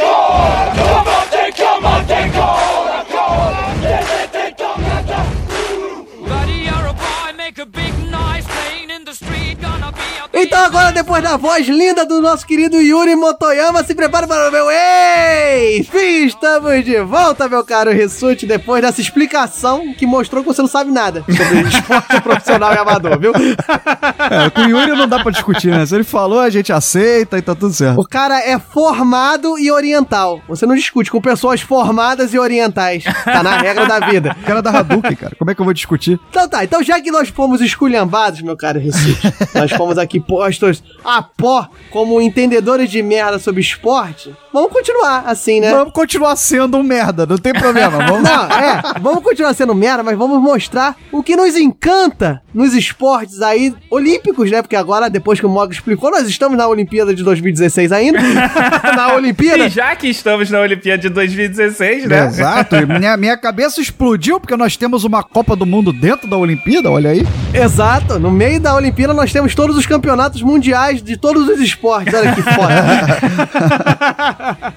Agora 10.67 10.91
depois 10.91 11.23
da 11.23 11.37
voz 11.37 11.69
linda 11.69 12.05
do 12.05 12.21
nosso 12.21 12.45
querido 12.45 12.83
Yuri 12.83 13.15
Motoyama, 13.15 13.85
se 13.85 13.95
prepara 13.95 14.27
para 14.27 14.49
o 14.49 14.53
meu 14.53 14.67
Ei! 14.69 15.87
Estamos 16.27 16.85
de 16.85 17.01
volta, 17.03 17.49
meu 17.49 17.63
caro 17.65 17.93
Rissuti, 17.93 18.47
depois 18.47 18.83
dessa 18.83 19.01
explicação 19.01 19.95
que 19.95 20.05
mostrou 20.05 20.43
que 20.43 20.49
você 20.49 20.61
não 20.61 20.69
sabe 20.69 20.91
nada 20.91 21.25
sobre 21.25 21.69
esporte 21.69 22.19
profissional 22.21 22.75
e 22.75 22.79
amador, 22.79 23.17
viu? 23.17 23.33
É, 23.33 24.51
com 24.51 24.63
o 24.63 24.69
Yuri 24.69 24.97
não 24.97 25.07
dá 25.07 25.23
pra 25.23 25.31
discutir, 25.31 25.71
né? 25.71 25.87
Se 25.87 25.95
ele 25.95 26.03
falou, 26.03 26.41
a 26.41 26.51
gente 26.51 26.73
aceita 26.73 27.39
e 27.39 27.43
tá 27.43 27.55
tudo 27.55 27.73
certo. 27.73 28.01
O 28.01 28.05
cara 28.05 28.41
é 28.41 28.59
formado 28.59 29.57
e 29.61 29.71
oriental. 29.71 30.41
Você 30.49 30.67
não 30.67 30.75
discute 30.75 31.13
com 31.13 31.21
pessoas 31.21 31.61
formadas 31.61 32.35
e 32.35 32.41
orientais. 32.41 33.05
Tá 33.25 33.41
na 33.41 33.59
regra 33.59 33.87
da 33.87 34.01
vida. 34.01 34.37
O 34.43 34.45
cara 34.45 34.61
da 34.61 34.71
Hadouken, 34.71 35.15
cara. 35.15 35.37
Como 35.39 35.49
é 35.49 35.55
que 35.55 35.61
eu 35.61 35.65
vou 35.65 35.75
discutir? 35.75 36.19
Então 36.29 36.49
tá, 36.49 36.65
então 36.65 36.83
já 36.83 37.01
que 37.01 37.13
nós 37.13 37.29
fomos 37.29 37.61
esculhambados, 37.61 38.43
meu 38.43 38.57
caro 38.57 38.81
Recife, 38.81 39.33
nós 39.55 39.71
fomos 39.71 39.97
aqui 39.97 40.19
postos 40.19 40.56
a 41.05 41.23
pó 41.23 41.69
como 41.91 42.21
entendedores 42.21 42.91
de 42.91 43.03
merda 43.03 43.39
sobre 43.39 43.61
esporte, 43.61 44.35
vamos 44.53 44.73
continuar 44.73 45.25
assim, 45.27 45.61
né? 45.61 45.71
Vamos 45.71 45.93
continuar 45.93 46.37
sendo 46.37 46.77
um 46.77 46.83
merda, 46.83 47.27
não 47.27 47.37
tem 47.37 47.53
problema. 47.53 47.99
Vamos... 48.07 48.23
Não, 48.23 48.45
é, 48.45 48.83
vamos 49.01 49.23
continuar 49.23 49.55
sendo 49.55 49.75
merda, 49.75 50.03
mas 50.03 50.17
vamos 50.17 50.41
mostrar 50.41 50.97
o 51.13 51.23
que 51.23 51.37
nos 51.37 51.57
encanta 51.57 52.43
nos 52.53 52.75
esportes 52.75 53.43
aí 53.43 53.75
olímpicos, 53.91 54.51
né? 54.51 54.63
Porque 54.63 54.77
agora, 54.77 55.11
depois 55.11 55.39
que 55.39 55.47
o 55.47 55.49
Mog 55.49 55.73
explicou, 55.73 56.11
nós 56.11 56.27
estamos 56.29 56.57
na 56.57 56.67
Olimpíada 56.67 57.15
de 57.15 57.23
2016 57.23 57.93
ainda. 57.93 58.19
na 58.97 59.15
Olimpíada. 59.15 59.67
E 59.67 59.69
já 59.69 59.95
que 59.95 60.09
estamos 60.09 60.51
na 60.51 60.61
Olimpíada 60.61 61.03
de 61.03 61.09
2016, 61.09 62.07
né? 62.07 62.27
Exato, 62.27 62.77
minha, 62.87 63.17
minha 63.17 63.37
cabeça 63.37 63.81
explodiu 63.81 64.41
porque 64.41 64.57
nós 64.57 64.77
temos 64.77 65.05
uma 65.05 65.23
Copa 65.23 65.55
do 65.55 65.67
Mundo 65.67 65.93
dentro 65.93 66.29
da 66.29 66.37
Olimpíada, 66.37 66.91
olha 66.91 67.11
aí. 67.11 67.27
Exato, 67.53 68.19
no 68.19 68.31
meio 68.31 68.61
da 68.61 68.75
Olimpíada 68.75 69.13
nós 69.13 69.33
temos 69.33 69.55
todos 69.55 69.77
os 69.77 69.87
campeonatos 69.87 70.43
mundiais 70.47 71.03
de 71.03 71.17
todos 71.17 71.49
os 71.49 71.61
esportes, 71.61 72.15
olha 72.15 72.33
que 72.35 72.43
foda. 72.43 72.75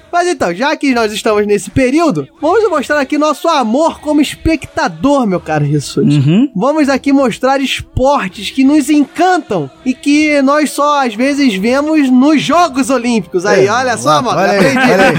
Mas 0.12 0.28
então, 0.28 0.52
já 0.54 0.76
que 0.76 0.92
nós 0.92 1.12
estamos 1.12 1.46
nesse 1.46 1.70
período, 1.70 2.28
vamos 2.40 2.68
mostrar 2.68 3.00
aqui 3.00 3.16
nosso 3.16 3.48
amor 3.48 4.00
como 4.00 4.20
espectador, 4.20 5.26
meu 5.26 5.40
caro 5.40 5.64
Rissuti. 5.64 6.50
Vamos 6.54 6.88
aqui 6.88 7.12
mostrar 7.12 7.60
esportes 7.60 8.50
que 8.50 8.64
nos 8.64 8.90
encantam 8.90 9.70
e 9.84 9.94
que 9.94 10.42
nós 10.42 10.70
só 10.72 11.06
às 11.06 11.14
vezes 11.14 11.54
vemos 11.54 12.10
nos 12.10 12.42
Jogos 12.42 12.90
Olímpicos. 12.90 13.46
Aí, 13.46 13.66
É, 13.66 13.72
olha 13.72 13.96
só, 13.96 14.20
mano, 14.22 14.38
olha 14.40 14.52
aí, 14.52 14.76
olha 14.76 15.08
aí. 15.08 15.16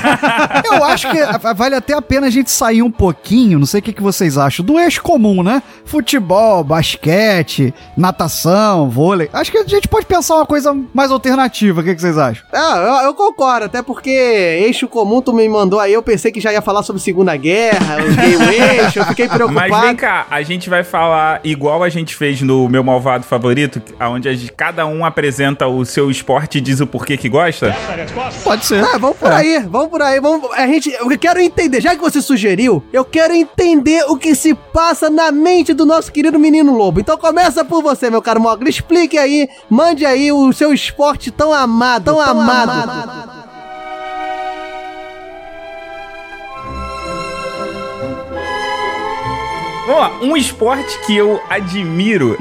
Eu 0.78 0.84
acho 0.84 1.10
que 1.10 1.18
vale 1.56 1.76
até 1.76 1.94
a 1.94 2.02
pena 2.02 2.28
a 2.28 2.30
gente 2.30 2.52
sair 2.52 2.82
um 2.82 2.92
pouquinho, 2.92 3.60
não 3.60 3.66
sei 3.66 3.80
o 3.80 3.84
que, 3.84 3.94
que 3.94 4.02
vocês 4.02 4.38
acham, 4.38 4.66
do 4.66 4.80
eixo 4.80 5.02
comum, 5.02 5.42
né? 5.44 5.62
Futebol, 5.86 6.64
basquete, 6.64 7.74
natação, 7.96 8.90
vôlei. 8.90 9.30
Acho 9.32 9.52
que 9.52 9.58
a 9.58 9.68
gente 9.68 9.88
pode 9.88 10.06
pensar 10.06 10.31
uma 10.36 10.46
coisa 10.46 10.76
mais 10.94 11.12
alternativa. 11.12 11.82
O 11.82 11.84
que, 11.84 11.96
que 11.96 12.02
vocês 12.02 12.18
acham? 12.18 12.44
Ah, 12.54 13.00
eu, 13.02 13.08
eu 13.08 13.14
concordo, 13.14 13.66
até 13.66 13.82
porque 13.82 14.10
eixo 14.10 14.88
comum 14.88 15.22
tu 15.22 15.34
me 15.34 15.48
mandou 15.48 15.80
aí, 15.80 15.94
eu 15.94 16.02
pensei 16.02 16.32
que 16.32 16.40
já 16.40 16.52
ia 16.52 16.62
falar 16.62 16.84
sobre 16.84 17.02
Segunda 17.02 17.36
Guerra, 17.36 17.98
o 17.98 18.16
game 18.16 18.56
eixo, 18.84 19.00
eu 19.00 19.06
fiquei 19.06 19.28
preocupado. 19.28 19.70
Mas 19.70 19.82
vem 19.82 19.96
cá, 19.96 20.26
a 20.30 20.42
gente 20.42 20.70
vai 20.70 20.84
falar 20.84 21.40
igual 21.44 21.84
a 21.84 21.90
gente 21.90 22.16
fez 22.16 22.42
no 22.42 22.68
meu 22.70 22.84
malvado 22.84 23.24
favorito, 23.24 23.82
onde 24.00 24.28
a 24.30 24.34
gente- 24.34 24.52
cada 24.52 24.86
um 24.86 25.04
apresenta 25.06 25.68
o 25.68 25.84
seu 25.86 26.10
esporte 26.12 26.58
e 26.58 26.62
diz 26.62 26.80
o 26.80 26.88
porquê 26.88 27.18
que 27.18 27.30
gosta. 27.30 27.76
Pode 28.44 28.66
ser. 28.66 28.84
Ah, 28.84 28.98
vamos 28.98 29.18
por 29.18 29.32
aí, 29.32 29.60
vamos 29.68 29.90
por 29.90 30.02
aí, 30.02 30.20
vamos. 30.20 30.50
A 30.54 30.68
gente, 30.68 30.90
eu 30.92 31.08
quero 31.18 31.40
entender, 31.40 31.82
já 31.82 31.96
que 31.96 32.02
você 32.02 32.22
sugeriu, 32.22 32.84
eu 32.92 33.04
quero 33.06 33.34
entender 33.34 34.04
o 34.08 34.18
que 34.18 34.36
se 34.36 34.54
passa 34.54 35.10
na 35.10 35.32
mente 35.32 35.74
do 35.74 35.86
nosso 35.86 36.12
querido 36.12 36.38
menino 36.40 36.76
lobo. 36.76 37.00
Então 37.00 37.18
começa 37.18 37.64
por 37.66 37.82
você, 37.82 38.10
meu 38.10 38.22
caro 38.22 38.40
Mogli, 38.40 38.70
explique 38.70 39.18
aí, 39.18 39.48
mande 39.70 40.06
aí 40.06 40.21
o 40.30 40.52
seu 40.52 40.74
esporte 40.74 41.32
tão 41.32 41.54
amado, 41.54 42.04
tão, 42.04 42.20
amado. 42.20 43.32
Vamos 49.88 50.02
lá, 50.02 50.12
um 50.22 50.36
esporte 50.36 51.00
que 51.06 51.16
eu 51.16 51.42
admiro 51.50 52.38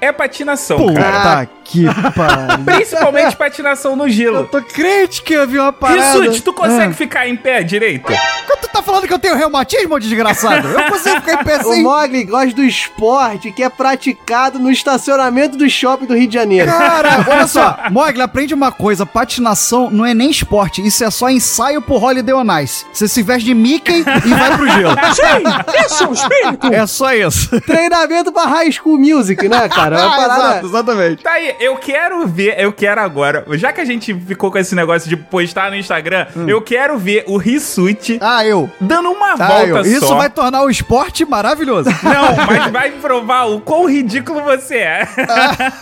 é 0.00 0.10
patinação, 0.10 0.78
Puta 0.78 1.00
cara. 1.00 1.48
Que 1.72 1.84
pariu. 2.14 2.64
Principalmente 2.64 3.36
patinação 3.36 3.96
no 3.96 4.08
gelo. 4.08 4.44
Tô 4.44 4.60
crente 4.62 5.22
que 5.22 5.32
eu 5.32 5.46
vi 5.46 5.58
uma 5.58 5.72
parada. 5.72 6.02
Rissuti, 6.20 6.42
tu 6.42 6.52
consegue 6.52 6.92
Ah. 6.92 6.96
ficar 6.96 7.26
em 7.28 7.36
pé 7.36 7.62
direito? 7.62 8.12
Tu 8.60 8.68
tá 8.68 8.82
falando 8.82 9.06
que 9.06 9.12
eu 9.12 9.18
tenho 9.18 9.36
reumatismo, 9.36 9.98
desgraçado? 10.00 10.66
Eu 10.68 10.90
consigo 10.90 11.16
ficar 11.16 11.40
em 11.40 11.44
pé 11.44 11.58
O 11.58 11.64
sem... 11.74 11.82
Mogli 11.82 12.24
gosta 12.24 12.52
do 12.54 12.64
esporte 12.64 13.50
que 13.52 13.62
é 13.62 13.68
praticado 13.68 14.58
no 14.58 14.70
estacionamento 14.70 15.56
do 15.58 15.68
shopping 15.68 16.06
do 16.06 16.14
Rio 16.14 16.26
de 16.28 16.34
Janeiro. 16.34 16.70
Cara, 16.70 17.24
olha 17.28 17.46
só, 17.46 17.76
Mogli, 17.90 18.22
aprende 18.22 18.54
uma 18.54 18.70
coisa: 18.72 19.04
patinação 19.04 19.90
não 19.90 20.06
é 20.06 20.14
nem 20.14 20.30
esporte, 20.30 20.84
isso 20.86 21.04
é 21.04 21.10
só 21.10 21.28
ensaio 21.28 21.82
pro 21.82 21.94
Holiday 21.96 22.34
on 22.34 22.58
Ice. 22.60 22.86
Você 22.92 23.08
se 23.08 23.22
veste 23.22 23.44
de 23.44 23.54
Mickey 23.54 24.00
e 24.24 24.28
vai 24.34 24.56
pro 24.56 24.68
gelo. 24.70 24.94
Sim, 25.14 25.78
esse 25.84 26.02
é 26.02 26.06
o 26.06 26.12
espírito. 26.12 26.66
É 26.72 26.86
só 26.86 27.12
isso. 27.12 27.60
Treinamento 27.62 28.32
pra 28.32 28.44
High 28.46 28.72
School 28.72 28.98
Music, 28.98 29.48
né, 29.48 29.68
cara? 29.68 29.98
É 29.98 30.02
uma 30.04 30.12
Ah, 30.12 30.16
parada... 30.16 30.42
exato, 30.50 30.66
exatamente. 30.66 31.22
Tá 31.22 31.32
aí, 31.32 31.54
eu 31.62 31.76
quero 31.76 32.26
ver, 32.26 32.54
eu 32.58 32.72
quero 32.72 33.00
agora, 33.00 33.44
já 33.52 33.72
que 33.72 33.80
a 33.80 33.84
gente 33.84 34.14
ficou 34.14 34.50
com 34.50 34.58
esse 34.58 34.74
negócio 34.74 35.08
de 35.08 35.16
postar 35.16 35.70
no 35.70 35.76
Instagram, 35.76 36.26
eu 36.48 36.60
quero 36.60 36.98
ver 36.98 37.24
o 37.26 37.36
Rissuti 37.36 38.18
Ah, 38.20 38.44
eu. 38.44 38.68
dando 38.80 39.10
uma 39.10 39.32
Ah, 39.32 39.36
volta 39.36 39.66
eu. 39.66 39.80
Isso 39.82 40.06
só. 40.06 40.16
vai 40.16 40.28
tornar 40.30 40.62
o 40.62 40.70
esporte 40.70 41.24
maravilhoso. 41.24 41.88
Não, 42.02 42.46
mas 42.46 42.70
vai 42.72 42.90
provar 42.92 43.44
o 43.44 43.60
quão 43.60 43.86
ridículo 43.88 44.42
você 44.42 44.76
é. 44.76 45.08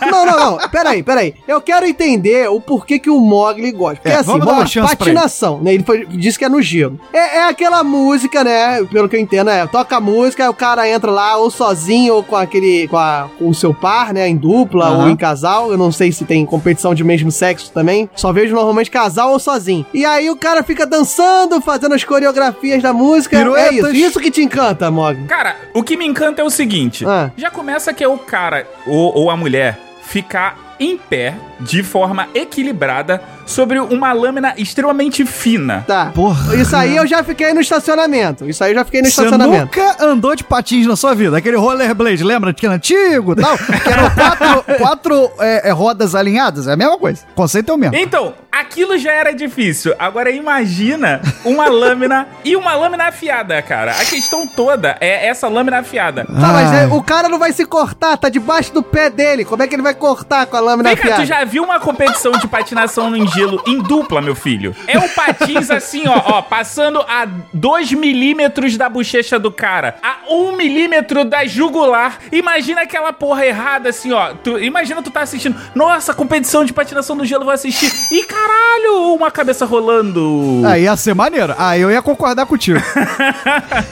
Não, 0.09 0.25
não, 0.25 0.37
não. 0.57 0.69
Peraí, 0.69 1.03
peraí. 1.03 1.35
Eu 1.47 1.61
quero 1.61 1.85
entender 1.85 2.49
o 2.49 2.59
porquê 2.61 2.99
que 2.99 3.09
o 3.09 3.19
Mogli 3.19 3.71
gosta. 3.71 3.95
Porque 3.97 4.09
É, 4.09 4.15
assim, 4.15 4.27
vamos 4.27 4.45
vamos, 4.45 4.45
dar 4.45 4.53
uma 4.53 4.59
lá, 4.61 4.65
chance 4.67 4.95
pra 4.95 5.05
patinação, 5.05 5.59
né? 5.61 5.73
Ele 5.73 5.83
foi, 5.83 6.05
disse 6.05 6.37
que 6.37 6.45
é 6.45 6.49
no 6.49 6.61
gelo. 6.61 6.99
É, 7.13 7.37
é 7.37 7.47
aquela 7.49 7.83
música, 7.83 8.43
né? 8.43 8.83
Pelo 8.91 9.07
que 9.09 9.15
eu 9.15 9.19
entendo, 9.19 9.49
é 9.49 9.65
toca 9.67 9.97
a 9.97 10.01
música, 10.01 10.43
aí 10.43 10.49
o 10.49 10.53
cara 10.53 10.87
entra 10.87 11.11
lá 11.11 11.37
ou 11.37 11.49
sozinho 11.49 12.15
ou 12.15 12.23
com 12.23 12.35
aquele. 12.35 12.87
com, 12.87 12.97
a- 12.97 13.29
com 13.37 13.49
o 13.49 13.53
seu 13.53 13.73
par, 13.73 14.13
né? 14.13 14.27
Em 14.27 14.35
dupla 14.35 14.85
Aham. 14.87 15.03
ou 15.03 15.09
em 15.09 15.15
casal. 15.15 15.60
Eu 15.69 15.77
não 15.77 15.91
sei 15.91 16.11
se 16.11 16.23
tem 16.25 16.45
competição 16.45 16.95
de 16.95 17.03
mesmo 17.03 17.29
sexo 17.31 17.71
também. 17.73 18.09
Só 18.15 18.31
vejo 18.31 18.55
normalmente 18.55 18.89
casal 18.89 19.33
ou 19.33 19.39
sozinho. 19.39 19.85
E 19.93 20.05
aí 20.05 20.29
o 20.29 20.35
cara 20.37 20.63
fica 20.63 20.85
dançando, 20.85 21.59
fazendo 21.61 21.93
as 21.93 22.03
coreografias 22.03 22.81
da 22.81 22.93
música. 22.93 23.35
É 23.37 23.39
Piruetas. 23.39 23.75
isso. 23.75 23.91
Isso 23.95 24.19
que 24.19 24.31
te 24.31 24.41
encanta, 24.41 24.89
Mogli. 24.89 25.25
Cara, 25.25 25.55
o 25.73 25.83
que 25.83 25.97
me 25.97 26.05
encanta 26.05 26.41
é 26.41 26.45
o 26.45 26.49
seguinte: 26.49 27.05
Ah. 27.05 27.29
já 27.37 27.51
começa 27.51 27.93
que 27.93 28.03
é 28.03 28.07
o 28.07 28.17
cara 28.17 28.65
ou, 28.87 29.13
ou 29.15 29.29
a 29.29 29.35
mulher 29.37 29.77
ficar 30.03 30.75
em 30.79 30.97
pé 30.97 31.35
de 31.59 31.83
forma 31.83 32.27
equilibrada 32.33 33.21
sobre 33.51 33.79
uma 33.79 34.13
lâmina 34.13 34.53
extremamente 34.57 35.25
fina. 35.25 35.83
Tá. 35.87 36.11
Porra. 36.13 36.55
Isso 36.55 36.75
aí 36.75 36.95
eu 36.95 37.05
já 37.05 37.23
fiquei 37.23 37.53
no 37.53 37.61
estacionamento. 37.61 38.49
Isso 38.49 38.63
aí 38.63 38.71
eu 38.71 38.75
já 38.75 38.85
fiquei 38.85 39.01
no 39.01 39.07
Você 39.07 39.21
estacionamento. 39.21 39.65
nunca 39.65 40.03
andou 40.03 40.35
de 40.35 40.43
patins 40.43 40.87
na 40.87 40.95
sua 40.95 41.13
vida? 41.13 41.37
Aquele 41.37 41.57
rollerblade, 41.57 42.23
lembra 42.23 42.53
que 42.53 42.65
era 42.65 42.75
antigo 42.75 43.33
e 43.33 43.35
tal? 43.35 43.57
Que 43.57 43.89
eram 43.89 44.09
quatro, 44.09 44.63
quatro 44.77 45.31
é, 45.39 45.69
é, 45.69 45.71
rodas 45.71 46.15
alinhadas? 46.15 46.67
É 46.67 46.73
a 46.73 46.77
mesma 46.77 46.97
coisa. 46.97 47.23
O 47.31 47.35
conceito 47.35 47.71
é 47.71 47.75
o 47.75 47.77
mesmo. 47.77 47.95
Então, 47.95 48.33
aquilo 48.51 48.97
já 48.97 49.11
era 49.11 49.33
difícil. 49.33 49.93
Agora 49.99 50.31
imagina 50.31 51.21
uma 51.43 51.67
lâmina 51.67 52.27
e 52.43 52.55
uma 52.55 52.73
lâmina 52.75 53.05
afiada, 53.05 53.61
cara. 53.61 53.91
A 53.91 54.05
questão 54.05 54.47
toda 54.47 54.97
é 54.99 55.27
essa 55.27 55.47
lâmina 55.47 55.79
afiada. 55.79 56.25
Tá, 56.25 56.31
mas 56.53 56.71
é, 56.73 56.87
o 56.87 57.01
cara 57.01 57.27
não 57.29 57.39
vai 57.39 57.51
se 57.51 57.65
cortar, 57.65 58.17
tá 58.17 58.29
debaixo 58.29 58.73
do 58.73 58.81
pé 58.83 59.09
dele. 59.09 59.45
Como 59.45 59.61
é 59.61 59.67
que 59.67 59.75
ele 59.75 59.83
vai 59.83 59.93
cortar 59.93 60.45
com 60.45 60.57
a 60.57 60.59
lâmina 60.59 60.89
Vem 60.89 60.97
cá, 60.97 61.03
afiada? 61.03 61.23
tu 61.23 61.27
já 61.27 61.43
viu 61.43 61.63
uma 61.63 61.79
competição 61.79 62.31
de 62.33 62.47
patinação 62.47 63.15
em 63.15 63.25
gelo 63.41 63.61
em 63.65 63.79
dupla, 63.79 64.21
meu 64.21 64.35
filho? 64.35 64.75
É 64.87 64.97
o 64.97 65.09
patins 65.09 65.69
assim, 65.69 66.07
ó, 66.07 66.21
ó, 66.25 66.41
passando 66.41 66.99
a 67.01 67.27
2 67.53 67.93
milímetros 67.93 68.77
da 68.77 68.89
bochecha 68.89 69.39
do 69.39 69.51
cara, 69.51 69.95
a 70.01 70.31
1 70.31 70.55
milímetro 70.55 71.25
da 71.25 71.45
jugular. 71.45 72.19
Imagina 72.31 72.81
aquela 72.81 73.11
porra 73.11 73.45
errada 73.45 73.89
assim, 73.89 74.11
ó. 74.11 74.33
Tu, 74.43 74.59
imagina 74.59 75.01
tu 75.01 75.11
tá 75.11 75.21
assistindo, 75.21 75.55
nossa, 75.75 76.13
competição 76.13 76.63
de 76.63 76.73
patinação 76.73 77.15
no 77.15 77.25
gelo, 77.25 77.45
vou 77.45 77.53
assistir. 77.53 77.91
E 78.11 78.23
caralho, 78.23 79.13
uma 79.13 79.31
cabeça 79.31 79.65
rolando. 79.65 80.61
Ah, 80.65 80.77
ia 80.77 80.95
ser 80.95 81.13
maneiro. 81.13 81.53
Ah, 81.57 81.77
eu 81.77 81.91
ia 81.91 82.01
concordar 82.01 82.45
contigo. 82.45 82.79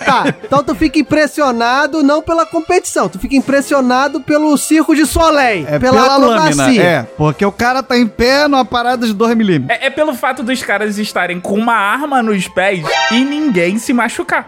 Tá, 0.05 0.33
então 0.43 0.63
tu 0.63 0.73
fica 0.73 0.97
impressionado 0.99 2.01
não 2.01 2.21
pela 2.21 2.45
competição, 2.45 3.07
tu 3.09 3.19
fica 3.19 3.35
impressionado 3.35 4.21
pelo 4.21 4.55
circo 4.57 4.95
de 4.95 5.05
Soleil, 5.05 5.65
É 5.67 5.77
pela, 5.77 6.03
pela, 6.03 6.17
lâmina. 6.17 6.75
É, 6.75 7.03
porque 7.17 7.45
o 7.45 7.51
cara 7.51 7.83
tá 7.83 7.97
em 7.97 8.07
pé 8.07 8.47
numa 8.47 8.65
parada 8.65 9.05
de 9.05 9.13
2 9.13 9.28
É, 9.69 9.87
é 9.87 9.89
pelo 9.89 10.13
fato 10.13 10.43
dos 10.43 10.61
caras 10.63 10.97
estarem 10.97 11.39
com 11.39 11.55
uma 11.55 11.75
arma 11.75 12.21
nos 12.21 12.47
pés 12.47 12.85
e 13.11 13.19
ninguém 13.23 13.77
se 13.77 13.93
machucar. 13.93 14.47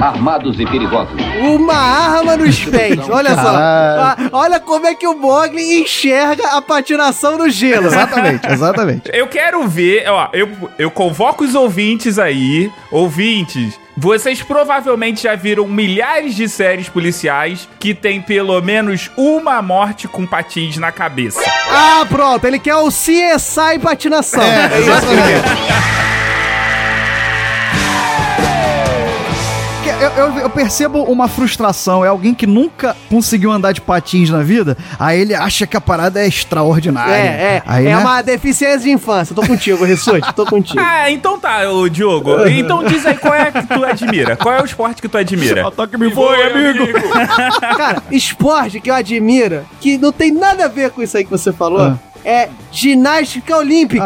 Armados 0.00 0.58
e 0.58 0.66
perigosos. 0.66 1.14
Uma 1.40 1.74
arma 1.74 2.36
nos 2.36 2.64
pés, 2.64 2.98
olha 3.08 3.34
só. 3.34 3.56
Ah, 3.56 4.16
olha 4.32 4.60
como 4.60 4.86
é 4.86 4.94
que 4.94 5.06
o 5.06 5.16
Mogli 5.16 5.80
enxerga 5.80 6.56
a 6.56 6.62
patinação 6.62 7.38
no 7.38 7.48
gelo. 7.48 7.86
Exatamente, 7.86 8.46
exatamente. 8.50 9.10
Eu 9.12 9.26
quero 9.26 9.66
ver, 9.66 10.08
ó, 10.08 10.28
eu, 10.32 10.48
eu 10.78 10.90
convoco 10.90 11.44
os 11.44 11.54
ouvintes 11.54 12.18
aí, 12.18 12.70
ouvintes, 12.90 13.78
Vocês 13.96 14.42
provavelmente 14.42 15.24
já 15.24 15.34
viram 15.34 15.68
milhares 15.68 16.34
de 16.34 16.48
séries 16.48 16.88
policiais 16.88 17.68
que 17.78 17.94
tem 17.94 18.20
pelo 18.22 18.60
menos 18.62 19.10
uma 19.16 19.60
morte 19.60 20.08
com 20.08 20.26
patins 20.26 20.78
na 20.78 20.90
cabeça. 20.90 21.42
Ah, 21.70 22.06
pronto, 22.08 22.44
ele 22.46 22.58
quer 22.58 22.76
o 22.76 22.88
CSI 22.88 23.78
patinação. 23.80 24.42
É, 24.42 24.80
isso 24.80 26.11
Eu, 30.02 30.10
eu- 30.10 30.38
eu 30.40 30.50
percebo 30.50 31.02
uma 31.04 31.28
frustração. 31.28 32.04
É 32.04 32.08
alguém 32.08 32.34
que 32.34 32.46
nunca 32.46 32.96
conseguiu 33.08 33.50
andar 33.52 33.72
de 33.72 33.80
patins 33.80 34.30
na 34.30 34.42
vida, 34.42 34.76
aí 34.98 35.20
ele 35.20 35.34
acha 35.34 35.66
que 35.66 35.76
a 35.76 35.80
parada 35.80 36.20
é 36.20 36.26
extraordinária. 36.26 37.12
É, 37.12 37.16
é. 37.56 37.62
Aí, 37.66 37.86
é 37.86 37.90
né? 37.90 37.98
uma 37.98 38.20
deficiência 38.22 38.78
de 38.80 38.90
infância. 38.90 39.34
Tô 39.34 39.42
contigo, 39.46 39.84
Rissuti, 39.84 40.32
tô 40.34 40.44
contigo. 40.44 40.80
Ah, 40.84 41.10
então 41.10 41.38
tá, 41.38 41.68
ô 41.70 41.88
Diogo. 41.88 42.46
Então 42.48 42.82
diz 42.84 43.04
aí 43.06 43.14
qual 43.16 43.34
é 43.34 43.50
que 43.52 43.62
tu 43.66 43.84
admira. 43.84 44.36
Qual 44.36 44.54
é 44.54 44.60
o 44.62 44.64
esporte 44.64 45.00
que 45.00 45.08
tu 45.08 45.16
admira? 45.18 45.68
Ataque 45.68 45.96
me 45.96 46.10
foi, 46.10 46.42
amigo. 46.46 46.86
Cara, 47.76 48.02
esporte 48.10 48.80
que 48.80 48.90
eu 48.90 48.94
admiro, 48.94 49.62
que 49.80 49.96
não 49.98 50.12
tem 50.12 50.32
nada 50.32 50.64
a 50.64 50.68
ver 50.68 50.90
com 50.90 51.02
isso 51.02 51.16
aí 51.16 51.24
que 51.24 51.30
você 51.30 51.52
falou, 51.52 51.80
Ah. 51.82 51.98
É 52.24 52.48
ginástica 52.70 53.56
olímpica. 53.56 54.04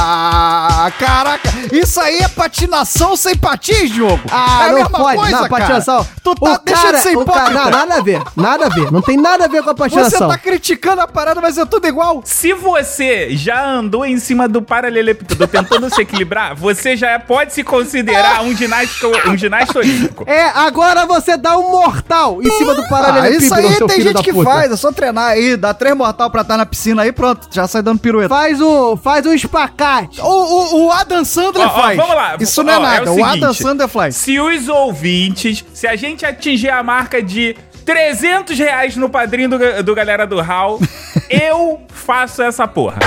Ah, 0.00 0.90
caraca. 0.98 1.48
Isso 1.72 2.00
aí 2.00 2.18
é 2.18 2.28
patinação 2.28 3.16
sem 3.16 3.36
patins, 3.36 3.90
Diogo. 3.90 4.20
Ah, 4.30 4.60
é 4.60 4.64
a 4.64 4.68
não 4.68 4.74
mesma 4.74 4.98
pode. 4.98 5.16
coisa, 5.18 5.30
não, 5.32 5.48
cara. 5.48 5.48
patinação. 5.48 6.06
Tu 6.22 6.34
tá 6.34 6.50
O 6.52 6.58
deixando 6.64 6.82
cara- 6.84 6.96
de 6.96 7.02
ser 7.02 7.10
cara- 7.10 7.22
hipócrita. 7.22 7.50
não, 7.50 7.70
nada 7.70 7.94
a 7.96 8.02
ver. 8.02 8.22
Nada 8.36 8.66
a 8.66 8.68
ver. 8.68 8.92
Não 8.92 9.02
tem 9.02 9.16
nada 9.16 9.44
a 9.44 9.48
ver 9.48 9.62
com 9.62 9.70
a 9.70 9.72
Você 9.72 9.78
patinação. 9.78 10.28
tá 10.28 10.38
criticando 10.38 11.00
a 11.02 11.08
parada, 11.08 11.40
mas 11.40 11.58
é 11.58 11.64
tudo 11.64 11.86
igual. 11.86 12.22
Se 12.24 12.52
você 12.52 13.28
já 13.36 13.64
andou 13.66 14.04
em 14.06 14.18
cima 14.18 14.48
do 14.48 14.62
paralelepípedo 14.62 15.46
tentando 15.46 15.92
se 15.92 16.00
equilibrar, 16.00 16.54
você 16.54 16.96
já 16.96 17.10
é- 17.10 17.18
pode 17.18 17.52
se 17.52 17.62
considerar 17.64 18.42
um 18.42 18.54
ginasta, 18.56 19.06
um 19.26 19.36
ginasta 19.36 19.78
olímpico. 19.78 20.24
É, 20.26 20.48
agora 20.54 21.04
você 21.06 21.36
dá 21.36 21.56
um 21.58 21.70
mortal 21.70 22.40
em 22.42 22.50
cima 22.50 22.74
do 22.74 22.82
Ah, 22.82 22.88
paralelepípedo, 22.88 23.44
isso 23.44 23.54
aí 23.54 23.74
seu 23.74 23.86
tem 23.86 23.96
filho 23.96 24.08
gente 24.08 24.16
da 24.16 24.22
que 24.22 24.32
puta. 24.32 24.50
faz, 24.50 24.72
é 24.72 24.76
só 24.76 24.92
treinar 24.92 25.30
aí, 25.30 25.56
dá 25.56 25.74
três 25.74 25.96
mortal 25.96 26.30
pra 26.30 26.42
estar 26.42 26.56
na 26.56 26.66
piscina 26.66 26.97
aí, 27.00 27.12
pronto, 27.12 27.48
já 27.50 27.66
sai 27.66 27.82
dando 27.82 27.98
pirueta. 28.00 28.28
Faz 28.28 28.60
um, 28.60 28.96
faz 28.96 29.24
um 29.26 29.32
espacate. 29.32 30.20
O, 30.20 30.26
o, 30.26 30.86
o 30.86 30.92
Adam 30.92 31.24
Sandler 31.24 31.66
Ó, 31.66 31.70
ó, 31.70 31.82
faz. 31.82 31.96
vamos 31.96 32.14
lá. 32.14 32.36
Isso 32.40 32.62
não 32.62 32.72
é 32.74 32.78
nada, 32.78 33.10
o, 33.10 33.14
seguinte, 33.14 33.36
Adam 33.36 33.54
Sandler 33.54 33.88
faz. 33.88 34.16
Se 34.16 34.38
os 34.38 34.68
ouvintes, 34.68 35.64
se 35.72 35.86
a 35.86 35.96
gente 35.96 36.26
atingir 36.26 36.70
a 36.70 36.82
marca 36.82 37.22
de 37.22 37.56
300 37.84 38.58
reais 38.58 38.96
no 38.96 39.08
padrinho 39.08 39.48
do, 39.48 39.82
do 39.82 39.94
Galera 39.94 40.26
do 40.26 40.40
Hall, 40.40 40.78
eu 41.30 41.80
faço 41.88 42.42
essa 42.42 42.68
porra. 42.68 42.98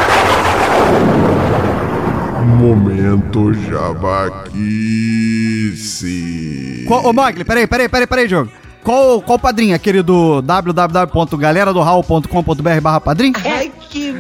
Momento 2.46 3.54
Jabaquice. 3.54 4.56
Qual, 6.88 7.06
ô, 7.06 7.14
Mogli, 7.14 7.44
peraí, 7.44 7.68
peraí, 7.68 7.90
peraí, 7.90 8.08
peraí, 8.08 8.28
Diogo. 8.28 8.50
Qual, 8.84 9.22
qual 9.22 9.38
padrinho? 9.38 9.76
Aquele 9.76 10.02
do 10.02 10.42
www.galeradohall.com.br 10.42 12.82
barra 12.82 13.00
padrinho? 13.00 13.34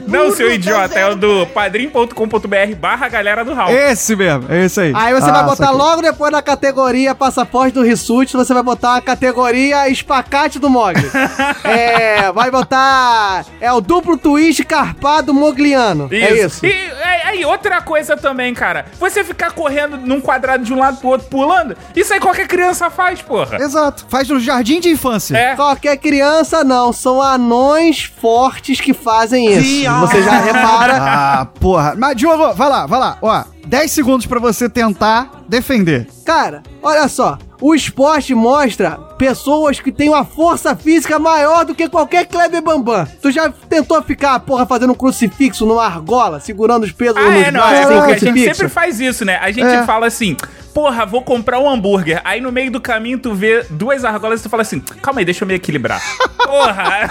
Não, 0.07 0.31
seu 0.31 0.51
idiota, 0.51 0.99
é 0.99 1.07
o 1.09 1.15
do 1.15 1.45
padrim.com.br 1.47 2.75
barra 2.77 3.07
Galera 3.07 3.43
do 3.45 3.53
Hall. 3.53 3.69
Esse 3.71 4.15
mesmo, 4.15 4.45
é 4.49 4.65
esse 4.65 4.79
aí. 4.79 4.91
Aí 4.95 5.13
você 5.13 5.29
Ah, 5.29 5.33
vai 5.33 5.43
botar 5.43 5.65
saquei. 5.67 5.77
logo 5.77 6.01
depois 6.01 6.31
na 6.31 6.41
categoria 6.41 7.15
passaporte 7.15 7.73
do 7.73 7.81
Rissuti, 7.83 8.33
você 8.35 8.53
vai 8.53 8.63
botar 8.63 8.95
a 8.97 9.01
categoria 9.01 9.87
espacate 9.89 10.59
do 10.59 10.69
Mogli. 10.69 11.09
é, 11.63 12.31
vai 12.31 12.51
botar 12.51 13.45
é 13.59 13.71
o 13.71 13.81
duplo 13.81 14.17
twist 14.17 14.63
carpado 14.65 15.33
mogliano. 15.33 16.07
É 16.11 16.33
isso. 16.45 16.65
E 16.65 16.71
é, 16.71 17.27
aí, 17.27 17.45
outra 17.45 17.81
coisa 17.81 18.17
também, 18.17 18.53
cara. 18.53 18.85
Você 18.99 19.23
ficar 19.23 19.51
correndo 19.51 19.97
num 19.97 20.19
quadrado 20.21 20.63
de 20.63 20.73
um 20.73 20.79
lado 20.79 20.97
pro 20.97 21.09
outro 21.09 21.27
pulando, 21.27 21.75
isso 21.95 22.13
aí 22.13 22.19
qualquer 22.19 22.47
criança 22.47 22.89
faz, 22.89 23.21
porra. 23.21 23.57
Exato, 23.57 24.05
faz 24.09 24.27
no 24.29 24.39
jardim 24.39 24.79
de 24.79 24.89
infância. 24.89 25.35
É. 25.37 25.55
Qualquer 25.55 25.97
criança 25.97 26.63
não, 26.63 26.91
são 26.91 27.21
anões 27.21 28.03
fortes 28.03 28.79
que 28.81 28.93
fazem 28.93 29.51
isso. 29.51 29.60
Você 30.01 30.23
já 30.23 30.39
repara. 30.39 30.91
Ah, 31.01 31.45
porra. 31.59 31.95
Mas, 31.97 32.15
Diogo, 32.15 32.53
vai 32.53 32.69
lá, 32.69 32.85
vai 32.85 32.99
lá. 32.99 33.17
Ó, 33.21 33.43
10 33.65 33.91
segundos 33.91 34.25
pra 34.25 34.39
você 34.39 34.69
tentar 34.69 35.43
defender. 35.47 36.07
Cara, 36.25 36.61
olha 36.81 37.07
só. 37.07 37.37
O 37.59 37.75
esporte 37.75 38.33
mostra 38.33 38.91
pessoas 39.17 39.79
que 39.79 39.91
têm 39.91 40.09
uma 40.09 40.25
força 40.25 40.75
física 40.75 41.19
maior 41.19 41.63
do 41.63 41.75
que 41.75 41.87
qualquer 41.87 42.25
Kleber 42.25 42.61
Bambam. 42.61 43.07
Tu 43.21 43.31
já 43.31 43.49
tentou 43.69 44.01
ficar, 44.01 44.39
porra, 44.39 44.65
fazendo 44.65 44.91
um 44.93 44.95
crucifixo 44.95 45.65
numa 45.65 45.85
argola, 45.85 46.39
segurando 46.39 46.83
os 46.83 46.91
pesos 46.91 47.17
Ah, 47.17 47.21
nos 47.29 47.33
é, 47.35 47.51
não, 47.51 47.59
braços 47.59 47.79
é 47.91 47.97
porque 47.97 48.11
a 48.13 48.17
gente 48.17 48.55
sempre 48.55 48.69
faz 48.69 48.99
isso, 48.99 49.23
né? 49.23 49.37
A 49.41 49.51
gente 49.51 49.67
É. 49.67 49.85
fala 49.85 50.07
assim, 50.07 50.35
porra, 50.73 51.05
vou 51.05 51.21
comprar 51.21 51.59
um 51.59 51.69
hambúrguer. 51.69 52.19
Aí 52.23 52.41
no 52.41 52.51
meio 52.51 52.71
do 52.71 52.81
caminho 52.81 53.19
tu 53.19 53.33
vê 53.35 53.63
duas 53.69 54.03
argolas 54.03 54.39
e 54.39 54.43
tu 54.43 54.49
fala 54.49 54.61
assim, 54.63 54.79
calma 55.01 55.19
aí, 55.21 55.25
deixa 55.25 55.43
eu 55.43 55.47
me 55.47 55.53
equilibrar. 55.53 56.01
porra! 56.43 57.07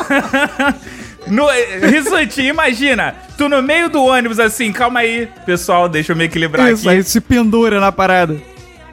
No, 1.26 1.46
Rissuti, 1.82 2.42
imagina, 2.42 3.14
tu 3.36 3.48
no 3.48 3.62
meio 3.62 3.88
do 3.88 4.02
ônibus 4.02 4.40
assim, 4.40 4.72
calma 4.72 5.00
aí, 5.00 5.28
pessoal, 5.44 5.88
deixa 5.88 6.12
eu 6.12 6.16
me 6.16 6.24
equilibrar 6.24 6.72
Isso 6.72 6.88
aqui. 6.88 6.98
aí 6.98 7.02
se 7.04 7.20
pendura 7.20 7.78
na 7.80 7.92
parada. 7.92 8.36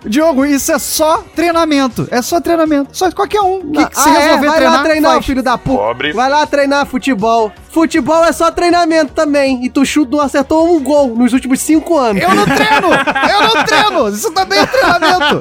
Diogo, 0.07 0.45
isso 0.45 0.71
é 0.71 0.79
só 0.79 1.23
treinamento. 1.35 2.07
É 2.11 2.21
só 2.21 2.39
treinamento. 2.39 2.89
Só 2.97 3.11
qualquer 3.11 3.41
um 3.41 3.71
que, 3.71 3.85
que 3.85 3.99
se 3.99 4.09
Ah, 4.09 4.13
é? 4.13 4.19
resolver 4.23 4.47
vai 4.47 4.55
treinar, 4.57 4.77
lá 4.77 4.83
treinar, 4.83 5.11
faz. 5.13 5.25
filho 5.25 5.43
da 5.43 5.57
puta. 5.57 5.77
Pobre. 5.83 6.13
Vai 6.13 6.29
lá 6.29 6.45
treinar 6.45 6.85
futebol. 6.85 7.51
Futebol 7.69 8.23
é 8.25 8.31
só 8.31 8.49
treinamento 8.49 9.13
também. 9.13 9.63
E 9.65 9.69
tu 9.69 9.85
chuta 9.85 10.15
não 10.15 10.21
acertou 10.23 10.67
um 10.75 10.81
gol 10.81 11.15
nos 11.15 11.33
últimos 11.33 11.59
cinco 11.61 11.97
anos. 11.97 12.21
Eu 12.23 12.33
não 12.33 12.45
treino! 12.47 12.87
Eu 13.31 13.41
não 13.55 13.63
treino! 13.65 14.09
Isso 14.09 14.31
também 14.31 14.59
é 14.59 14.65
treinamento! 14.65 15.39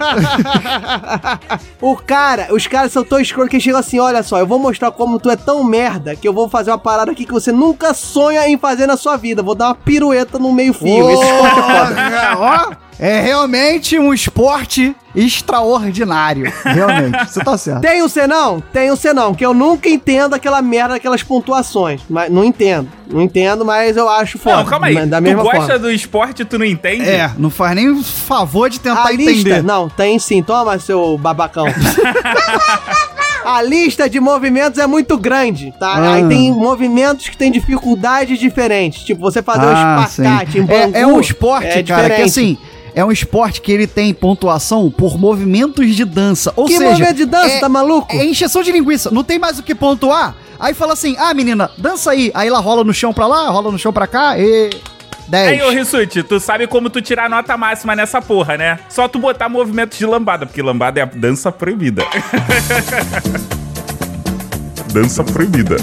O 1.80 1.96
cara, 1.96 2.48
os 2.52 2.66
caras 2.66 2.92
são 2.92 3.04
tão 3.04 3.18
escrotos 3.20 3.50
que 3.50 3.60
chegam 3.60 3.80
assim: 3.80 3.98
olha 3.98 4.22
só, 4.22 4.38
eu 4.38 4.46
vou 4.46 4.58
mostrar 4.58 4.90
como 4.90 5.18
tu 5.18 5.30
é 5.30 5.36
tão 5.36 5.62
merda 5.64 6.14
que 6.16 6.26
eu 6.26 6.32
vou 6.32 6.48
fazer 6.48 6.70
uma 6.70 6.78
parada 6.78 7.12
aqui 7.12 7.24
que 7.24 7.32
você 7.32 7.52
nunca 7.52 7.94
sonha 7.94 8.46
em 8.48 8.58
fazer 8.58 8.86
na 8.86 8.96
sua 8.96 9.16
vida. 9.16 9.42
Vou 9.42 9.54
dar 9.54 9.66
uma 9.68 9.74
pirueta 9.74 10.38
no 10.38 10.52
meio-fio. 10.52 11.10
Esse 11.10 11.22
esporte 11.24 11.58
é 11.60 12.36
foda. 12.36 12.78
É 12.99 13.20
realmente 13.20 13.99
um 13.99 14.14
esporte 14.14 14.94
extraordinário. 15.14 16.51
Realmente, 16.64 17.28
você 17.30 17.40
tá 17.44 17.57
certo. 17.59 17.80
Tem 17.82 18.03
o 18.03 18.09
senão? 18.09 18.62
Tem 18.72 18.90
o 18.90 18.97
senão, 18.97 19.34
que 19.34 19.44
eu 19.44 19.53
nunca 19.53 19.88
entendo 19.88 20.34
aquela 20.34 20.62
merda, 20.62 20.94
aquelas 20.94 21.22
pontuações. 21.22 22.01
Mas 22.09 22.30
não 22.30 22.42
entendo. 22.44 22.88
Não 23.11 23.20
entendo, 23.22 23.64
mas 23.64 23.97
eu 23.97 24.09
acho 24.09 24.38
foda. 24.38 24.57
Não, 24.59 24.64
calma 24.64 24.86
aí, 24.86 25.07
Da 25.07 25.18
tu 25.18 25.22
mesma 25.22 25.42
gosta 25.42 25.61
forma. 25.61 25.78
do 25.78 25.90
esporte 25.92 26.42
e 26.42 26.44
tu 26.44 26.59
não 26.59 26.64
entende? 26.64 27.09
É, 27.09 27.30
não 27.38 27.51
faz 27.51 27.74
nem 27.76 27.90
o 27.90 28.03
favor 28.03 28.68
de 28.70 28.80
tentar 28.80 29.05
A 29.07 29.11
lista, 29.12 29.32
entender. 29.32 29.62
não, 29.62 29.88
tem 29.88 30.18
sim. 30.18 30.42
Toma, 30.42 30.78
seu 30.78 31.16
babacão. 31.18 31.66
A 33.44 33.62
lista 33.62 34.11
de 34.11 34.18
movimentos 34.18 34.78
é 34.80 34.88
muito 34.88 35.16
grande, 35.16 35.72
tá? 35.78 35.92
Ah. 35.97 36.14
Aí 36.14 36.26
tem 36.26 36.51
movimentos 36.51 37.28
que 37.28 37.36
tem 37.36 37.53
dificuldades 37.53 38.40
diferentes. 38.40 39.05
Tipo, 39.05 39.20
você 39.20 39.40
fazer 39.40 39.66
um 39.66 39.68
Ah, 39.72 40.05
espacate 40.09 40.53
sim. 40.53 40.59
em 40.59 40.62
bangu. 40.64 40.97
é, 40.97 41.01
é 41.03 41.07
um 41.07 41.20
esporte, 41.20 41.66
é 41.66 41.82
cara, 41.84 42.03
que 42.11 42.16
diferente. 42.16 42.22
assim. 42.28 42.59
É 42.97 43.05
um 43.05 43.12
esporte 43.12 43.61
que 43.61 43.70
ele 43.70 43.86
tem 43.86 44.14
pontuação 44.14 44.90
por 44.90 45.18
movimentos 45.18 45.94
de 45.94 46.03
dança. 46.03 46.51
Ou 46.57 46.64
Que 46.64 46.78
seja, 46.78 46.88
movimento 46.88 47.16
de 47.16 47.26
dança, 47.26 47.57
é, 47.57 47.61
tá 47.61 47.68
maluco? 47.68 48.16
É 48.16 48.24
encheção 48.24 48.62
de 48.62 48.72
linguiça. 48.72 49.11
Não 49.11 49.22
tem 49.22 49.38
mais 49.38 49.59
o 49.59 49.62
que 49.62 49.74
pontuar. 49.74 50.34
Aí 50.59 50.72
fala 50.72 50.94
assim: 50.94 51.14
ah, 51.18 51.34
menina, 51.34 51.70
dança 51.76 52.12
aí. 52.12 52.30
Aí 52.32 52.49
ela 52.49 52.59
rola 52.59 52.82
no 52.82 52.94
chão 52.94 53.12
pra 53.12 53.26
lá, 53.26 53.51
rola 53.51 53.70
no 53.70 53.78
chão 53.78 53.92
pra 53.92 54.07
cá 54.07 54.38
e. 54.38 54.70
10. 55.28 55.49
Aí, 55.49 55.62
ô 55.62 55.70
Rissuti, 55.70 56.22
tu 56.22 56.40
sabe 56.40 56.66
como 56.68 56.88
tu 56.88 57.03
tirar 57.03 57.28
nota 57.28 57.55
máxima 57.57 57.94
nessa 57.94 58.22
porra, 58.22 58.57
né? 58.57 58.78
Só 58.88 59.09
tu 59.09 59.18
botar 59.18 59.49
movimentos 59.49 59.99
de 59.99 60.07
lambada, 60.07 60.47
porque 60.47 60.62
lambada 60.62 61.01
é 61.01 61.03
a 61.03 61.07
dança 61.07 61.53
proibida. 61.53 62.03
dança 64.94 65.22
proibida. 65.22 65.76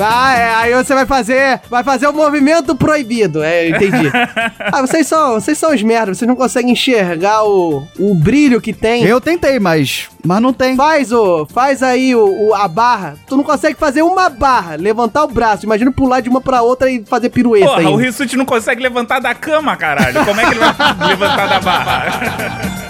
Ah, 0.00 0.34
é, 0.38 0.54
aí 0.54 0.74
você 0.74 0.94
vai 0.94 1.06
fazer, 1.06 1.60
vai 1.68 1.82
fazer 1.84 2.06
o 2.06 2.12
movimento 2.12 2.74
proibido. 2.74 3.42
É, 3.42 3.68
entendi. 3.68 4.10
ah, 4.60 4.80
vocês 4.80 5.06
são, 5.06 5.34
vocês 5.34 5.58
são 5.58 5.72
os 5.74 5.82
merdas, 5.82 6.18
vocês 6.18 6.28
não 6.28 6.36
conseguem 6.36 6.72
enxergar 6.72 7.44
o, 7.44 7.86
o 7.98 8.14
brilho 8.14 8.60
que 8.60 8.72
tem. 8.72 9.04
Eu 9.04 9.20
tentei, 9.20 9.58
mas. 9.58 10.08
Mas 10.24 10.40
não 10.40 10.52
tem. 10.52 10.76
Faz 10.76 11.10
o, 11.12 11.46
faz 11.46 11.82
aí 11.82 12.14
o, 12.14 12.48
o- 12.48 12.54
a 12.54 12.68
barra. 12.68 13.16
Tu 13.26 13.36
não 13.36 13.44
consegue 13.44 13.76
fazer 13.78 14.02
uma 14.02 14.28
barra, 14.28 14.76
levantar 14.76 15.24
o 15.24 15.28
braço. 15.28 15.64
Imagina 15.66 15.90
pular 15.92 16.20
de 16.20 16.28
uma 16.28 16.40
pra 16.40 16.62
outra 16.62 16.90
e 16.90 17.04
fazer 17.04 17.28
pirueta 17.28 17.66
Porra, 17.66 17.80
aí. 17.80 17.86
o 17.86 17.96
Rissuti 17.96 18.36
não 18.36 18.44
consegue 18.44 18.82
levantar 18.82 19.20
da 19.20 19.34
cama, 19.34 19.76
caralho. 19.76 20.24
Como 20.24 20.40
é 20.40 20.44
que 20.44 20.50
ele 20.52 20.60
vai 20.60 20.74
levantar 21.08 21.46
da 21.48 21.60
barra? 21.60 22.81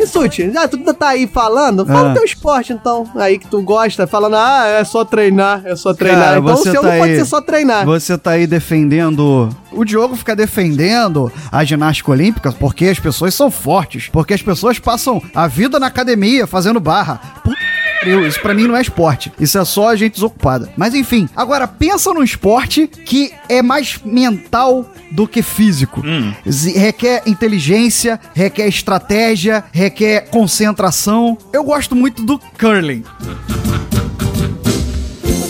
Rissuti, 0.00 0.50
já 0.50 0.66
tu 0.66 0.78
tá 0.94 1.08
aí 1.10 1.26
falando, 1.26 1.84
fala 1.84 2.10
Ah. 2.10 2.14
teu 2.14 2.24
esporte 2.24 2.72
então, 2.72 3.06
aí 3.16 3.38
que 3.38 3.46
tu 3.46 3.60
gosta, 3.60 4.06
falando, 4.06 4.34
ah, 4.36 4.64
é 4.66 4.82
só 4.84 5.04
treinar, 5.04 5.62
é 5.64 5.76
só 5.76 5.92
treinar. 5.92 6.24
Cara, 6.24 6.38
então 6.40 6.54
o 6.54 6.56
seu 6.56 6.74
tá 6.80 6.82
não 6.82 6.98
pode 6.98 7.12
aí- 7.12 7.18
ser 7.18 7.24
só 7.26 7.40
treinar. 7.40 7.84
Você 7.84 8.16
tá 8.18 8.30
aí 8.32 8.46
defendendo. 8.46 9.48
O 9.72 9.84
Diogo 9.84 10.16
fica 10.16 10.34
defendendo 10.34 11.30
a 11.52 11.62
ginástica 11.64 12.10
olímpica 12.10 12.50
porque 12.52 12.86
as 12.86 12.98
pessoas 12.98 13.34
são 13.34 13.50
fortes. 13.50 14.08
Porque 14.10 14.34
as 14.34 14.42
pessoas 14.42 14.78
passam 14.78 15.22
a 15.34 15.46
vida 15.46 15.78
na 15.78 15.86
academia 15.86 16.46
fazendo 16.46 16.80
barra. 16.80 17.20
Puta 17.44 17.56
Eu- 18.04 18.26
Isso 18.26 18.40
pra 18.40 18.54
mim 18.54 18.66
não 18.66 18.76
é 18.76 18.80
esporte. 18.80 19.30
Isso 19.38 19.58
é 19.58 19.64
só 19.64 19.94
gente 19.94 20.14
desocupada. 20.14 20.70
Mas 20.76 20.94
enfim, 20.94 21.28
agora 21.36 21.66
pensa 21.68 22.12
num 22.14 22.22
esporte 22.22 22.86
que 22.86 23.32
é 23.48 23.60
mais 23.62 23.98
mental 24.04 24.90
do 25.10 25.26
que 25.28 25.42
físico. 25.42 26.02
Z- 26.48 26.78
Requer 26.78 27.22
inteligência, 27.26 28.18
requer 28.34 28.68
estratégia, 28.68 29.64
requer 29.72 30.28
concentração. 30.30 31.36
Eu 31.52 31.62
gosto 31.64 31.94
muito 31.94 32.22
do 32.22 32.38
curling. 32.58 33.04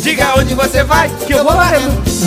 Diga 0.03 0.35
onde 0.39 0.55
você 0.55 0.83
vai, 0.83 1.09
que 1.27 1.33
eu 1.35 1.45
vou 1.45 1.55
lá. 1.55 1.71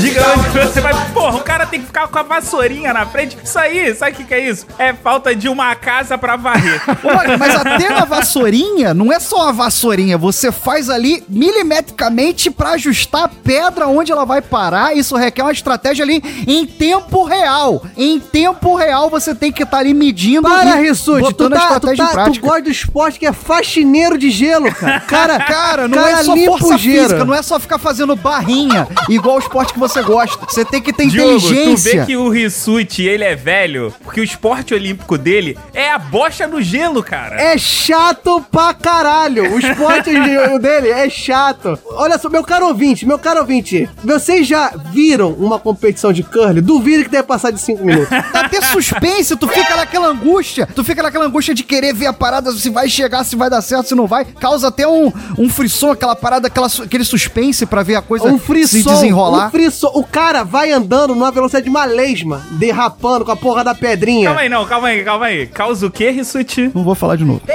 Diga 0.01 0.21
onde 0.37 0.49
você 0.49 0.81
vai. 0.81 0.93
Porra, 1.13 1.37
o 1.37 1.43
cara 1.43 1.65
tem 1.65 1.79
que 1.79 1.85
ficar 1.87 2.07
com 2.07 2.17
a 2.17 2.23
vassourinha 2.23 2.93
na 2.93 3.05
frente. 3.05 3.37
Isso 3.43 3.57
aí, 3.59 3.93
sabe 3.93 4.11
o 4.11 4.15
que, 4.15 4.23
que 4.23 4.33
é 4.33 4.49
isso? 4.49 4.65
É 4.77 4.93
falta 4.93 5.35
de 5.35 5.47
uma 5.47 5.75
casa 5.75 6.17
pra 6.17 6.35
varrer. 6.35 6.81
Olha, 7.03 7.37
mas 7.37 7.55
até 7.55 7.89
na 7.89 8.05
vassourinha, 8.05 8.93
não 8.93 9.11
é 9.11 9.19
só 9.19 9.49
a 9.49 9.51
vassourinha, 9.51 10.17
você 10.17 10.51
faz 10.51 10.89
ali 10.89 11.23
milimetricamente 11.29 12.49
pra 12.49 12.71
ajustar 12.71 13.23
a 13.25 13.27
pedra 13.27 13.87
onde 13.87 14.11
ela 14.11 14.25
vai 14.25 14.41
parar. 14.41 14.95
Isso 14.95 15.15
requer 15.15 15.43
uma 15.43 15.51
estratégia 15.51 16.03
ali 16.03 16.21
em 16.47 16.65
tempo 16.65 17.23
real. 17.23 17.83
Em 17.95 18.19
tempo 18.19 18.75
real 18.75 19.09
você 19.09 19.35
tem 19.35 19.51
que 19.51 19.63
estar 19.63 19.77
ali 19.79 19.93
medindo 19.93 20.47
Para, 20.47 20.75
Rissuti, 20.75 21.33
tu, 21.33 21.45
a 21.45 21.49
tá, 21.49 21.79
tu, 21.79 21.95
tá, 21.95 22.29
tu 22.29 22.39
gosta 22.39 22.61
do 22.61 22.71
esporte 22.71 23.19
que 23.19 23.25
é 23.25 23.33
faxineiro 23.33 24.17
de 24.17 24.29
gelo, 24.29 24.73
cara. 24.73 24.99
Cara, 25.13 25.39
Cara, 25.39 25.87
não 25.87 25.97
cara 25.97 26.19
é 26.19 26.23
só 26.23 26.35
força 26.35 26.77
gelo. 26.77 27.01
física, 27.01 27.25
não 27.25 27.33
é 27.33 27.41
só 27.41 27.59
ficar 27.59 27.77
fazendo 27.77 28.15
barrinha 28.15 28.87
igual 29.09 29.35
o 29.35 29.39
esporte 29.39 29.73
que 29.73 29.79
você 29.87 30.01
gosta. 30.01 30.45
Você 30.47 30.63
tem 30.65 30.81
que 30.81 30.91
ter 30.93 31.07
Diogo, 31.07 31.39
tu 31.39 31.47
inteligência. 31.53 31.99
vê 32.01 32.05
que 32.05 32.17
o 32.17 32.29
Rissuti, 32.29 33.03
ele 33.03 33.23
é 33.23 33.35
velho, 33.35 33.93
porque 34.03 34.21
o 34.21 34.23
esporte 34.23 34.73
olímpico 34.73 35.17
dele 35.17 35.57
é 35.73 35.91
a 35.91 35.97
bocha 35.99 36.47
no 36.47 36.61
gelo, 36.61 37.03
cara. 37.03 37.41
É 37.41 37.57
chato 37.57 38.43
pra 38.51 38.73
caralho. 38.73 39.53
O 39.55 39.59
esporte 39.59 40.09
de- 40.13 40.59
dele 40.59 40.89
é 40.89 41.09
chato. 41.09 41.77
Olha 41.91 42.17
só, 42.17 42.29
meu 42.29 42.43
caro 42.43 42.67
ouvinte, 42.67 43.05
meu 43.05 43.19
caro 43.19 43.39
ouvinte, 43.41 43.89
vocês 44.03 44.47
já 44.47 44.71
viram 44.91 45.31
uma 45.33 45.59
competição 45.59 46.11
de 46.13 46.23
curling? 46.23 46.61
Duvido 46.61 47.03
que 47.03 47.09
tenha 47.09 47.23
passado 47.23 47.55
de 47.55 47.61
5 47.61 47.83
minutos. 47.85 48.09
Dá 48.09 48.41
até 48.41 48.61
suspense, 48.61 49.35
tu 49.35 49.47
fica 49.47 49.75
naquela 49.75 50.07
angústia, 50.07 50.67
tu 50.73 50.83
fica 50.83 51.03
naquela 51.03 51.25
angústia 51.25 51.53
de 51.53 51.63
querer 51.63 51.93
ver 51.93 52.07
a 52.07 52.13
parada, 52.13 52.51
se 52.51 52.69
vai 52.69 52.87
chegar, 52.89 53.23
se 53.23 53.35
vai 53.35 53.49
dar 53.49 53.61
certo, 53.61 53.87
se 53.87 53.95
não 53.95 54.07
vai. 54.07 54.25
Causa 54.25 54.67
até 54.69 54.87
um, 54.87 55.11
um 55.37 55.49
frisson, 55.49 55.91
aquela 55.91 56.15
parada, 56.15 56.47
aquela, 56.47 56.67
aquele 56.67 57.03
suspense 57.03 57.65
pra 57.65 57.83
ver 57.83 57.95
a 57.95 58.01
coisa 58.01 58.27
Um 58.27 58.39
se 58.39 58.45
frisson, 58.45 58.89
desenrolar. 58.93 59.47
um 59.47 59.51
frisson. 59.51 59.72
O 59.93 60.03
cara 60.03 60.43
vai 60.43 60.71
andando 60.71 61.13
numa 61.15 61.31
velocidade 61.31 61.63
de 61.63 61.69
uma 61.69 61.85
lesma, 61.85 62.41
derrapando 62.51 63.25
com 63.25 63.31
a 63.31 63.35
porra 63.35 63.63
da 63.63 63.73
pedrinha. 63.75 64.27
Calma 64.27 64.41
aí, 64.41 64.49
não, 64.49 64.65
calma 64.65 64.87
aí, 64.89 65.03
calma 65.03 65.25
aí. 65.25 65.47
Causa 65.47 65.87
o 65.87 65.91
quê, 65.91 66.09
Rissuti? 66.11 66.71
Não 66.73 66.83
vou 66.83 66.95
falar 66.95 67.15
de 67.15 67.25
novo. 67.25 67.41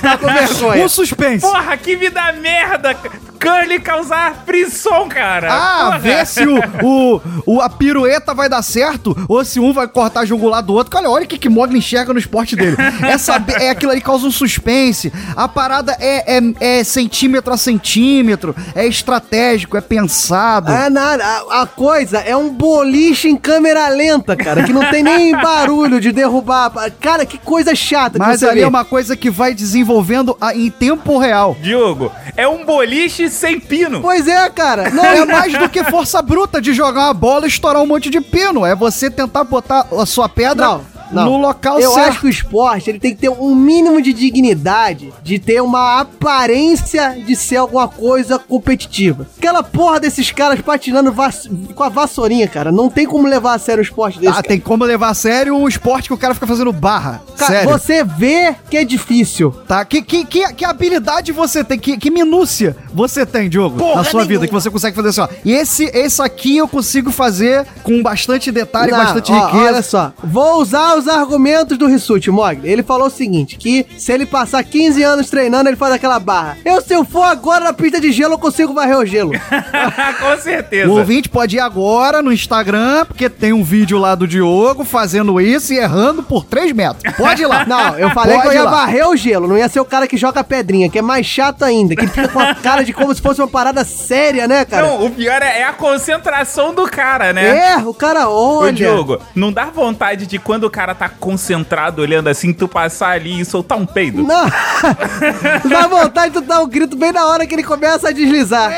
Tá 0.00 0.18
com 0.18 0.26
vergonha. 0.26 0.84
Um 0.84 0.88
suspense. 0.88 1.40
Porra, 1.46 1.76
que 1.76 1.96
vida 1.96 2.32
merda! 2.32 2.96
Curly 3.44 3.80
causar 3.80 4.42
frisson, 4.46 5.08
cara. 5.08 5.48
Ah, 5.52 5.84
Porra. 5.86 5.98
vê 5.98 6.24
se 6.26 6.44
o, 6.46 6.58
o, 6.82 7.20
o- 7.46 7.60
a 7.60 7.68
pirueta 7.68 8.34
vai 8.34 8.48
dar 8.48 8.62
certo 8.62 9.16
ou 9.28 9.44
se 9.44 9.60
um 9.60 9.72
vai 9.72 9.86
cortar 9.88 10.20
a 10.20 10.24
jugular 10.24 10.62
do 10.62 10.72
outro. 10.74 10.96
Olha, 10.98 11.10
olha 11.10 11.24
o 11.24 11.28
que, 11.28 11.38
que 11.38 11.48
Mogli 11.48 11.78
enxerga 11.78 12.12
no 12.12 12.18
esporte 12.18 12.56
dele. 12.56 12.76
É, 13.02 13.18
saber, 13.18 13.60
é 13.60 13.70
aquilo 13.70 13.92
ali 13.92 14.00
que 14.00 14.06
causa 14.06 14.26
um 14.26 14.30
suspense. 14.30 15.12
A 15.36 15.46
parada 15.48 15.96
é, 16.00 16.38
é, 16.38 16.78
é 16.80 16.84
centímetro 16.84 17.52
a 17.52 17.56
centímetro, 17.56 18.54
é 18.74 18.86
estratégico, 18.86 19.76
é 19.76 19.80
pensado. 19.80 20.72
É 20.72 20.88
nada, 20.90 21.24
a, 21.24 21.62
a 21.62 21.66
coisa 21.66 22.18
é 22.18 22.36
um 22.36 22.50
boliche 22.52 23.28
em 23.28 23.36
câmera 23.36 23.88
lenta, 23.88 24.36
cara, 24.36 24.62
que 24.62 24.72
não 24.72 24.88
tem 24.90 25.02
nem 25.02 25.32
barulho 25.40 26.00
de 26.00 26.12
derrubar. 26.12 26.72
Cara, 27.00 27.24
que 27.26 27.38
coisa 27.38 27.74
chata 27.74 28.18
Mas 28.18 28.42
ali 28.42 28.60
é 28.62 28.66
uma 28.66 28.84
coisa 28.84 29.16
que 29.16 29.30
vai 29.30 29.54
desenvolvendo 29.54 30.36
a- 30.40 30.54
em 30.54 30.70
tempo 30.70 31.18
real. 31.18 31.56
Diogo, 31.60 32.10
é 32.36 32.46
um 32.48 32.64
boliche 32.64 33.28
sem 33.34 33.60
pino. 33.60 34.00
Pois 34.00 34.26
é, 34.26 34.48
cara. 34.48 34.90
Não, 34.90 35.04
É 35.04 35.24
mais 35.24 35.52
do 35.52 35.68
que 35.68 35.84
força 35.84 36.22
bruta 36.22 36.60
de 36.60 36.72
jogar 36.72 37.04
uma 37.06 37.14
bola 37.14 37.44
e 37.44 37.48
estourar 37.48 37.82
um 37.82 37.86
monte 37.86 38.08
de 38.10 38.20
pino. 38.20 38.64
É 38.64 38.74
você 38.74 39.10
tentar 39.10 39.44
botar 39.44 39.86
a 39.92 40.06
sua 40.06 40.28
pedra 40.28 40.66
Não, 40.66 40.84
não. 41.10 41.24
no 41.24 41.38
local 41.38 41.78
Eu 41.80 41.92
certo. 41.92 42.08
acho 42.08 42.20
que 42.20 42.26
o 42.26 42.30
esporte 42.30 42.90
ele 42.90 42.98
tem 42.98 43.12
que 43.14 43.20
ter 43.20 43.28
um 43.28 43.54
mínimo 43.54 44.00
de 44.00 44.12
dignidade, 44.12 45.12
de 45.22 45.38
ter 45.38 45.60
uma 45.62 46.00
aparência 46.00 47.16
de 47.24 47.34
ser 47.36 47.56
alguma 47.56 47.86
coisa 47.88 48.38
competitiva. 48.38 49.26
Aquela 49.38 49.62
porra 49.62 50.00
desses 50.00 50.30
caras 50.30 50.60
patinando 50.60 51.12
vas- 51.12 51.48
com 51.74 51.82
a 51.82 51.88
vassourinha, 51.88 52.48
cara, 52.48 52.70
não 52.72 52.88
tem 52.88 53.06
como 53.06 53.26
levar 53.26 53.54
a 53.54 53.58
sério 53.58 53.80
o 53.80 53.84
esporte 53.84 54.18
desse. 54.18 54.38
Ah, 54.38 54.42
tem 54.42 54.58
como 54.60 54.84
levar 54.84 55.08
a 55.10 55.14
sério 55.14 55.56
um 55.56 55.68
esporte 55.68 56.08
que 56.08 56.14
o 56.14 56.18
cara 56.18 56.34
fica 56.34 56.46
fazendo 56.46 56.72
barra. 56.72 57.22
Cara, 57.36 57.52
sério. 57.52 57.70
você 57.70 58.04
vê 58.04 58.54
que 58.70 58.76
é 58.76 58.84
difícil. 58.84 59.50
Tá? 59.66 59.84
Que, 59.84 60.02
que, 60.02 60.24
que, 60.24 60.52
que 60.54 60.64
habilidade 60.64 61.32
você 61.32 61.62
tem? 61.62 61.78
Que, 61.78 61.96
que 61.96 62.10
minúcia 62.10 62.76
você 62.92 63.24
tem, 63.26 63.48
Diogo? 63.48 63.76
Porra 63.78 63.96
na 63.96 64.04
sua 64.04 64.22
vida, 64.22 64.40
nenhuma. 64.40 64.46
que 64.48 64.52
você 64.54 64.70
consegue 64.70 64.96
fazer 64.96 65.08
assim, 65.08 65.20
ó. 65.20 65.28
E 65.44 65.52
esse, 65.52 65.84
esse 65.94 66.20
aqui 66.22 66.56
eu 66.56 66.68
consigo 66.68 67.10
fazer 67.10 67.66
com 67.82 68.02
bastante 68.02 68.50
detalhe, 68.50 68.90
Não, 68.90 68.98
bastante 68.98 69.32
ó, 69.32 69.46
riqueza. 69.46 69.64
Olha 69.64 69.82
só, 69.82 70.12
vou 70.22 70.60
usar 70.60 70.93
os 70.96 71.08
argumentos 71.08 71.76
do 71.76 71.86
Rissuti, 71.86 72.30
Mogli. 72.30 72.68
Ele 72.68 72.82
falou 72.82 73.08
o 73.08 73.10
seguinte, 73.10 73.56
que 73.56 73.86
se 73.96 74.12
ele 74.12 74.26
passar 74.26 74.62
15 74.62 75.02
anos 75.02 75.30
treinando, 75.30 75.68
ele 75.68 75.76
faz 75.76 75.92
aquela 75.92 76.18
barra. 76.18 76.56
Eu, 76.64 76.80
se 76.80 76.94
eu 76.94 77.04
for 77.04 77.22
agora 77.22 77.64
na 77.64 77.72
pista 77.72 78.00
de 78.00 78.12
gelo, 78.12 78.34
eu 78.34 78.38
consigo 78.38 78.72
varrer 78.74 78.98
o 78.98 79.06
gelo. 79.06 79.32
Com 80.20 80.40
certeza. 80.40 80.90
O 80.90 80.98
ouvinte 80.98 81.28
pode 81.28 81.56
ir 81.56 81.60
agora 81.60 82.22
no 82.22 82.32
Instagram, 82.32 83.04
porque 83.06 83.28
tem 83.28 83.52
um 83.52 83.62
vídeo 83.62 83.98
lá 83.98 84.14
do 84.14 84.26
Diogo 84.26 84.84
fazendo 84.84 85.40
isso 85.40 85.72
e 85.72 85.78
errando 85.78 86.22
por 86.22 86.44
3 86.44 86.72
metros. 86.72 87.14
Pode 87.16 87.42
ir 87.42 87.46
lá. 87.46 87.64
Não, 87.66 87.98
eu 87.98 88.10
falei 88.10 88.34
Pode 88.36 88.48
que 88.48 88.54
eu 88.56 88.60
ia 88.60 88.64
lá. 88.64 88.70
varrer 88.70 89.08
o 89.08 89.16
gelo, 89.16 89.48
não 89.48 89.56
ia 89.56 89.68
ser 89.68 89.80
o 89.80 89.84
cara 89.84 90.06
que 90.06 90.16
joga 90.16 90.44
pedrinha, 90.44 90.88
que 90.88 90.98
é 90.98 91.02
mais 91.02 91.24
chato 91.26 91.64
ainda, 91.64 91.96
que 91.96 92.06
fica 92.06 92.28
com 92.28 92.38
a 92.38 92.54
cara 92.54 92.84
de 92.84 92.92
como 92.92 93.14
se 93.14 93.22
fosse 93.22 93.40
uma 93.40 93.48
parada 93.48 93.84
séria, 93.84 94.46
né, 94.46 94.64
cara? 94.64 94.86
Não, 94.86 95.06
o 95.06 95.10
pior 95.10 95.40
é, 95.40 95.60
é 95.60 95.64
a 95.64 95.72
concentração 95.72 96.74
do 96.74 96.84
cara, 96.84 97.32
né? 97.32 97.72
É, 97.72 97.76
o 97.78 97.94
cara 97.94 98.28
Ô, 98.28 98.58
olha. 98.58 98.72
Diogo, 98.72 99.18
não 99.34 99.52
dá 99.52 99.66
vontade 99.66 100.26
de 100.26 100.38
quando 100.38 100.64
o 100.64 100.70
cara 100.70 100.83
tá 100.92 101.08
concentrado 101.08 102.02
olhando 102.02 102.26
assim, 102.26 102.52
tu 102.52 102.66
passar 102.66 103.10
ali 103.10 103.38
e 103.38 103.44
soltar 103.44 103.78
um 103.78 103.86
peido? 103.86 104.24
Não. 104.24 104.46
Dá 105.70 105.86
vontade 105.86 106.34
de 106.34 106.40
tu 106.40 106.46
dar 106.46 106.60
um 106.60 106.68
grito 106.68 106.96
bem 106.96 107.12
na 107.12 107.26
hora 107.28 107.46
que 107.46 107.54
ele 107.54 107.62
começa 107.62 108.08
a 108.08 108.12
deslizar. 108.12 108.72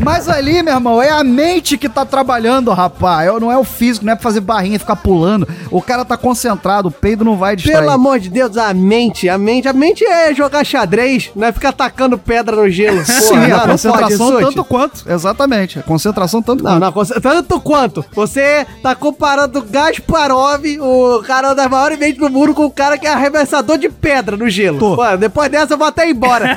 Mas 0.00 0.28
ali, 0.28 0.62
meu 0.62 0.74
irmão, 0.74 1.02
é 1.02 1.10
a 1.10 1.24
mente 1.24 1.76
que 1.76 1.88
tá 1.88 2.04
trabalhando, 2.04 2.72
rapaz. 2.72 3.28
É- 3.28 3.40
Não 3.40 3.50
é 3.50 3.56
o 3.58 3.64
físico, 3.64 4.04
não 4.06 4.12
é 4.12 4.16
pra 4.16 4.22
fazer 4.22 4.40
barrinha, 4.40 4.78
ficar 4.78 4.96
pulando. 4.96 5.46
O 5.70 5.82
cara 5.82 6.04
tá 6.04 6.16
concentrado, 6.16 6.88
o 6.88 6.90
peido 6.90 7.24
não 7.24 7.36
vai 7.36 7.56
distrair. 7.56 7.78
Pelo 7.80 7.90
amor 7.90 8.18
de 8.18 8.28
Deus, 8.30 8.56
a 8.56 8.72
mente, 8.72 9.28
a 9.28 9.36
mente, 9.36 9.68
a 9.68 9.72
mente 9.72 10.04
é 10.04 10.32
jogar 10.34 10.64
xadrez, 10.64 11.30
não 11.34 11.46
é 11.46 11.52
ficar 11.52 11.72
tacando 11.72 12.16
pedra 12.18 12.56
no 12.56 12.68
gelo. 12.70 13.04
Sim, 13.04 13.28
Porra, 13.28 13.44
a 13.44 13.48
não, 13.48 13.56
não 13.58 13.66
concentração 13.68 14.30
pode, 14.32 14.44
tanto 14.46 14.64
quanto. 14.64 15.04
Exatamente. 15.10 15.78
A 15.78 15.82
concentração 15.82 16.40
tanto 16.42 16.62
Não, 16.62 16.70
quanto. 16.72 16.80
não, 16.82 16.92
conce- 16.92 17.20
tanto 17.20 17.60
quanto. 17.60 18.04
Você 18.12 18.66
tá 18.82 18.94
comparando 18.94 19.62
Gasparov, 19.62 20.64
o 20.80 21.22
cara 21.26 21.52
das 21.54 21.68
maiores 21.68 21.98
mentes 21.98 22.18
do 22.18 22.30
mundo, 22.30 22.54
com 22.54 22.64
o 22.64 22.70
cara 22.70 22.96
que 22.98 23.06
é 23.06 23.12
arremessador 23.12 23.76
de 23.78 23.88
pedra 23.88 24.36
no 24.36 24.48
gelo. 24.48 24.78
Pô, 24.78 25.16
depois 25.16 25.50
dessa 25.50 25.74
eu 25.74 25.78
vou 25.78 25.86
até 25.86 26.08
ir 26.08 26.12
embora. 26.12 26.56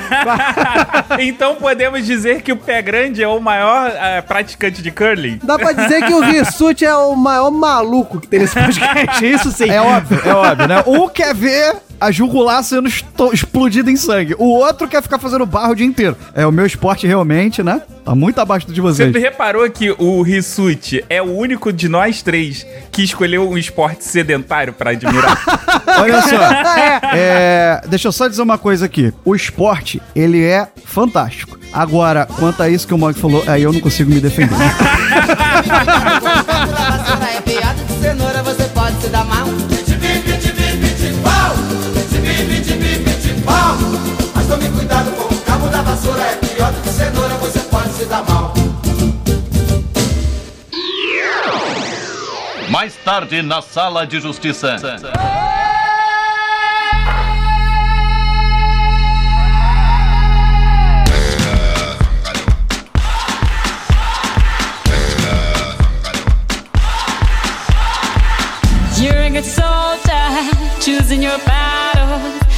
então 1.20 1.56
podemos 1.56 2.06
dizer 2.06 2.42
que 2.42 2.52
o 2.52 2.58
pé 2.58 2.82
grande 2.82 3.22
é 3.24 3.28
o 3.38 3.42
maior 3.42 3.92
eh, 3.92 4.22
praticante 4.22 4.82
de 4.82 4.92
curling? 4.92 5.40
Dá 5.44 5.58
pra 5.58 5.72
dizer 5.72 6.06
que 6.06 6.14
o 6.14 6.22
Rissuti 6.22 6.86
é 6.86 6.96
o 6.96 7.16
maior 7.16 7.52
maluco 7.52 8.20
que 8.20 8.28
tem 8.28 8.40
nesse 8.40 8.56
podcast, 8.60 9.26
isso 9.26 9.52
sim. 9.52 9.70
É 9.70 9.82
óbvio, 9.82 10.22
é 10.26 10.34
óbvio, 10.34 10.68
né? 10.68 10.84
Um 10.88 11.08
quer 11.08 11.34
ver 11.34 11.76
a 12.00 12.12
jugular 12.12 12.64
sendo 12.64 12.88
explodida 13.34 13.92
em 13.92 13.98
sangue. 13.98 14.36
O 14.38 14.46
outro 14.46 14.88
quer 14.88 15.02
ficar 15.02 15.20
fazendo 15.20 15.46
barro 15.46 15.74
o 15.74 15.76
dia 15.76 15.86
inteiro. 15.86 16.16
É, 16.34 16.46
o 16.46 16.52
meu 16.52 16.66
esporte 16.66 17.06
realmente, 17.06 17.62
né? 17.62 17.82
Tá 18.06 18.16
muito 18.16 18.40
abaixo 18.40 18.72
de 18.72 18.82
Você 18.82 19.10
vocês. 19.10 19.24
reparou 19.24 19.70
que 19.70 19.92
o 19.92 20.22
Rissuti 20.22 21.04
é 21.10 21.22
o 21.22 21.26
único 21.26 21.72
de 21.72 21.88
nós 21.88 22.22
três 22.22 22.66
que 22.92 23.04
escolheu 23.04 23.48
um 23.50 23.58
esporte 23.58 24.04
sedentário 24.04 24.74
pra 24.74 24.92
admirar? 24.92 25.38
Olha 26.00 26.22
só. 26.22 27.16
É, 27.16 27.82
deixa 27.88 28.08
eu 28.08 28.12
só 28.12 28.28
dizer 28.28 28.42
uma 28.42 28.58
coisa 28.58 28.86
aqui. 28.86 29.14
O 29.24 29.36
esporte, 29.36 30.02
ele 30.16 30.44
é 30.44 30.68
fantástico. 30.86 31.60
Agora, 31.72 32.28
quanto 32.40 32.64
a 32.64 32.70
isso 32.70 32.88
que 32.88 32.94
o 32.94 32.98
Mog 32.98 33.14
falou, 33.14 33.44
aí 33.46 33.62
eu 33.62 33.72
não 33.72 33.80
consigo 33.80 34.10
me 34.10 34.20
defender. 34.20 34.56
vassoura, 46.10 46.24
é 46.24 46.36
pior 46.36 46.72
do 46.72 46.82
que 46.82 46.90
cenoura, 46.90 47.36
você 47.36 47.60
pode 47.62 47.90
se 47.94 48.06
dar 48.06 48.24
mal. 48.24 48.54
Mais 52.70 52.96
tarde 53.04 53.42
na 53.42 53.62
Sala 53.62 54.06
de 54.06 54.20
Justiça. 54.20 54.78
You're 68.98 69.18
a 69.18 69.30
good 69.30 69.46
soldier, 69.46 70.82
choosing 70.82 71.24
your 71.24 71.40
battle. 71.46 72.50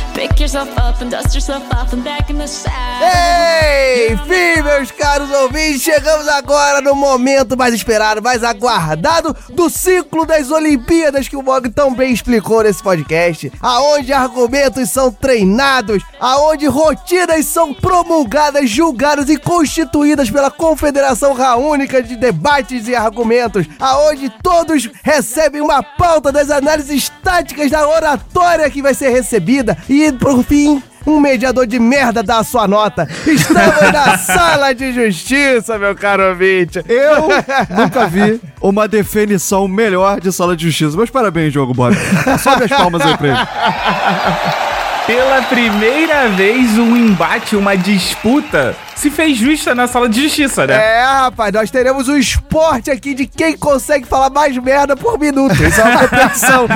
Saddle. 2.48 4.12
Enfim, 4.12 4.62
meus 4.64 4.90
caros 4.92 5.30
ouvintes, 5.30 5.82
chegamos 5.82 6.28
agora 6.28 6.82
no 6.82 6.96
momento 6.96 7.56
mais 7.56 7.74
esperado, 7.74 8.22
mais 8.22 8.44
aguardado 8.44 9.36
do 9.50 9.70
ciclo 9.70 10.26
das 10.26 10.50
Olimpíadas 10.50 11.28
que 11.28 11.36
o 11.36 11.44
Mog 11.44 11.70
tão 11.70 11.94
bem 11.94 12.12
explicou 12.12 12.64
nesse 12.64 12.82
podcast. 12.82 13.52
Aonde 13.62 14.12
argumentos 14.14 14.90
são 14.90 15.12
treinados, 15.12 16.04
aonde 16.20 16.66
rotinas 16.68 17.46
são 17.46 17.74
promulgadas, 17.74 18.70
julgadas 18.70 19.30
e 19.30 19.38
constituídas 19.38 20.30
pela 20.32 20.50
Confederação 20.50 21.34
Raúnica 21.34 22.02
de 22.02 22.16
Debates 22.16 22.88
e 22.88 22.96
Argumentos, 22.96 23.68
aonde 23.80 24.30
todos 24.42 24.90
recebem 25.04 25.62
uma 25.62 25.84
pauta 25.84 26.32
das 26.32 26.50
análises 26.50 27.12
táticas 27.24 27.70
da 27.70 27.88
oratória 27.88 28.70
que 28.70 28.82
vai 28.82 28.94
ser 28.94 29.10
recebida 29.10 29.78
e, 29.88 30.12
por 30.32 30.44
fim, 30.46 30.82
um 31.06 31.20
mediador 31.20 31.68
de 31.68 31.78
merda 31.78 32.24
dá 32.24 32.40
a 32.40 32.44
sua 32.44 32.68
nota. 32.68 33.08
Estamos 33.28 33.92
na 33.92 34.16
sala 34.18 34.74
de 34.74 34.94
justiça, 34.94 35.78
meu 35.78 35.94
caro 35.94 36.30
ouvinte. 36.30 36.84
Eu 36.88 37.28
nunca 37.76 38.08
vi 38.08 38.40
uma 38.62 38.88
definição 38.88 39.68
melhor 39.68 40.22
de 40.22 40.32
sala 40.32 40.56
de 40.56 40.70
justiça. 40.70 40.96
Meus 40.96 41.10
parabéns, 41.10 41.52
Diogo 41.52 41.74
Bob. 41.74 41.94
Sobe 42.42 42.64
as 42.64 42.70
palmas 42.70 43.02
aí 43.02 43.18
pra 43.18 43.28
ele. 43.28 43.38
Pela 45.08 45.42
primeira 45.44 46.30
vez, 46.30 46.78
um 46.78 46.96
embate, 46.96 47.56
uma 47.56 47.76
disputa 47.76 48.76
se 49.02 49.10
fez 49.10 49.36
justa 49.36 49.74
na 49.74 49.88
sala 49.88 50.08
de 50.08 50.22
justiça, 50.22 50.68
né? 50.68 50.76
É, 50.76 51.04
rapaz, 51.04 51.52
nós 51.52 51.72
teremos 51.72 52.08
um 52.08 52.16
esporte 52.16 52.92
aqui 52.92 53.16
de 53.16 53.26
quem 53.26 53.58
consegue 53.58 54.06
falar 54.06 54.30
mais 54.30 54.56
merda 54.58 54.96
por 54.96 55.18
minuto. 55.18 55.56
Isso 55.56 55.82
é 55.82 55.84
uma 55.84 56.08
competição. 56.08 56.68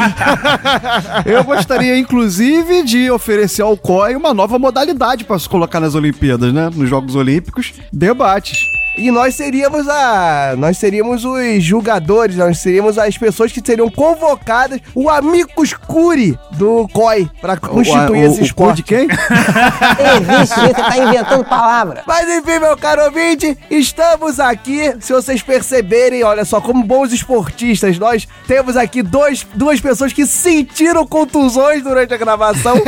Eu 1.24 1.44
gostaria, 1.44 1.96
inclusive, 1.96 2.82
de 2.82 3.12
oferecer 3.12 3.62
ao 3.62 3.78
COI 3.78 4.16
uma 4.16 4.34
nova 4.34 4.58
modalidade 4.58 5.24
para 5.24 5.38
se 5.38 5.48
colocar 5.48 5.80
nas 5.80 5.94
Olimpíadas, 5.94 6.52
né? 6.52 6.72
Nos 6.74 6.90
Jogos 6.90 7.16
Olímpicos, 7.16 7.74
debates. 7.94 8.75
E 8.98 9.12
nós 9.12 9.36
seríamos 9.36 9.88
a. 9.90 10.54
Nós 10.58 10.78
seríamos 10.78 11.26
os 11.26 11.62
julgadores, 11.64 12.38
nós 12.38 12.60
seríamos 12.60 12.98
as 12.98 13.18
pessoas 13.18 13.52
que 13.52 13.62
seriam 13.66 13.90
convocadas, 13.90 14.80
o 14.94 15.10
amicus 15.10 15.74
curi 15.74 16.40
do 16.52 16.88
COI, 16.94 17.30
pra 17.42 17.58
constituir 17.58 18.24
o- 18.24 18.26
esse 18.32 18.42
o 18.42 18.44
esporte. 18.46 18.78
de 18.78 18.84
quem? 18.84 19.08
Existe, 20.40 20.60
você 20.60 20.74
tá 20.74 20.98
inventando 20.98 21.44
palavra. 21.44 22.04
Mas 22.08 22.28
enfim, 22.30 22.60
meu 22.60 22.78
caro 22.78 23.04
ouvinte, 23.04 23.58
estamos 23.70 24.40
aqui. 24.40 24.94
Se 25.02 25.12
vocês 25.12 25.42
perceberem, 25.42 26.24
olha 26.24 26.46
só, 26.46 26.62
como 26.62 26.84
bons 26.84 27.12
esportistas, 27.12 28.00
nós 28.00 28.26
temos 28.48 28.78
aqui 28.78 29.02
dois, 29.04 29.46
duas 29.56 29.82
pessoas 29.82 30.14
que 30.14 30.26
sentiram 30.26 31.06
contusões 31.06 31.84
durante 31.84 32.14
a 32.14 32.18
gravação. 32.18 32.76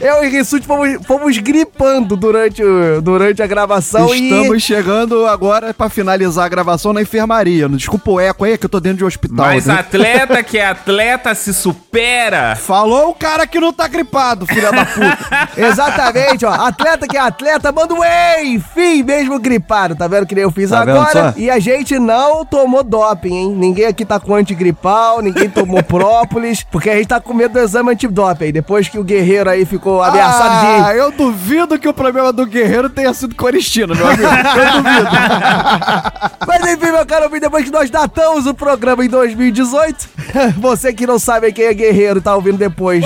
Eu 0.00 0.24
e 0.24 0.28
Rissuti 0.28 0.64
fomos, 0.66 0.96
fomos 1.06 1.36
gripando 1.38 2.16
durante, 2.16 2.62
o- 2.62 3.02
durante 3.02 3.42
a 3.42 3.46
gravação 3.48 4.14
Estamos 4.14 4.56
e. 4.58 4.60
chegando 4.60 5.26
agora 5.26 5.74
pra 5.74 5.88
finalizar 5.88 6.44
a 6.44 6.48
gravação 6.48 6.92
na 6.92 7.02
enfermaria. 7.02 7.68
Não 7.68 7.76
Desculpa 7.76 8.10
o 8.12 8.20
eco 8.20 8.44
aí, 8.44 8.56
que 8.56 8.66
eu 8.66 8.68
tô 8.70 8.78
dentro 8.78 8.98
de 8.98 9.04
um 9.04 9.06
hospital. 9.08 9.46
Mas 9.46 9.66
né? 9.66 9.74
atleta 9.74 10.42
que 10.42 10.56
é 10.58 10.66
atleta 10.68 11.34
se 11.34 11.52
supera. 11.52 12.54
Falou 12.54 13.10
o 13.10 13.14
cara 13.14 13.46
que 13.46 13.58
não 13.58 13.72
tá 13.72 13.88
gripado, 13.88 14.46
filha 14.46 14.70
da 14.70 14.84
puta. 14.86 15.48
Exatamente, 15.56 16.44
ó. 16.46 16.50
Atleta 16.52 17.06
que 17.08 17.16
é 17.16 17.20
atleta, 17.20 17.72
manda 17.72 17.94
um 17.94 17.98
enfim, 18.44 19.02
mesmo 19.02 19.38
gripado. 19.40 19.96
Tá 19.96 20.06
vendo 20.06 20.26
que 20.26 20.34
nem 20.34 20.44
eu 20.44 20.50
fiz 20.52 20.70
Tá 20.70 20.80
agora? 20.82 21.32
só? 21.32 21.38
E 21.38 21.50
a 21.50 21.58
gente 21.58 21.98
não 21.98 22.44
tomou 22.44 22.84
doping, 22.84 23.34
hein? 23.34 23.54
Ninguém 23.56 23.86
aqui 23.86 24.04
tá 24.04 24.20
com 24.20 24.34
antigripal, 24.34 25.20
ninguém 25.20 25.50
tomou 25.50 25.82
própolis, 25.84 26.62
porque 26.70 26.88
a 26.90 26.96
gente 26.96 27.08
tá 27.08 27.20
com 27.20 27.34
medo 27.34 27.54
do 27.54 27.58
exame 27.60 27.90
antidoping. 27.92 28.52
Depois 28.52 28.88
que 28.88 28.98
o 28.98 29.02
guerreiro 29.04 29.50
aí 29.50 29.64
ficou 29.64 29.87
ameaçado 30.02 30.66
Ah, 30.66 30.92
de. 30.92 30.98
eu 30.98 31.10
duvido 31.12 31.78
que 31.78 31.88
o 31.88 31.94
problema 31.94 32.32
do 32.32 32.46
guerreiro 32.46 32.88
tenha 32.90 33.12
sido 33.14 33.34
coristina, 33.34 33.94
meu 33.94 34.06
amigo. 34.06 34.22
Eu 34.22 34.82
duvido. 34.82 35.08
Mas 36.46 36.72
enfim, 36.72 36.92
meu 36.92 37.06
caro 37.06 37.26
amigo, 37.26 37.40
depois 37.40 37.64
que 37.64 37.70
nós 37.70 37.90
datamos 37.90 38.46
o 38.46 38.54
programa 38.54 39.04
em 39.04 39.08
2018, 39.08 40.08
você 40.58 40.92
que 40.92 41.06
não 41.06 41.18
sabe 41.18 41.52
quem 41.52 41.64
é 41.66 41.74
guerreiro, 41.74 42.20
tá 42.20 42.34
ouvindo 42.34 42.58
depois. 42.58 43.04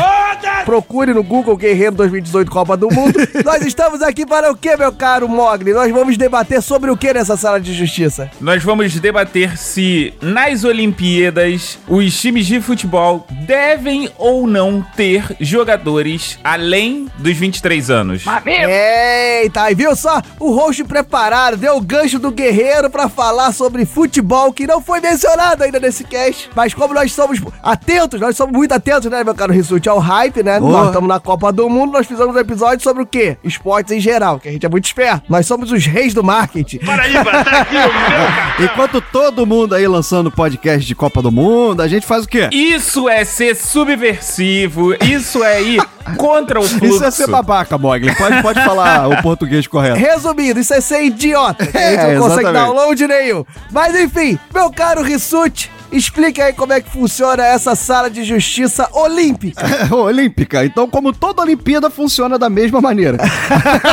Procure 0.64 1.12
no 1.12 1.22
Google 1.22 1.56
Guerreiro 1.56 1.96
2018 1.96 2.50
Copa 2.50 2.76
do 2.76 2.88
Mundo. 2.88 3.18
nós 3.44 3.64
estamos 3.66 4.00
aqui 4.02 4.24
para 4.24 4.50
o 4.50 4.56
que, 4.56 4.76
meu 4.76 4.92
caro 4.92 5.28
Mogli? 5.28 5.72
Nós 5.72 5.90
vamos 5.92 6.16
debater 6.16 6.62
sobre 6.62 6.90
o 6.90 6.96
que 6.96 7.12
nessa 7.12 7.36
sala 7.36 7.60
de 7.60 7.74
justiça? 7.74 8.30
Nós 8.40 8.62
vamos 8.62 8.94
debater 9.00 9.56
se 9.58 10.14
nas 10.20 10.62
Olimpíadas 10.64 11.78
os 11.88 12.18
times 12.20 12.46
de 12.46 12.60
futebol 12.60 13.26
devem 13.46 14.08
ou 14.18 14.46
não 14.46 14.84
ter 14.96 15.24
jogadores 15.40 16.38
além 16.44 16.71
dos 17.18 17.36
23 17.36 17.90
anos. 17.90 18.24
Eita, 18.46 19.70
e 19.70 19.74
viu 19.74 19.94
só? 19.94 20.22
O 20.40 20.52
host 20.52 20.82
preparado 20.84 21.56
deu 21.56 21.76
o 21.76 21.80
gancho 21.80 22.18
do 22.18 22.30
guerreiro 22.30 22.88
pra 22.88 23.08
falar 23.08 23.52
sobre 23.52 23.84
futebol 23.84 24.52
que 24.52 24.66
não 24.66 24.80
foi 24.80 25.00
mencionado 25.00 25.64
ainda 25.64 25.78
nesse 25.78 26.02
cast. 26.04 26.48
Mas 26.54 26.72
como 26.72 26.94
nós 26.94 27.12
somos 27.12 27.40
atentos, 27.62 28.20
nós 28.20 28.36
somos 28.36 28.54
muito 28.54 28.72
atentos, 28.72 29.10
né, 29.10 29.22
meu 29.22 29.34
caro 29.34 29.52
Rissuti, 29.52 29.88
ao 29.88 29.98
hype, 29.98 30.42
né? 30.42 30.58
Oh. 30.60 30.68
Nós 30.68 30.86
estamos 30.86 31.08
na 31.08 31.20
Copa 31.20 31.52
do 31.52 31.68
Mundo, 31.68 31.92
nós 31.92 32.06
fizemos 32.06 32.34
um 32.34 32.38
episódio 32.38 32.82
sobre 32.82 33.02
o 33.02 33.06
quê? 33.06 33.36
Esportes 33.44 33.92
em 33.92 34.00
geral, 34.00 34.40
que 34.40 34.48
a 34.48 34.52
gente 34.52 34.64
é 34.64 34.68
muito 34.68 34.86
esperto. 34.86 35.24
Nós 35.28 35.46
somos 35.46 35.70
os 35.70 35.84
reis 35.84 36.14
do 36.14 36.24
marketing. 36.24 36.78
Paraíba, 36.78 37.44
tá 37.44 37.60
aqui 37.60 37.76
o 38.58 38.58
meu 38.58 38.66
Enquanto 38.66 39.00
todo 39.00 39.46
mundo 39.46 39.74
aí 39.74 39.86
lançando 39.86 40.30
podcast 40.30 40.86
de 40.86 40.94
Copa 40.94 41.20
do 41.20 41.30
Mundo, 41.30 41.82
a 41.82 41.88
gente 41.88 42.06
faz 42.06 42.24
o 42.24 42.28
quê? 42.28 42.48
Isso 42.50 43.08
é 43.08 43.24
ser 43.24 43.54
subversivo, 43.54 44.94
isso 45.04 45.44
é 45.44 45.62
ir 45.62 45.82
contra 46.16 46.60
o 46.62 46.68
fluxo. 46.68 46.86
Isso 46.96 47.04
é 47.04 47.10
ser 47.10 47.26
babaca, 47.28 47.76
Mogli. 47.78 48.14
Pode, 48.14 48.42
pode 48.42 48.64
falar 48.64 49.08
o 49.08 49.22
português 49.22 49.66
correto. 49.66 49.98
Resumindo, 49.98 50.60
isso 50.60 50.72
é 50.74 50.80
ser 50.80 51.02
idiota. 51.04 51.66
que 51.66 51.76
a 51.76 51.90
gente 51.90 52.00
É, 52.00 52.14
não 52.14 52.22
consegue 52.22 52.40
exatamente. 52.48 52.66
download 52.74 53.06
nenhum. 53.06 53.44
Mas 53.70 53.94
enfim, 53.94 54.38
meu 54.54 54.70
caro 54.70 55.02
Rissuti, 55.02 55.70
explica 55.92 56.44
aí 56.44 56.52
como 56.52 56.72
é 56.72 56.80
que 56.80 56.90
funciona 56.90 57.44
essa 57.44 57.74
sala 57.74 58.10
de 58.10 58.24
justiça 58.24 58.88
olímpica. 58.92 59.62
Olímpica. 59.94 60.64
Então, 60.64 60.88
como 60.88 61.12
toda 61.12 61.42
Olimpíada, 61.42 61.90
funciona 61.90 62.38
da 62.38 62.48
mesma 62.48 62.80
maneira. 62.80 63.18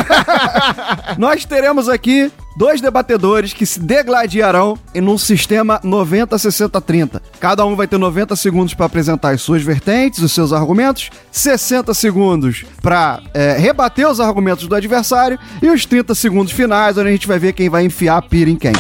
Nós 1.18 1.46
teremos 1.46 1.90
aqui 1.90 2.32
dois 2.56 2.82
debatedores 2.82 3.54
que 3.54 3.66
se 3.66 3.80
degladiarão 3.80 4.78
em 4.94 5.02
um 5.02 5.18
sistema 5.18 5.80
90-60-30. 5.80 7.22
Cada 7.40 7.66
um 7.66 7.76
vai 7.76 7.88
ter 7.88 7.98
90 7.98 8.36
segundos 8.36 8.74
para 8.74 8.86
apresentar 8.86 9.30
as 9.30 9.42
suas 9.42 9.62
vertentes, 9.62 10.22
os 10.22 10.32
seus 10.34 10.52
argumentos, 10.52 11.10
60 11.32 11.94
segundos 11.94 12.66
para 12.82 13.22
rebater 13.58 14.10
os 14.10 14.20
argumentos 14.20 14.68
do 14.68 14.76
adversário 14.76 15.40
e 15.62 15.70
os 15.70 15.86
30 15.86 16.14
segundos 16.14 16.52
finais, 16.52 16.98
onde 16.98 17.08
a 17.08 17.12
gente 17.12 17.28
vai 17.28 17.40
ver 17.40 17.54
quem 17.54 17.70
vai 17.70 17.86
enfiar 17.86 18.18
a 18.18 18.22
pira 18.22 18.50
em 18.50 18.58
quem. 18.58 18.74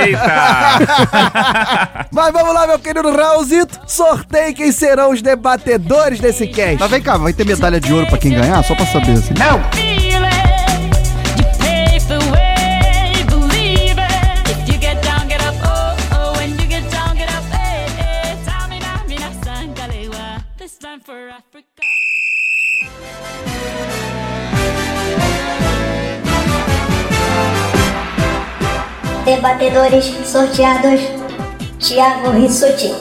Eita! 0.00 0.20
Mas 2.10 2.32
vamos 2.32 2.54
lá, 2.54 2.66
meu 2.66 2.78
querido 2.78 3.10
Raulzito. 3.10 3.78
Sorteie 3.86 4.52
quem 4.52 4.72
serão 4.72 5.10
os 5.10 5.22
debatedores 5.22 6.20
desse 6.20 6.46
cast. 6.46 6.78
Mas 6.78 6.90
vem 6.90 7.02
cá, 7.02 7.16
vai 7.16 7.32
ter 7.32 7.44
medalha 7.44 7.80
de 7.80 7.92
ouro 7.92 8.06
para 8.06 8.18
quem 8.18 8.32
ganhar? 8.32 8.62
Só 8.62 8.74
para 8.74 8.86
saber, 8.86 9.12
assim. 9.12 9.34
Não! 9.34 9.60
Debatedores 29.24 30.06
sorteados: 30.26 31.00
Thiago 31.80 32.30
Rissuti, 32.32 32.92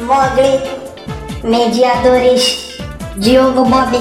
Mogli, 0.00 0.60
mediadores 1.42 2.78
Diogo 3.16 3.64
Bob. 3.64 3.96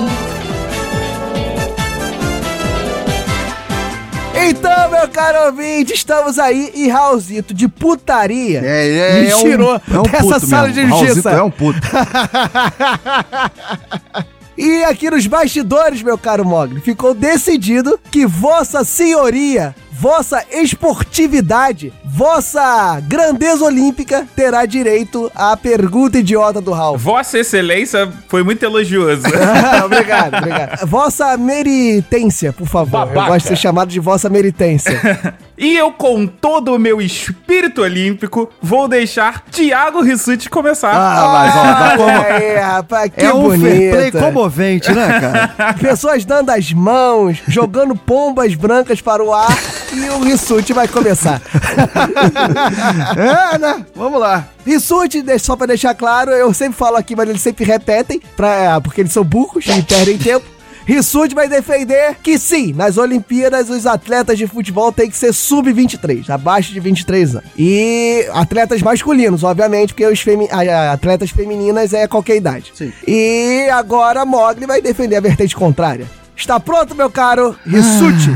Então, 4.48 4.92
meu 4.92 5.08
caro 5.08 5.48
ouvinte, 5.48 5.94
estamos 5.94 6.38
aí 6.38 6.72
e 6.76 6.88
Raulzito 6.88 7.52
de 7.54 7.68
putaria 7.68 8.62
É, 8.64 9.18
é, 9.18 9.22
me 9.22 9.30
é 9.30 9.36
um- 9.36 9.42
tirou 9.42 9.76
é 9.76 10.00
um 10.00 10.04
dessa 10.04 10.24
puto 10.36 10.48
sala 10.48 10.68
mesmo. 10.68 10.82
de 10.84 10.88
Raulzito 10.88 11.14
justiça. 11.16 11.32
é 11.32 11.42
um 11.42 11.52
puto. 11.52 11.80
E 14.58 14.86
aqui 14.86 15.10
nos 15.12 15.28
bastidores, 15.28 16.02
meu 16.02 16.18
caro 16.18 16.46
Mogli, 16.46 16.80
ficou 16.80 17.14
decidido 17.14 18.00
que 18.10 18.26
Vossa 18.26 18.86
Senhoria, 18.86 19.76
Vossa 19.98 20.44
esportividade, 20.52 21.94
Vossa 22.04 23.00
grandeza 23.02 23.64
olímpica 23.64 24.28
terá 24.36 24.66
direito 24.66 25.32
à 25.34 25.56
pergunta 25.56 26.18
idiota 26.20 26.60
do 26.60 26.72
Raul. 26.72 26.98
Vossa 26.98 27.40
Excelência 27.40 28.12
foi 28.28 28.44
muito 28.44 28.64
elogioso. 28.64 29.24
obrigado, 29.86 30.36
obrigado. 30.38 30.86
Vossa 30.86 31.38
meritência, 31.38 32.52
por 32.52 32.68
favor. 32.68 33.00
Eu 33.00 33.06
Babaca. 33.08 33.28
gosto 33.32 33.44
de 33.44 33.48
ser 33.50 33.56
chamado 33.56 33.90
de 33.90 34.00
Vossa 34.00 34.30
meritência. 34.30 34.92
E 35.58 35.76
eu, 35.76 35.92
com 35.92 36.28
todo 36.28 36.76
o 36.76 36.80
meu 36.80 37.02
espírito 37.02 37.82
olímpico, 37.82 38.50
vou 38.62 38.88
deixar 38.88 39.42
Thiago 39.50 40.02
Rissuti 40.02 40.50
começar. 40.50 40.92
Ah, 40.94 41.30
mas 41.32 41.56
ó, 41.56 41.64
dá 41.64 41.98
como... 41.98 42.10
É, 42.10 42.60
rapaz, 42.60 43.12
que 43.16 43.26
É 43.26 43.34
um 43.34 43.50
fair 43.52 43.60
play 43.62 43.92
bonito. 44.12 44.20
comovente, 44.20 44.92
né, 44.92 45.20
cara? 45.20 45.74
Pessoas 45.80 46.26
dando 46.26 46.50
as 46.50 46.74
mãos, 46.74 47.38
jogando 47.48 47.96
pombas 47.96 48.54
brancas 48.54 49.00
para 49.00 49.24
o 49.24 49.34
ar 49.34 49.58
e 49.94 50.10
o 50.10 50.24
Rissuti 50.24 50.74
vai 50.74 50.88
começar. 50.88 51.42
é, 53.54 53.58
né? 53.58 53.86
Vamos 53.96 54.20
lá. 54.20 54.46
Rissuti, 54.66 55.24
só 55.40 55.56
pra 55.56 55.68
deixar 55.68 55.94
claro, 55.96 56.32
eu 56.32 56.54
sempre 56.54 56.78
falo 56.78 56.98
aqui, 56.98 57.16
mas 57.16 57.30
eles 57.30 57.42
sempre 57.42 57.64
repetem, 57.64 58.20
pra, 58.36 58.82
porque 58.82 59.02
eles 59.02 59.14
são 59.14 59.24
burros 59.24 59.66
e 59.68 59.82
perdem 59.84 60.18
tempo. 60.18 60.46
Rissuti 60.86 61.34
vai 61.34 61.50
defender 61.50 62.16
que 62.22 62.38
sim, 62.38 62.72
nas 62.74 62.98
Olimpíadas 62.98 63.70
os 63.70 63.86
atletas 63.86 64.38
de 64.38 64.46
futebol 64.48 64.92
têm 64.92 65.10
que 65.10 65.18
ser 65.18 65.34
sub-23, 65.34 66.30
abaixo 66.30 66.72
de 66.72 66.80
23 66.80 67.36
anos. 67.38 67.50
E 67.58 68.28
atletas 68.34 68.82
masculinos, 68.82 69.44
obviamente, 69.44 69.94
porque 69.94 70.06
os 70.06 70.20
femi- 70.22 70.50
atletas 70.92 71.32
femininas 71.32 71.92
é 71.94 72.08
qualquer 72.08 72.36
idade. 72.38 72.72
Sim. 72.76 72.94
E 73.08 73.68
agora 73.74 74.24
Mogli 74.26 74.66
vai 74.66 74.82
defender 74.82 75.16
a 75.16 75.22
vertente 75.22 75.56
contrária. 75.56 76.06
Está 76.38 76.60
pronto, 76.60 76.94
meu 76.96 77.10
caro 77.10 77.56
Rissuti? 77.66 78.30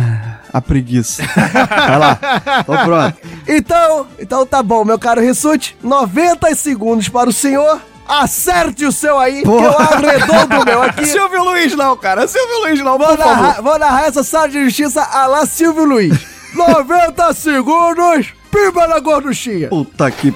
A 0.52 0.60
preguiça. 0.60 1.22
Vai 1.36 2.00
lá. 2.00 2.20
Tô 2.66 2.74
pronto. 2.78 3.18
Então, 3.48 4.08
então 4.18 4.46
tá 4.46 4.64
bom, 4.64 4.84
meu 4.84 4.98
caro 4.98 5.22
Rissuti. 5.22 5.78
90 5.84 6.56
segundos 6.56 7.08
para 7.10 7.30
o 7.30 7.34
senhor. 7.34 7.80
Acerte 8.10 8.86
o 8.86 8.92
seu 8.92 9.20
aí, 9.20 9.44
que 9.44 9.48
eu 9.48 9.78
arredondo 9.78 10.62
o 10.62 10.66
meu 10.66 10.82
aqui. 10.82 11.06
Silvio 11.08 11.44
Luiz 11.44 11.76
não, 11.76 11.96
cara. 11.96 12.28
Silvio 12.28 12.62
Luiz 12.62 12.80
não, 12.80 12.98
Vou 12.98 13.16
narrar, 13.16 13.62
vou 13.62 13.78
narrar 13.78 14.08
essa 14.08 14.24
sala 14.24 14.50
de 14.50 14.64
justiça 14.64 15.04
a 15.04 15.28
lá 15.28 15.46
Silvio 15.46 15.86
Luiz. 15.86 16.20
90 16.56 17.34
segundos, 17.36 18.34
pimba 18.52 18.88
na 18.88 19.00
gorduchinha. 19.00 19.70
Puta 19.70 20.10
que... 20.10 20.34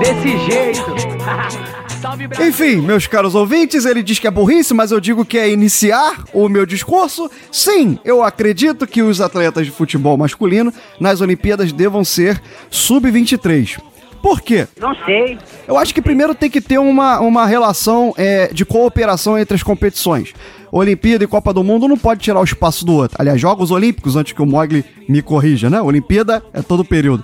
Desse 0.00 0.38
jeito. 0.50 0.94
Enfim, 2.40 2.76
meus 2.76 3.06
caros 3.06 3.34
ouvintes, 3.34 3.84
ele 3.84 4.02
diz 4.02 4.18
que 4.18 4.26
é 4.26 4.30
burrice, 4.30 4.74
mas 4.74 4.92
eu 4.92 5.00
digo 5.00 5.24
que 5.24 5.38
é 5.38 5.50
iniciar 5.50 6.24
o 6.32 6.48
meu 6.48 6.64
discurso. 6.66 7.30
Sim, 7.50 7.98
eu 8.04 8.22
acredito 8.22 8.86
que 8.86 9.02
os 9.02 9.20
atletas 9.20 9.66
de 9.66 9.72
futebol 9.72 10.16
masculino 10.16 10.72
nas 11.00 11.20
Olimpíadas 11.20 11.72
devam 11.72 12.04
ser 12.04 12.40
sub-23. 12.70 13.78
Por 14.24 14.40
quê? 14.40 14.66
Não 14.80 14.94
sei. 15.04 15.36
Eu 15.68 15.76
acho 15.76 15.92
que 15.92 16.00
primeiro 16.00 16.34
tem 16.34 16.48
que 16.48 16.58
ter 16.58 16.78
uma, 16.78 17.20
uma 17.20 17.44
relação 17.44 18.14
é, 18.16 18.48
de 18.50 18.64
cooperação 18.64 19.38
entre 19.38 19.54
as 19.54 19.62
competições. 19.62 20.32
Olimpíada 20.72 21.22
e 21.24 21.26
Copa 21.26 21.52
do 21.52 21.62
Mundo 21.62 21.86
não 21.86 21.98
pode 21.98 22.20
tirar 22.22 22.40
o 22.40 22.44
espaço 22.44 22.86
do 22.86 22.94
outro. 22.94 23.18
Aliás, 23.20 23.38
Jogos 23.38 23.70
Olímpicos, 23.70 24.16
antes 24.16 24.32
que 24.32 24.40
o 24.40 24.46
Mogli 24.46 24.82
me 25.06 25.20
corrija, 25.20 25.68
né? 25.68 25.78
Olimpíada 25.82 26.42
é 26.54 26.62
todo 26.62 26.82
período. 26.86 27.22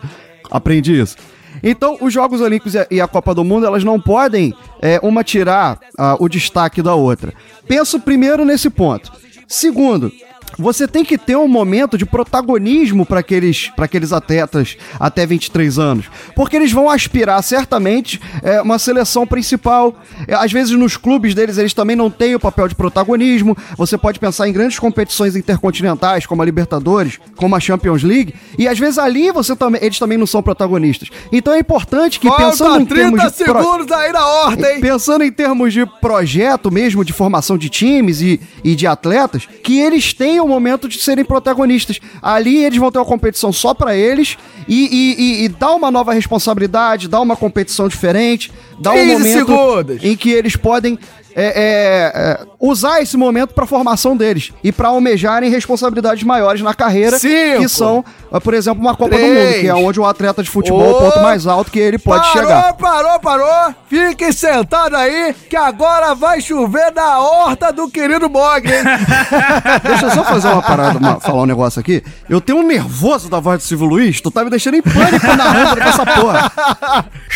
Aprendi 0.51 1.01
isso. 1.01 1.17
Então, 1.63 1.97
os 2.03 2.13
Jogos 2.13 2.43
Olímpicos 2.43 2.75
e 2.91 3.01
a- 3.01 3.09
Copa 3.09 3.35
do 3.35 3.45
Mundo, 3.45 3.65
elas 3.65 3.83
não 3.83 3.99
podem 3.99 4.53
é, 4.83 5.01
uma 5.03 5.25
tirar 5.25 5.79
ah, 5.97 6.19
o 6.21 6.29
destaque 6.29 6.83
da 6.83 6.95
outra. 6.95 7.33
Penso 7.67 7.99
primeiro 7.99 8.45
nesse 8.45 8.69
ponto. 8.69 9.11
Segundo, 9.49 10.13
você 10.59 10.86
tem 10.86 11.05
que 11.05 11.16
ter 11.16 11.36
um 11.36 11.49
momento 11.49 11.97
de 11.97 12.05
protagonismo 12.05 13.07
para 13.07 13.20
aqueles, 13.20 13.68
pra 13.76 13.84
aqueles 13.84 14.12
atletas 14.12 14.76
até 14.99 15.24
23 15.24 15.78
anos. 15.78 16.07
Porque 16.34 16.57
eles 16.57 16.72
vão 16.72 16.91
aspirar 16.91 17.43
certamente 17.43 18.20
é, 18.43 18.61
uma 18.61 18.78
seleção 18.78 19.26
principal. 19.26 19.95
É, 20.26 20.34
às 20.34 20.53
vezes 20.53 20.76
nos 20.76 20.97
clubes 20.97 21.34
deles 21.34 21.57
eles 21.57 21.72
também 21.72 21.95
não 21.97 22.11
têm 22.11 22.34
o 22.34 22.41
papel 22.41 22.68
de 22.68 22.74
protagonismo. 22.74 23.57
Você 23.76 23.97
pode 23.97 24.18
pensar 24.18 24.49
em 24.49 24.53
grandes 24.53 24.78
competições 24.78 25.36
intercontinentais, 25.36 26.26
como 26.26 26.43
a 26.43 26.45
Libertadores, 26.45 27.18
como 27.36 27.55
a 27.55 27.61
Champions 27.61 28.03
League. 28.03 28.34
E 28.59 28.66
às 28.68 28.78
vezes 28.78 28.99
ali 28.99 29.30
você 29.30 29.55
também, 29.55 29.80
eles 29.82 29.99
também 29.99 30.18
não 30.18 30.26
são 30.26 30.43
protagonistas. 30.43 31.09
Então 31.32 31.55
é 31.55 31.59
importante 31.61 32.18
que 32.18 32.28
pensando 32.36 32.70
Falta 32.70 32.82
em 32.82 32.86
termos 32.86 33.20
30 33.20 33.30
de 33.36 33.45
pro- 33.45 33.62
segundos 33.62 33.93
aí 33.93 34.12
na 34.12 34.26
ordem. 34.26 34.80
Pensando 34.80 35.24
em 35.24 35.32
termos 35.32 35.72
de 35.72 35.86
projeto 36.01 36.70
mesmo, 36.70 37.05
de 37.05 37.12
formação 37.12 37.57
de 37.57 37.68
times 37.68 38.20
e, 38.20 38.41
e 38.64 38.74
de 38.74 38.86
atletas, 38.86 39.49
que 39.62 39.78
eles 39.78 40.12
tenham 40.12 40.30
o 40.39 40.47
momento 40.47 40.87
de 40.87 41.01
serem 41.01 41.24
protagonistas. 41.24 41.99
Ali 42.20 42.62
eles 42.62 42.78
vão 42.78 42.93
ter 42.93 42.99
uma 42.99 43.05
competição 43.05 43.53
só 43.53 43.72
pra 43.72 43.97
eles 43.97 44.37
e, 44.68 44.85
e, 44.85 45.22
e, 45.22 45.45
e 45.45 45.49
dar 45.49 45.74
uma 45.74 45.91
nova 45.91 46.12
responsabilidade, 46.12 47.09
dar 47.09 47.20
uma 47.20 47.35
competição 47.35 47.89
diferente, 47.89 48.53
dar 48.81 48.93
um 48.93 48.95
15 48.95 49.12
momento 49.12 49.39
segundos. 49.39 50.05
em 50.05 50.16
que 50.16 50.31
eles 50.33 50.57
podem 50.57 50.99
é, 51.35 51.45
é, 51.45 52.12
é, 52.43 52.47
usar 52.59 53.01
esse 53.01 53.16
momento 53.16 53.55
pra 53.55 53.64
formação 53.64 54.16
deles 54.16 54.53
e 54.64 54.72
pra 54.72 54.89
almejarem 54.89 55.49
responsabilidades 55.49 56.24
maiores 56.24 56.61
na 56.61 56.74
carreira, 56.74 57.18
Cinco. 57.18 57.61
que 57.61 57.68
são, 57.68 58.05
é, 58.33 58.41
por 58.41 58.53
exemplo, 58.53 58.81
uma 58.81 58.97
Copa 58.97 59.11
do 59.16 59.16
Três. 59.16 59.49
Mundo, 59.53 59.61
que 59.61 59.68
é 59.68 59.74
onde 59.74 60.01
o 60.01 60.05
atleta 60.05 60.43
de 60.43 60.51
futebol 60.51 60.85
é 60.85 60.91
o 60.91 60.99
ponto 60.99 61.20
mais 61.22 61.47
alto 61.47 61.70
que 61.70 61.78
ele 61.78 61.99
pode 61.99 62.26
parou, 62.26 62.43
chegar. 62.43 62.72
Parou, 62.74 63.20
parou, 63.20 63.74
Fique 63.89 64.33
sentado 64.33 64.97
aí, 64.97 65.35
que 65.49 65.57
agora 65.57 66.14
vai 66.14 66.41
chover 66.41 66.93
na 66.95 67.20
horta 67.20 67.72
do 67.72 67.89
querido 67.89 68.26
hein? 68.26 68.31
Deixa 69.85 70.07
eu 70.07 70.11
só 70.11 70.24
fazer 70.24 70.49
uma 70.49 70.62
parada, 70.62 70.99
uma- 70.99 71.20
falar 71.20 71.43
um 71.43 71.47
negócio 71.47 71.78
aqui. 71.81 72.03
Eu 72.28 72.41
tenho 72.41 72.59
um 72.59 72.66
nervoso 72.66 73.28
da 73.28 73.39
voz 73.39 73.59
do 73.62 73.64
Silvio 73.66 73.87
Luiz, 73.87 74.20
tu 74.20 74.31
tá 74.31 74.43
me 74.45 74.51
deixando 74.51 74.74
em 74.74 74.83
pânico 74.83 75.26
narrando 75.37 75.81
com 75.81 75.89
essa 75.89 76.05
porra. 76.07 76.53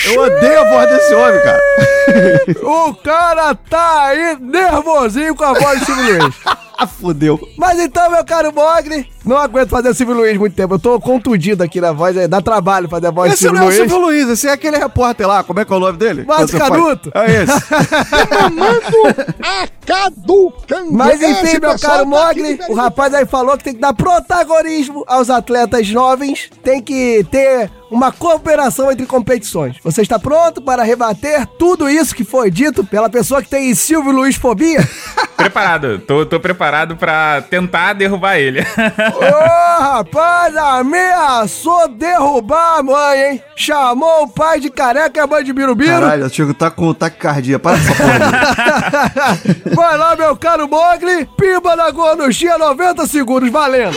Eu 0.04 0.20
odeio 0.22 0.60
a 0.60 0.70
voz 0.70 0.88
desse 0.90 1.14
homem, 1.14 1.33
cara. 1.42 1.60
o 2.62 2.94
cara 2.94 3.54
tá 3.54 4.04
aí 4.06 4.36
nervosinho 4.40 5.34
com 5.34 5.44
a 5.44 5.52
voz 5.52 5.80
do 5.80 5.86
Silvio 5.86 6.18
Luiz. 6.18 6.34
Ah, 6.76 6.86
fodeu. 6.86 7.40
Mas 7.56 7.78
então, 7.78 8.10
meu 8.10 8.24
caro 8.24 8.52
Mogli, 8.52 9.08
não 9.24 9.38
aguento 9.38 9.70
fazer 9.70 9.88
o 9.88 9.94
Silvio 9.94 10.14
Luiz 10.14 10.36
muito 10.36 10.54
tempo. 10.54 10.74
Eu 10.74 10.78
tô 10.78 11.00
contundido 11.00 11.62
aqui 11.62 11.80
na 11.80 11.92
voz, 11.92 12.16
é, 12.16 12.26
dá 12.26 12.40
trabalho 12.40 12.88
fazer 12.88 13.06
a 13.06 13.10
voz 13.10 13.30
do 13.30 13.34
Esse 13.34 13.42
Silvio 13.42 13.60
não 13.60 13.62
é 13.62 13.66
o 13.66 13.68
Luiz. 13.68 13.78
Silvio 13.78 14.06
Luiz, 14.06 14.28
esse 14.28 14.48
é 14.48 14.52
aquele 14.52 14.76
repórter 14.76 15.26
lá, 15.26 15.44
como 15.44 15.60
é 15.60 15.64
que 15.64 15.72
é 15.72 15.76
o 15.76 15.80
nome 15.80 15.96
dele? 15.96 16.24
Márcio 16.24 16.58
Canuto. 16.58 17.12
É 17.14 17.42
esse. 17.42 17.52
a 19.42 19.68
caducando. 19.84 20.92
Mas 20.92 21.22
enfim, 21.22 21.46
Esse 21.46 21.60
meu 21.60 21.78
caro 21.78 21.98
tá 21.98 22.04
Mogli, 22.04 22.58
o 22.68 22.74
rapaz 22.74 23.14
aí 23.14 23.26
falou 23.26 23.56
que 23.56 23.64
tem 23.64 23.74
que 23.74 23.80
dar 23.80 23.94
protagonismo 23.94 25.04
aos 25.06 25.30
atletas 25.30 25.86
jovens, 25.86 26.50
tem 26.62 26.82
que 26.82 27.24
ter 27.30 27.70
uma 27.90 28.10
cooperação 28.10 28.90
entre 28.90 29.06
competições. 29.06 29.76
Você 29.84 30.02
está 30.02 30.18
pronto 30.18 30.60
para 30.60 30.82
rebater 30.82 31.46
tudo 31.58 31.88
isso 31.88 32.14
que 32.14 32.24
foi 32.24 32.50
dito 32.50 32.82
pela 32.84 33.08
pessoa 33.08 33.42
que 33.42 33.48
tem 33.48 33.74
Silvio 33.74 34.10
Luiz 34.10 34.36
fobia? 34.36 34.80
Preparado. 35.36 35.98
Tô, 36.00 36.24
tô 36.24 36.40
preparado 36.40 36.63
pra 36.96 37.42
tentar 37.42 37.92
derrubar 37.92 38.36
ele. 38.38 38.60
Ô, 39.14 39.82
rapaz, 39.82 40.56
ameaçou 40.56 41.88
derrubar 41.88 42.78
a 42.78 42.82
mãe, 42.82 43.22
hein? 43.32 43.42
Chamou 43.56 44.22
o 44.24 44.28
pai 44.28 44.60
de 44.60 44.70
careca 44.70 45.18
e 45.18 45.22
a 45.22 45.26
mãe 45.26 45.44
de 45.44 45.52
birubiru. 45.52 45.90
Caralho, 46.00 46.26
o 46.26 46.30
Chico 46.30 46.54
tá 46.54 46.70
com 46.70 46.92
taquicardia, 46.94 47.58
para 47.58 47.76
essa 47.76 47.94
porra. 47.94 49.34
Vai 49.74 49.96
lá, 49.98 50.16
meu 50.16 50.36
caro 50.36 50.68
Mogli, 50.68 51.28
pimba 51.36 51.76
na 51.76 51.90
gorduchinha, 51.90 52.56
90 52.58 53.06
segundos, 53.06 53.50
valendo. 53.50 53.96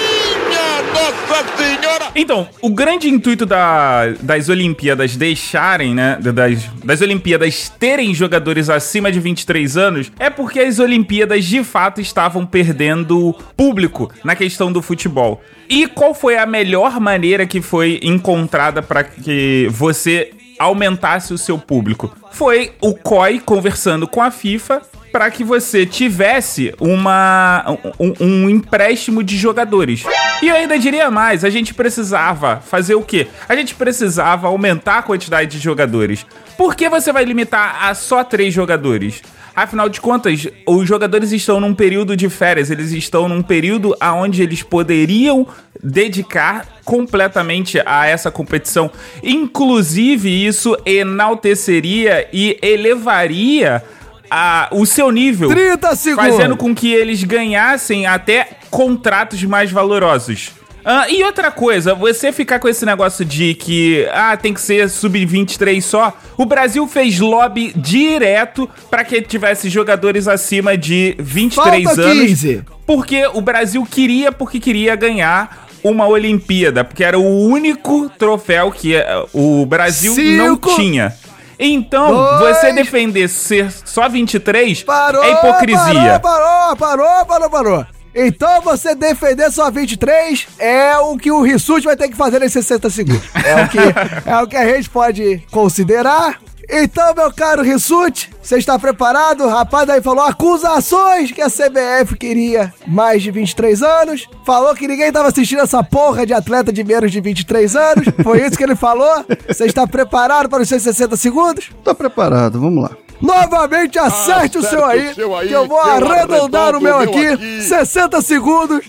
Então, 2.15 2.47
o 2.61 2.70
grande 2.70 3.07
intuito 3.09 3.45
da- 3.45 4.07
das 4.22 4.49
Olimpíadas 4.49 5.15
deixarem, 5.15 5.93
né? 5.93 6.18
Das, 6.20 6.63
das 6.84 7.01
Olimpíadas 7.01 7.70
terem 7.80 8.13
jogadores 8.13 8.70
acima 8.70 9.11
de 9.11 9.20
23 9.20 9.78
anos 9.78 10.11
é 10.18 10.30
porque 10.30 10.59
as 10.59 10.80
Olimpíadas 10.80 11.45
de 11.45 11.63
fato 11.63 12.01
estavam 12.01 12.45
perdendo 12.57 13.35
público 13.55 14.11
na 14.23 14.35
questão 14.35 14.71
do 14.71 14.81
futebol. 14.81 15.43
E 15.69 15.85
qual 15.85 16.15
foi 16.15 16.39
a 16.39 16.45
melhor 16.47 16.99
maneira 16.99 17.45
que 17.45 17.61
foi 17.61 17.99
encontrada 18.01 18.81
para 18.81 19.03
que 19.03 19.67
você 19.69 20.31
aumentasse 20.57 21.31
o 21.31 21.37
seu 21.37 21.59
público? 21.59 22.11
Foi 22.31 22.71
o 22.81 22.95
COI 22.95 23.39
conversando 23.39 24.07
com 24.07 24.23
a 24.23 24.31
FIFA 24.31 24.81
para 25.11 25.29
que 25.29 25.43
você 25.43 25.85
tivesse 25.85 26.73
uma, 26.79 27.77
um, 27.99 28.13
um 28.19 28.49
empréstimo 28.49 29.23
de 29.23 29.37
jogadores. 29.37 30.03
E 30.41 30.47
eu 30.47 30.55
ainda 30.55 30.79
diria 30.79 31.11
mais, 31.11 31.45
a 31.45 31.49
gente 31.51 31.75
precisava 31.75 32.57
fazer 32.57 32.95
o 32.95 33.03
quê? 33.03 33.27
A 33.47 33.55
gente 33.55 33.75
precisava 33.75 34.47
aumentar 34.47 34.97
a 34.97 35.03
quantidade 35.03 35.51
de 35.51 35.59
jogadores. 35.59 36.25
Por 36.57 36.75
que 36.75 36.89
você 36.89 37.13
vai 37.13 37.23
limitar 37.23 37.85
a 37.85 37.93
só 37.93 38.23
três 38.23 38.51
jogadores? 38.51 39.21
Afinal 39.57 39.89
de 39.89 39.99
contas, 39.99 40.47
os 40.67 40.87
jogadores 40.87 41.31
estão 41.31 41.59
num 41.59 41.73
período 41.73 42.15
de 42.15 42.29
férias, 42.29 42.69
eles 42.69 42.91
estão 42.91 43.27
num 43.27 43.41
período 43.41 43.97
aonde 43.99 44.43
eles 44.43 44.61
poderiam 44.61 45.47
dedicar 45.81 46.63
completamente 46.85 47.81
a 47.83 48.05
essa 48.05 48.29
competição. 48.29 48.91
Inclusive, 49.23 50.29
isso 50.45 50.77
enalteceria 50.85 52.29
e 52.31 52.59
elevaria 52.61 53.83
a, 54.29 54.69
o 54.73 54.85
seu 54.85 55.09
nível. 55.09 55.49
30 55.49 55.95
segundos. 55.95 56.35
Fazendo 56.35 56.55
com 56.55 56.75
que 56.75 56.93
eles 56.93 57.23
ganhassem 57.23 58.05
até 58.05 58.59
contratos 58.69 59.43
mais 59.43 59.71
valorosos. 59.71 60.51
Ah, 60.89 61.05
e 61.09 61.21
outra 61.21 61.51
coisa, 61.51 61.93
você 61.93 62.31
ficar 62.31 62.59
com 62.59 62.69
esse 62.69 62.85
negócio 62.85 63.25
de 63.25 63.53
que 63.55 64.07
ah, 64.09 64.38
tem 64.38 64.53
que 64.53 64.61
ser 64.61 64.89
sub-23 64.89 65.81
só. 65.81 66.17
O 66.38 66.45
Brasil 66.45 66.88
fez 66.88 67.19
lobby 67.19 67.73
direto 67.75 68.69
para 68.89 69.03
que 69.03 69.21
tivesse 69.21 69.69
jogadores 69.69 70.29
acima 70.29 70.77
de 70.77 71.13
23 71.19 71.83
Falta 71.83 72.01
anos. 72.01 72.23
15. 72.23 72.63
Porque 72.85 73.27
o 73.33 73.41
Brasil 73.41 73.85
queria, 73.85 74.31
porque 74.31 74.61
queria 74.61 74.95
ganhar 74.95 75.67
uma 75.83 76.07
Olimpíada, 76.07 76.85
porque 76.85 77.03
era 77.03 77.19
o 77.19 77.47
único 77.47 78.09
troféu 78.17 78.71
que 78.71 78.95
eh, 78.95 79.25
o 79.33 79.65
Brasil 79.65 80.15
não 80.38 80.53
Cinco. 80.55 80.73
tinha. 80.77 81.13
Então, 81.59 82.15
Dois. 82.39 82.55
você 82.55 82.71
defender 82.71 83.27
ser 83.27 83.69
só 83.83 84.07
23 84.07 84.83
Parou, 84.83 85.21
é 85.21 85.31
hipocrisia. 85.31 86.19
Parou, 86.21 86.77
parou, 86.77 87.25
parou, 87.25 87.25
parou, 87.25 87.49
parou. 87.49 87.96
Então 88.20 88.61
você 88.61 88.95
defender 88.95 89.51
só 89.51 89.70
23 89.70 90.47
é 90.57 90.97
o 90.97 91.15
que 91.15 91.32
o 91.32 91.43
Rissuti 91.43 91.86
vai 91.86 91.95
ter 91.95 92.09
que 92.09 92.18
fazer 92.18 92.39
nesses 92.39 92.65
60 92.65 92.89
segundos. 92.89 93.30
É 93.36 93.63
o 93.63 93.70
que, 93.70 93.78
é 94.26 94.38
o 94.41 94.47
que 94.47 94.57
a 94.57 94.76
gente 94.76 94.89
pode 94.89 95.43
considerar. 95.51 96.39
Então, 96.70 97.13
meu 97.15 97.32
caro 97.32 97.61
Rissuti, 97.61 98.30
você 98.41 98.57
está 98.57 98.78
preparado? 98.78 99.45
O 99.45 99.47
rapaz 99.47 99.88
aí 99.88 100.01
falou 100.01 100.26
acusações 100.26 101.32
que 101.32 101.41
a 101.41 101.47
CBF 101.47 102.18
queria 102.18 102.74
mais 102.86 103.22
de 103.22 103.32
23 103.32 103.82
anos. 103.84 104.28
Falou 104.43 104.76
que 104.76 104.88
ninguém 104.88 105.11
tava 105.11 105.30
assistindo 105.30 105.61
essa 105.61 105.82
porra 105.82 106.26
de 106.26 106.34
atleta 106.34 106.74
de 106.74 106.84
menos 106.84 107.11
de 107.11 107.22
23 107.22 107.76
anos. 107.76 108.07
Foi 108.22 108.45
isso 108.45 108.57
que 108.57 108.63
ele 108.63 108.76
falou? 108.76 109.24
Você 109.47 109.65
está 109.65 109.88
preparado 109.88 110.49
para 110.49 110.63
os 110.63 110.68
seus 110.68 110.82
60 110.82 111.15
segundos? 111.15 111.70
Tô 111.84 111.95
preparado, 111.95 112.59
vamos 112.59 112.84
lá. 112.84 112.91
Novamente 113.22 113.97
acerte 113.97 114.57
o 114.57 114.63
seu 114.63 114.86
aí, 114.86 115.09
o 115.09 115.15
seu 115.15 115.36
aí, 115.36 115.47
que 115.47 115.53
eu 115.53 115.68
vou 115.68 115.82
que 115.82 115.88
eu 115.88 115.91
arredondar 115.91 116.76
o 116.76 116.82
meu 116.82 116.97
meu 116.97 116.99
aqui. 116.99 117.28
aqui. 117.28 117.63
60 117.63 118.22
segundos. 118.22 118.86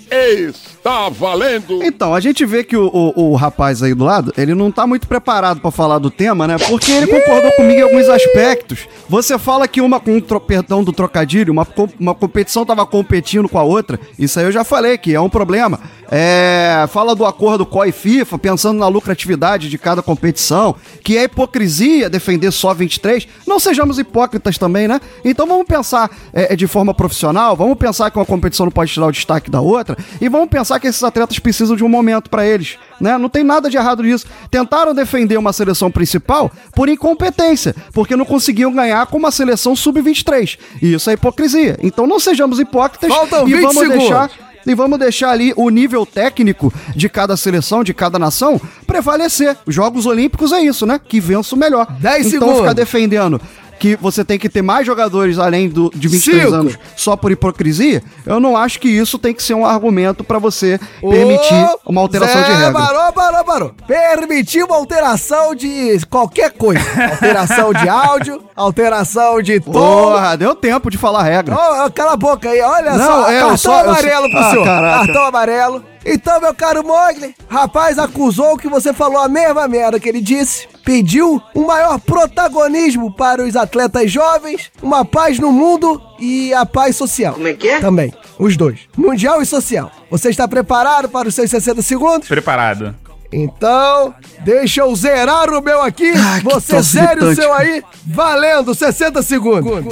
Está 0.79 1.09
valendo. 1.09 1.83
Então, 1.83 2.15
a 2.15 2.21
gente 2.21 2.47
vê 2.47 2.63
que 2.63 2.77
o, 2.77 2.87
o- 2.87 3.33
o 3.33 3.35
rapaz 3.35 3.83
aí 3.83 3.93
do 3.95 4.05
lado, 4.05 4.33
ele 4.39 4.55
não 4.55 4.71
tá 4.71 4.87
muito 4.87 5.07
preparado 5.09 5.61
pra 5.61 5.71
falar 5.71 5.99
do 5.99 6.11
tema, 6.11 6.47
né? 6.47 6.57
Porque 6.57 6.91
ele 6.93 7.07
concordou 7.09 7.51
comigo 7.53 7.81
em 7.81 7.83
alguns 7.83 8.09
aspectos. 8.09 8.89
Você 9.09 9.39
fala 9.39 9.67
que 9.67 9.81
uma, 9.81 9.99
com 9.99 10.19
tro, 10.21 10.41
perdão 10.41 10.83
do 10.85 10.93
trocadilho, 10.93 11.53
uma, 11.53 11.67
uma 11.99 12.15
competição 12.15 12.65
tava 12.65 12.87
competindo 12.87 13.49
com 13.49 13.59
a 13.59 13.63
outra. 13.65 13.99
Isso 14.19 14.39
aí 14.39 14.47
eu 14.47 14.53
já 14.53 14.63
falei 14.65 14.97
que 14.97 15.15
é 15.15 15.21
um 15.21 15.29
problema. 15.29 15.81
É, 16.11 16.87
fala 16.91 17.15
do 17.15 17.27
acordo 17.27 17.67
COI 17.67 17.93
FIFA, 17.93 18.39
pensando 18.39 18.79
na 18.79 18.89
lucratividade 18.89 19.69
de 19.69 19.77
cada 19.77 20.01
competição, 20.01 20.75
que 21.03 21.19
é 21.19 21.25
hipocrisia 21.25 22.09
defender 22.09 22.51
só 22.51 22.73
23. 22.73 23.27
Não 23.47 23.61
sejamos 23.61 23.99
hipócritas 23.99 24.57
também, 24.57 24.89
né? 24.89 25.01
Então 25.25 25.47
vamos 25.47 25.67
pensar 25.67 26.09
é, 26.33 26.55
de 26.57 26.67
forma 26.67 26.95
profissional, 26.95 27.55
vamos 27.57 27.77
pensar 27.77 28.11
que 28.11 28.19
uma 28.19 28.25
competição 28.25 28.65
não 28.65 28.71
pode 28.73 28.91
tirar 28.93 29.07
o 29.07 29.13
destaque 29.13 29.51
da 29.51 29.61
outra, 29.61 29.99
e 30.21 30.29
vamos 30.31 30.49
pensar 30.49 30.68
que 30.77 30.89
esses 30.89 31.05
atletas 31.05 31.39
precisam 31.39 31.77
de 31.77 31.85
um 31.85 31.89
momento 31.89 32.29
pra 32.29 32.45
eles, 32.45 32.77
né? 33.01 33.17
Não 33.17 33.29
tem 33.29 33.45
nada 33.45 33.71
de 33.71 33.77
errado 33.77 34.03
nisso. 34.03 34.27
Tentaram 34.51 34.93
defender 34.93 35.37
uma 35.37 35.53
seleção 35.53 35.89
principal 35.89 36.51
por 36.75 36.89
incompetência, 36.89 37.77
porque 37.93 38.17
não 38.17 38.25
conseguiam 38.25 38.73
ganhar 38.73 39.07
com 39.07 39.17
uma 39.17 39.31
seleção 39.31 39.77
sub-23. 39.77 40.59
E 40.83 40.95
isso 40.95 41.09
é 41.09 41.13
hipocrisia. 41.13 41.79
Então 41.81 42.09
não 42.09 42.19
sejamos 42.19 42.59
hipócritas 42.59 43.09
Faltam 43.09 43.47
e 43.47 43.53
20 43.53 43.61
vamos 43.61 43.77
segundos. 43.79 43.99
deixar 43.99 44.31
e 44.67 44.75
vamos 44.75 44.99
deixar 44.99 45.31
ali 45.31 45.53
o 45.57 45.71
nível 45.71 46.05
técnico 46.05 46.73
de 46.95 47.09
cada 47.09 47.37
seleção, 47.37 47.83
de 47.83 47.95
cada 47.95 48.19
nação, 48.19 48.61
prevalecer. 48.87 49.57
Os 49.65 49.75
Jogos 49.75 50.05
Olímpicos 50.05 50.53
é 50.53 50.61
isso, 50.61 50.85
né? 50.85 51.01
Que 51.03 51.21
vença 51.21 51.55
o 51.55 51.59
melhor. 51.59 51.87
10 51.99 52.27
então 52.27 52.31
segundos. 52.41 52.59
ficar 52.59 52.73
defendendo 52.75 53.41
que 53.79 53.97
você 53.97 54.25
tem 54.25 54.39
que 54.39 54.49
ter 54.49 54.63
mais 54.63 54.87
jogadores 54.87 55.39
além 55.39 55.69
do, 55.69 55.91
de 55.95 56.09
23 56.09 56.43
Cinco. 56.45 56.55
anos 56.55 56.79
só 56.97 57.17
por 57.17 57.31
hipocrisia, 57.31 58.03
eu 58.27 58.41
não 58.41 58.57
acho 58.57 58.81
que 58.81 58.89
isso 58.89 59.19
tem 59.19 59.33
que 59.33 59.43
ser 59.43 59.55
um 59.55 59.65
argumento 59.65 60.23
pra 60.25 60.39
você 60.39 60.79
permitir 61.01 61.69
uma 61.87 62.01
alteração 62.01 62.43
de 62.43 62.49
Zé, 62.49 62.55
regra. 62.55 62.73
Parou, 62.73 63.13
parou, 63.13 63.45
parou. 63.45 63.75
Permitir 63.87 64.63
uma 64.65 64.77
alteração 64.77 65.55
de 65.55 65.99
qualquer 66.11 66.51
coisa. 66.53 66.81
alteração 67.11 67.73
de 67.73 67.89
áudio, 67.89 68.43
alteração 68.57 69.41
de 69.43 69.61
tom. 69.61 69.73
Porra, 69.73 70.37
deu 70.37 70.55
tempo 70.55 70.91
de 70.91 70.99
falar 70.99 71.23
regra. 71.23 71.55
Ô, 71.55 71.91
cala 71.91 72.13
a 72.13 72.17
boca 72.17 72.49
aí, 72.51 72.61
olha 72.61 72.95
Não, 72.97 73.07
só, 73.07 73.31
é, 73.31 73.37
eu 73.37 73.41
cartão 73.49 73.57
só- 73.57 73.81
amarelo 73.81 74.23
só- 74.25 74.31
pro 74.31 74.39
Ah, 74.39 74.51
senhor. 74.51 74.65
caraca. 74.65 75.07
Cartão 75.07 75.25
amarelo. 75.27 75.85
Então, 76.07 76.41
meu 76.41 76.55
caro 76.55 76.83
Mogli, 76.87 77.35
rapaz 77.49 77.99
acusou 77.99 78.57
que 78.57 78.69
você 78.69 78.93
falou 78.95 79.19
a 79.19 79.29
mesma 79.29 79.69
merda 79.69 80.01
que 80.01 80.09
ele 80.09 80.21
disse. 80.23 80.67
Pediu 80.89 81.39
um 81.55 81.67
maior 81.67 82.01
protagonismo 82.01 83.13
para 83.13 83.45
os 83.45 83.55
atletas 83.55 84.11
jovens, 84.11 84.73
uma 84.83 85.05
paz 85.05 85.39
no 85.39 85.53
mundo 85.53 86.01
e 86.19 86.55
a 86.55 86.65
paz 86.65 86.97
social. 86.97 87.35
Como 87.35 87.47
é 87.47 87.53
que 87.53 87.69
é? 87.69 87.79
Também, 87.79 88.11
os 88.39 88.57
dois. 88.57 88.89
Mundial 88.97 89.43
e 89.43 89.45
social. 89.45 89.93
Você 90.11 90.31
está 90.31 90.49
preparado 90.49 91.11
para 91.11 91.29
os 91.29 91.35
seus 91.35 91.51
60 91.51 91.83
segundos? 91.83 92.27
Preparado. 92.27 92.97
Então, 93.31 94.15
deixa 94.41 94.81
eu 94.81 94.97
zerar 94.97 95.51
o 95.51 95.61
meu 95.61 95.83
aqui. 95.83 96.11
Você 96.43 96.69
troço 96.69 96.93
zere 96.93 97.23
o 97.23 97.35
seu 97.35 97.53
aí. 97.53 97.83
Valendo, 98.07 98.75
60 98.75 99.21
segundos. 99.21 99.85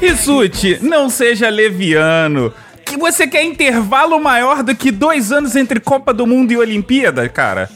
Rissuti, 0.00 0.78
não 0.80 1.10
seja 1.10 1.50
leviano. 1.50 2.50
Que 2.86 2.96
você 2.96 3.26
quer 3.26 3.42
intervalo 3.44 4.18
maior 4.18 4.62
do 4.62 4.74
que 4.74 4.90
dois 4.92 5.32
anos 5.32 5.56
entre 5.56 5.80
Copa 5.80 6.14
do 6.14 6.26
Mundo 6.26 6.52
e 6.52 6.56
Olimpíada, 6.56 7.28
cara? 7.28 7.68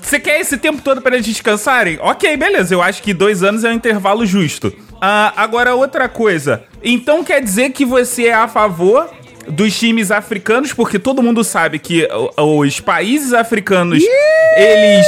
Você 0.00 0.20
quer 0.20 0.40
esse 0.40 0.56
tempo 0.58 0.80
todo 0.82 1.02
para 1.02 1.16
eles 1.16 1.26
descansarem? 1.26 1.98
Ok, 2.00 2.36
beleza. 2.36 2.74
Eu 2.74 2.82
acho 2.82 3.02
que 3.02 3.12
dois 3.12 3.42
anos 3.42 3.64
é 3.64 3.70
um 3.70 3.74
intervalo 3.74 4.24
justo. 4.24 4.72
Ah, 5.00 5.32
agora, 5.36 5.74
outra 5.74 6.08
coisa. 6.08 6.62
Então 6.82 7.24
quer 7.24 7.42
dizer 7.42 7.70
que 7.70 7.84
você 7.84 8.26
é 8.26 8.34
a 8.34 8.46
favor 8.46 9.10
dos 9.50 9.78
times 9.78 10.10
africanos? 10.10 10.72
Porque 10.72 10.98
todo 10.98 11.22
mundo 11.22 11.42
sabe 11.44 11.78
que 11.78 12.08
os 12.36 12.80
países 12.80 13.32
africanos, 13.32 14.02
eles... 14.56 15.06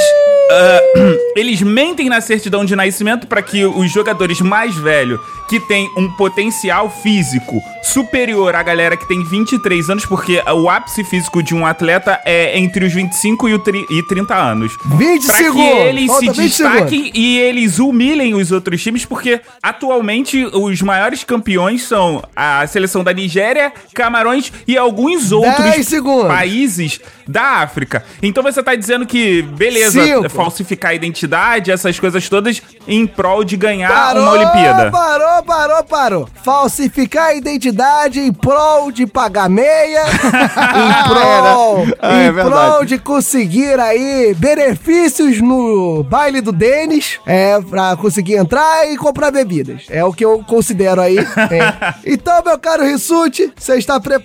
ah, 0.50 0.80
eles 1.36 1.62
mentem 1.62 2.08
na 2.08 2.20
certidão 2.20 2.64
de 2.64 2.74
nascimento 2.74 3.26
para 3.26 3.42
que 3.42 3.64
os 3.64 3.90
jogadores 3.92 4.40
mais 4.40 4.74
velhos, 4.76 5.20
que 5.48 5.58
tem 5.60 5.88
um 5.96 6.08
potencial 6.16 6.88
físico 7.02 7.60
superior 7.82 8.54
à 8.54 8.62
galera 8.62 8.96
que 8.96 9.06
tem 9.08 9.24
23 9.24 9.90
anos, 9.90 10.06
porque 10.06 10.40
o 10.46 10.68
ápice 10.70 11.02
físico 11.02 11.42
de 11.42 11.54
um 11.54 11.66
atleta 11.66 12.20
é 12.24 12.56
entre 12.56 12.84
os 12.84 12.92
25 12.92 13.48
e, 13.48 13.54
o 13.54 13.58
tri- 13.58 13.84
e 13.90 14.02
30 14.06 14.32
anos. 14.34 14.72
20 14.96 15.26
Pra 15.26 15.36
segundos. 15.36 15.64
que 15.64 15.78
eles 15.88 16.06
Falta 16.06 16.20
se 16.34 16.40
20 16.40 16.48
destaquem 16.48 17.10
e 17.14 17.38
eles 17.40 17.78
humilhem 17.80 18.34
os 18.34 18.52
outros 18.52 18.80
times, 18.80 19.04
porque 19.04 19.40
atualmente 19.60 20.44
os 20.52 20.80
maiores 20.82 21.24
campeões 21.24 21.82
são 21.82 22.22
a 22.36 22.64
seleção 22.68 23.02
da 23.02 23.12
Nigéria, 23.12 23.72
Camarões 23.92 24.29
e 24.66 24.76
alguns 24.76 25.32
outros 25.32 25.86
segundos. 25.86 26.28
países 26.28 27.00
da 27.26 27.42
África. 27.62 28.04
Então 28.22 28.42
você 28.42 28.62
tá 28.62 28.74
dizendo 28.74 29.06
que, 29.06 29.42
beleza, 29.42 30.02
Cinco. 30.04 30.28
falsificar 30.28 30.90
a 30.90 30.94
identidade, 30.94 31.70
essas 31.70 31.98
coisas 31.98 32.28
todas, 32.28 32.60
em 32.88 33.06
prol 33.06 33.44
de 33.44 33.56
ganhar 33.56 33.88
Parou, 33.92 34.22
uma 34.22 34.32
Olimpíada. 34.32 34.90
parou, 34.90 35.42
parou, 35.44 35.84
parou. 35.84 36.28
Falsificar 36.42 37.28
a 37.28 37.34
identidade 37.34 38.20
em 38.20 38.32
prol 38.32 38.90
de 38.90 39.06
pagar 39.06 39.48
meia, 39.48 40.02
em 40.10 41.08
prol, 41.08 41.86
Ah, 42.00 42.16
é 42.22 42.28
em 42.28 42.32
prol 42.32 42.84
de 42.84 42.98
conseguir 42.98 43.78
aí 43.78 44.34
benefícios 44.38 45.40
no 45.40 46.02
baile 46.04 46.40
do 46.40 46.52
Denis, 46.52 47.18
é, 47.26 47.60
pra 47.60 47.96
conseguir 47.96 48.34
entrar 48.36 48.88
e 48.90 48.96
comprar 48.96 49.30
bebidas. 49.30 49.84
É 49.88 50.04
o 50.04 50.12
que 50.12 50.24
eu 50.24 50.42
considero 50.46 51.00
aí. 51.00 51.18
é. 51.18 51.90
Então, 52.20 52.42
meu 52.44 52.58
caro 52.58 52.82
Rissuti, 52.84 53.52
você 53.56 53.76
está 53.76 53.98
preparado 54.00 54.19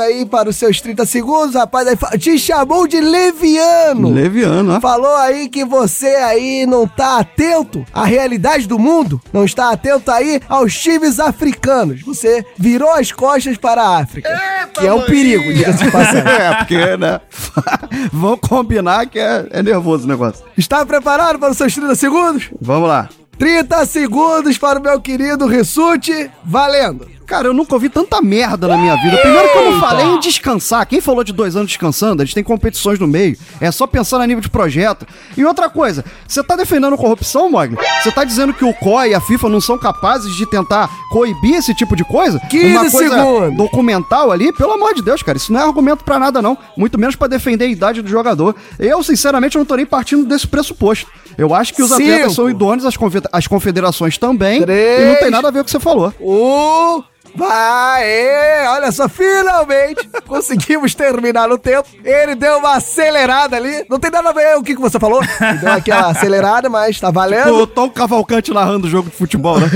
aí 0.00 0.24
para 0.26 0.48
os 0.48 0.56
seus 0.56 0.80
30 0.80 1.04
segundos? 1.06 1.54
Rapaz, 1.54 1.88
te 2.18 2.38
chamou 2.38 2.86
de 2.86 3.00
leviano. 3.00 4.10
Leviano, 4.10 4.76
ó. 4.76 4.80
Falou 4.80 5.16
aí 5.16 5.48
que 5.48 5.64
você 5.64 6.06
aí 6.06 6.66
não 6.66 6.86
tá 6.86 7.18
atento 7.18 7.84
à 7.92 8.04
realidade 8.04 8.66
do 8.66 8.78
mundo, 8.78 9.20
não 9.32 9.44
está 9.44 9.70
atento 9.70 10.10
aí 10.10 10.40
aos 10.48 10.78
times 10.78 11.18
africanos. 11.18 12.02
Você 12.02 12.44
virou 12.56 12.92
as 12.92 13.12
costas 13.12 13.56
para 13.56 13.82
a 13.82 13.98
África, 13.98 14.28
que 14.74 14.86
é 14.86 14.92
um 14.92 15.02
perigo, 15.02 15.52
diga-se 15.52 15.84
de 15.84 15.90
passagem. 15.90 16.20
É, 16.40 16.54
porque, 16.54 16.96
né? 16.96 17.20
Vamos 18.12 18.40
combinar 18.40 19.06
que 19.06 19.18
é, 19.18 19.46
é 19.50 19.62
nervoso 19.62 20.04
o 20.04 20.08
negócio. 20.08 20.44
Está 20.56 20.84
preparado 20.86 21.38
para 21.38 21.50
os 21.50 21.56
seus 21.56 21.74
30 21.74 21.94
segundos? 21.94 22.50
Vamos 22.60 22.88
lá. 22.88 23.08
30 23.38 23.86
segundos 23.86 24.58
para 24.58 24.78
o 24.78 24.82
meu 24.82 25.00
querido 25.00 25.46
Rissuti, 25.46 26.30
valendo. 26.44 27.08
Cara, 27.30 27.46
eu 27.46 27.54
nunca 27.54 27.72
ouvi 27.74 27.88
tanta 27.88 28.20
merda 28.20 28.66
na 28.66 28.76
minha 28.76 28.96
vida. 28.96 29.16
Primeiro 29.18 29.52
que 29.52 29.56
eu 29.58 29.70
não 29.70 29.80
falei 29.80 30.04
em 30.04 30.18
descansar. 30.18 30.84
Quem 30.84 31.00
falou 31.00 31.22
de 31.22 31.32
dois 31.32 31.54
anos 31.54 31.68
descansando? 31.68 32.20
Eles 32.24 32.34
têm 32.34 32.42
competições 32.42 32.98
no 32.98 33.06
meio. 33.06 33.38
É 33.60 33.70
só 33.70 33.86
pensar 33.86 34.20
a 34.20 34.26
nível 34.26 34.40
de 34.40 34.48
projeto. 34.48 35.06
E 35.36 35.44
outra 35.44 35.70
coisa, 35.70 36.04
você 36.26 36.42
tá 36.42 36.56
defendendo 36.56 36.96
corrupção, 36.96 37.48
Mogli? 37.48 37.78
Você 38.02 38.10
tá 38.10 38.24
dizendo 38.24 38.52
que 38.52 38.64
o 38.64 38.74
COI 38.74 39.10
e 39.10 39.14
a 39.14 39.20
FIFA 39.20 39.48
não 39.48 39.60
são 39.60 39.78
capazes 39.78 40.34
de 40.34 40.44
tentar 40.50 40.90
coibir 41.12 41.54
esse 41.54 41.72
tipo 41.72 41.94
de 41.94 42.02
coisa? 42.02 42.40
15 42.50 42.66
Uma 42.66 42.90
coisa 42.90 43.14
segundos. 43.14 43.56
documental 43.56 44.32
ali? 44.32 44.52
Pelo 44.52 44.72
amor 44.72 44.92
de 44.92 45.00
Deus, 45.00 45.22
cara, 45.22 45.38
isso 45.38 45.52
não 45.52 45.60
é 45.60 45.62
argumento 45.62 46.02
pra 46.02 46.18
nada, 46.18 46.42
não. 46.42 46.58
Muito 46.76 46.98
menos 46.98 47.14
pra 47.14 47.28
defender 47.28 47.66
a 47.66 47.68
idade 47.68 48.02
do 48.02 48.08
jogador. 48.08 48.56
Eu, 48.76 49.04
sinceramente, 49.04 49.56
não 49.56 49.64
tô 49.64 49.76
nem 49.76 49.86
partindo 49.86 50.24
desse 50.26 50.48
pressuposto. 50.48 51.06
Eu 51.38 51.54
acho 51.54 51.72
que 51.74 51.80
os 51.82 51.90
Cinco. 51.90 52.02
atletas 52.02 52.34
são 52.34 52.50
idôneos, 52.50 52.84
as, 52.84 52.94
as 53.32 53.46
confederações 53.46 54.18
também. 54.18 54.62
Três. 54.62 55.00
E 55.00 55.12
não 55.12 55.16
tem 55.20 55.30
nada 55.30 55.46
a 55.46 55.50
ver 55.52 55.58
com 55.58 55.62
o 55.62 55.64
que 55.66 55.70
você 55.70 55.78
falou. 55.78 56.12
Um. 56.20 57.04
Vai, 57.34 58.66
olha 58.68 58.92
só, 58.92 59.08
finalmente 59.08 60.08
conseguimos 60.26 60.94
terminar 60.94 61.48
no 61.48 61.58
tempo. 61.58 61.88
Ele 62.04 62.34
deu 62.34 62.58
uma 62.58 62.76
acelerada 62.76 63.56
ali. 63.56 63.84
Não 63.88 63.98
tem 63.98 64.10
nada 64.10 64.30
a 64.30 64.32
ver 64.32 64.56
o 64.56 64.62
que, 64.62 64.74
que 64.74 64.80
você 64.80 64.98
falou. 64.98 65.22
Ele 65.22 65.58
deu 65.58 65.72
aquela 65.72 66.10
acelerada, 66.10 66.68
mas 66.68 67.00
tá 67.00 67.10
valendo. 67.10 67.54
O 67.54 67.66
Tom 67.66 67.90
Cavalcante 67.90 68.52
narrando 68.52 68.86
o 68.86 68.90
jogo 68.90 69.10
de 69.10 69.16
futebol, 69.16 69.58
né? 69.58 69.68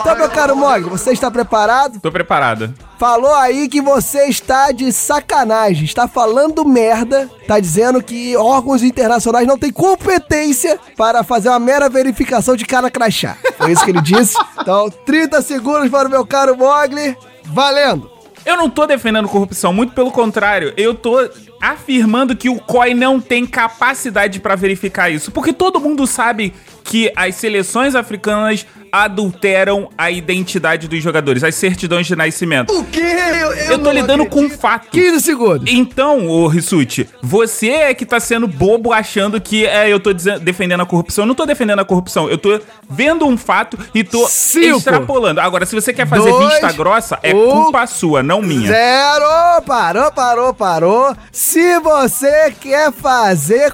Então, 0.00 0.16
meu 0.16 0.28
caro 0.30 0.56
Mog, 0.56 0.82
você 0.84 1.12
está 1.12 1.30
preparado? 1.30 2.00
Tô 2.00 2.10
preparado. 2.10 2.74
Falou 2.98 3.32
aí 3.32 3.68
que 3.68 3.80
você 3.80 4.24
está 4.24 4.72
de 4.72 4.92
sacanagem, 4.92 5.84
está 5.84 6.08
falando 6.08 6.64
merda, 6.64 7.30
tá 7.46 7.60
dizendo 7.60 8.02
que 8.02 8.36
órgãos 8.36 8.82
internacionais 8.82 9.46
não 9.46 9.56
têm 9.56 9.70
competência 9.70 10.80
para 10.96 11.22
fazer 11.22 11.48
uma 11.48 11.60
mera 11.60 11.88
verificação 11.88 12.56
de 12.56 12.64
cara 12.64 12.90
crachá. 12.90 13.36
Foi 13.56 13.70
isso 13.70 13.84
que 13.84 13.92
ele 13.92 14.02
disse. 14.02 14.36
Então, 14.60 14.90
30 14.90 15.40
segundos 15.42 15.88
para 15.88 16.08
o 16.08 16.10
meu 16.10 16.26
caro 16.26 16.56
Mogli. 16.56 17.16
Valendo! 17.44 18.10
Eu 18.44 18.56
não 18.56 18.68
tô 18.68 18.86
defendendo 18.86 19.28
corrupção, 19.28 19.72
muito 19.72 19.92
pelo 19.92 20.10
contrário. 20.10 20.72
Eu 20.76 20.94
tô 20.94 21.18
afirmando 21.60 22.34
que 22.34 22.48
o 22.48 22.58
COI 22.58 22.94
não 22.94 23.20
tem 23.20 23.46
capacidade 23.46 24.40
pra 24.40 24.56
verificar 24.56 25.10
isso. 25.10 25.30
Porque 25.30 25.52
todo 25.52 25.80
mundo 25.80 26.06
sabe 26.06 26.52
que 26.82 27.12
as 27.14 27.34
seleções 27.34 27.94
africanas 27.94 28.66
adulteram 28.92 29.88
a 29.96 30.10
identidade 30.10 30.88
dos 30.88 31.02
jogadores, 31.02 31.42
as 31.44 31.54
certidões 31.54 32.06
de 32.06 32.14
nascimento. 32.16 32.72
O 32.72 32.84
quê? 32.84 33.00
Eu, 33.00 33.52
Eu, 33.72 33.78
tô 33.78 33.90
lidando 33.90 34.26
com 34.26 34.42
um 34.42 34.50
fato. 34.50 34.88
15 34.90 35.20
segundos. 35.20 35.72
Então, 35.72 36.26
ô 36.28 36.46
Rissuti, 36.46 37.08
você 37.22 37.68
é 37.70 37.94
que 37.94 38.04
tá 38.06 38.20
sendo 38.20 38.46
bobo 38.46 38.92
achando 38.92 39.40
que 39.40 39.66
é, 39.66 39.92
eu 39.92 39.98
tô 40.00 40.12
dizen- 40.12 40.38
defendendo 40.38 40.80
a 40.82 40.86
corrupção. 40.86 41.24
Eu 41.24 41.28
não 41.28 41.34
tô 41.34 41.44
defendendo 41.46 41.80
a 41.80 41.84
corrupção, 41.84 42.28
eu 42.28 42.38
tô 42.38 42.60
vendo 42.88 43.26
um 43.26 43.36
fato 43.36 43.78
e 43.94 44.04
tô 44.04 44.26
Cinco. 44.28 44.78
extrapolando. 44.78 45.40
Agora, 45.40 45.64
se 45.66 45.74
você 45.74 45.92
quer 45.92 46.06
fazer 46.06 46.30
Dois. 46.30 46.48
vista 46.52 46.72
grossa, 46.72 47.18
é 47.22 47.34
Um. 47.34 47.50
culpa 47.50 47.86
sua, 47.86 48.22
não 48.22 48.40
minha. 48.42 48.68
Zero! 48.68 49.62
Parou, 49.66 50.12
parou, 50.12 50.54
parou. 50.54 51.16
Se 51.32 51.78
você 51.80 52.52
quer 52.60 52.92
fazer 52.92 53.72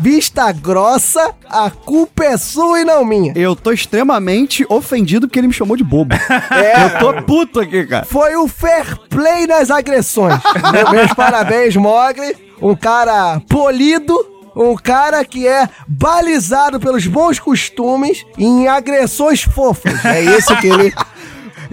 vista 0.00 0.50
grossa, 0.52 1.32
a 1.48 1.70
culpa 1.70 2.24
é 2.24 2.36
sua 2.36 2.80
e 2.80 2.84
não 2.84 3.04
minha. 3.04 3.32
Eu 3.36 3.54
tô 3.56 3.72
extremamente 3.72 4.51
ofendido 4.68 5.26
porque 5.26 5.38
ele 5.38 5.48
me 5.48 5.52
chamou 5.52 5.76
de 5.76 5.84
bobo. 5.84 6.14
É. 6.50 6.84
Eu 6.84 6.98
tô 6.98 7.22
puto 7.22 7.60
aqui, 7.60 7.84
cara. 7.86 8.04
Foi 8.04 8.36
o 8.36 8.46
fair 8.48 8.96
play 9.08 9.46
nas 9.46 9.70
agressões. 9.70 10.38
Meu- 10.72 10.90
Meus 10.90 11.12
parabéns, 11.14 11.74
Mogli. 11.76 12.34
Um 12.60 12.74
cara 12.76 13.40
polido. 13.48 14.28
Um 14.54 14.76
cara 14.76 15.24
que 15.24 15.48
é 15.48 15.66
balizado 15.88 16.78
pelos 16.78 17.06
bons 17.06 17.38
costumes 17.40 18.22
em 18.36 18.68
agressões 18.68 19.42
fofas. 19.42 20.04
É 20.04 20.20
isso 20.36 20.54
que 20.58 20.66
ele, 20.66 20.92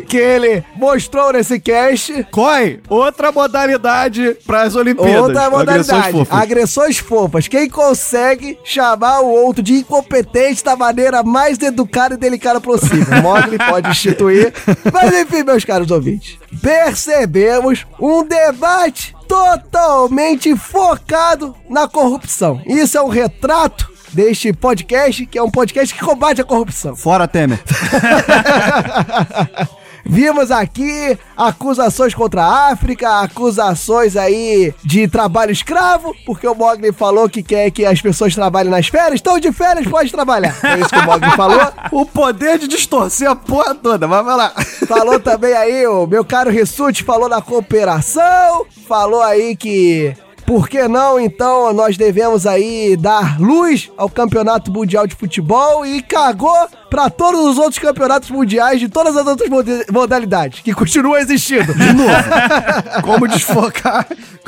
que 0.10 0.18
ele 0.18 0.66
mostrou 0.76 1.32
nesse 1.32 1.60
cast. 1.60 2.26
Coi, 2.32 2.82
outra 2.89 3.32
modalidade 3.32 4.36
pras 4.45 4.76
Olimpíadas. 4.76 5.22
Outra 5.22 5.49
modalidade. 5.49 5.91
Agressões 5.91 6.12
fofas. 6.12 6.41
Agressões 6.41 6.97
fofas. 6.97 7.47
Quem 7.47 7.70
consegue 7.70 8.57
chamar 8.64 9.22
o 9.22 9.30
outro 9.30 9.62
de 9.62 9.76
incompetente 9.76 10.64
da 10.64 10.76
maneira 10.76 11.22
mais 11.22 11.60
educada 11.60 12.16
e 12.16 12.18
delicada 12.18 12.60
possível. 12.60 13.22
Mogli 13.22 13.60
pode 13.70 13.89
instituir. 13.89 14.51
Mas 14.91 15.14
enfim, 15.14 15.43
meus 15.43 15.64
caros 15.64 15.91
ouvintes. 15.91 16.39
Percebemos 16.60 17.86
um 17.99 18.24
debate 18.24 19.16
totalmente 19.28 20.55
focado 20.55 21.55
na 21.70 21.88
corrupção. 21.88 22.60
Isso 22.66 22.97
é 22.97 23.01
um 23.01 23.10
retrato 23.10 23.88
deste 24.12 24.51
podcast, 24.51 25.24
que 25.28 25.38
é 25.38 25.43
um 25.43 25.51
podcast 25.51 25.93
que 25.93 26.03
combate 26.03 26.41
a 26.41 26.43
corrupção. 26.43 26.95
Fora 26.95 27.28
Temer. 27.28 27.60
Vimos 30.10 30.49
aqui 30.49 31.16
acusações 31.38 32.16
contra 32.16 32.43
a 32.43 32.72
África, 32.72 33.22
acusações 33.22 34.18
aí 34.18 34.74
de 34.84 35.07
trabalho 35.07 35.51
escravo, 35.51 36.16
porque 36.26 36.47
o 36.47 36.55
Mogli 36.55 36.91
falou 36.91 37.30
que 37.30 37.43
quer 37.43 37.70
que 37.70 37.86
as 37.86 38.01
pessoas 38.01 38.34
trabalhem 38.34 38.72
nas 38.72 38.88
férias. 38.88 39.16
Estão 39.16 39.39
de 39.39 39.51
férias, 39.51 39.88
pode 39.88 40.12
trabalhar. 40.12 40.57
É 40.64 40.80
isso 40.80 40.89
que 40.89 40.97
o 40.97 41.05
Mogli 41.05 41.30
falou. 41.38 41.60
O 41.91 42.07
poder 42.07 42.57
de 42.57 42.68
distorcer 42.68 43.30
a 43.30 43.36
porra 43.36 43.76
toda, 43.76 44.07
mas 44.07 44.26
vai 44.26 44.36
lá. 44.36 44.49
Falou 44.88 45.20
também 45.20 45.53
aí, 45.53 45.86
o 45.86 46.07
meu 46.07 46.26
caro 46.26 46.49
Rissuti 46.49 47.03
falou 47.03 47.30
na 47.30 47.39
cooperação, 47.39 48.66
falou 48.88 49.22
aí 49.22 49.55
que 49.55 50.16
por 50.49 50.68
que 50.68 50.88
não, 50.88 51.20
então, 51.20 51.72
nós 51.74 51.95
devemos 51.95 52.47
aí 52.47 52.97
dar 52.97 53.39
luz 53.39 53.91
ao 53.95 54.10
Campeonato 54.10 54.72
Mundial 54.72 55.05
de 55.05 55.14
Futebol 55.14 55.86
e 55.86 56.01
cagou 56.01 56.68
pra 56.89 57.09
todos 57.09 57.41
os 57.45 57.57
outros 57.57 57.79
campeonatos 57.79 58.29
mundiais 58.31 58.79
de 58.79 58.89
todas 58.89 59.15
as 59.15 59.25
outras 59.27 59.49
modalidades, 59.91 60.61
que 60.61 60.73
continuam 60.73 61.17
existindo. 61.17 61.73
De 61.73 61.93
novo. 61.93 62.09
Como 63.03 63.27
desfocar, 63.27 64.05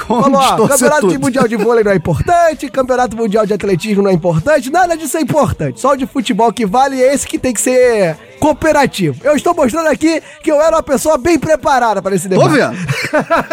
como 0.08 0.24
Falou, 0.24 0.66
ó, 0.66 0.68
campeonato 0.68 1.02
tudo. 1.08 1.20
mundial 1.20 1.48
de 1.48 1.56
vôlei 1.56 1.84
não 1.84 1.92
é 1.92 1.96
importante, 1.96 2.70
campeonato 2.70 3.16
mundial 3.16 3.46
de 3.46 3.54
atletismo 3.54 4.02
não 4.04 4.10
é 4.10 4.14
importante, 4.14 4.70
nada 4.72 4.96
disso 4.98 5.18
é 5.18 5.22
importante. 5.22 5.80
Só 5.80 5.92
o 5.92 5.96
de 5.98 6.06
futebol 6.06 6.52
que 6.52 6.66
vale 6.66 7.02
é 7.02 7.14
esse 7.14 7.28
que 7.28 7.38
tem 7.38 7.54
que 7.54 7.62
ser 7.62 8.18
cooperativo. 8.40 9.20
Eu 9.24 9.36
estou 9.36 9.54
mostrando 9.54 9.88
aqui 9.88 10.22
que 10.44 10.52
eu 10.52 10.60
era 10.62 10.76
uma 10.76 10.84
pessoa 10.84 11.18
bem 11.18 11.38
preparada 11.38 12.02
para 12.02 12.16
esse 12.16 12.28
Tô 12.28 12.36
debate. 12.48 12.54
vendo. 12.56 12.78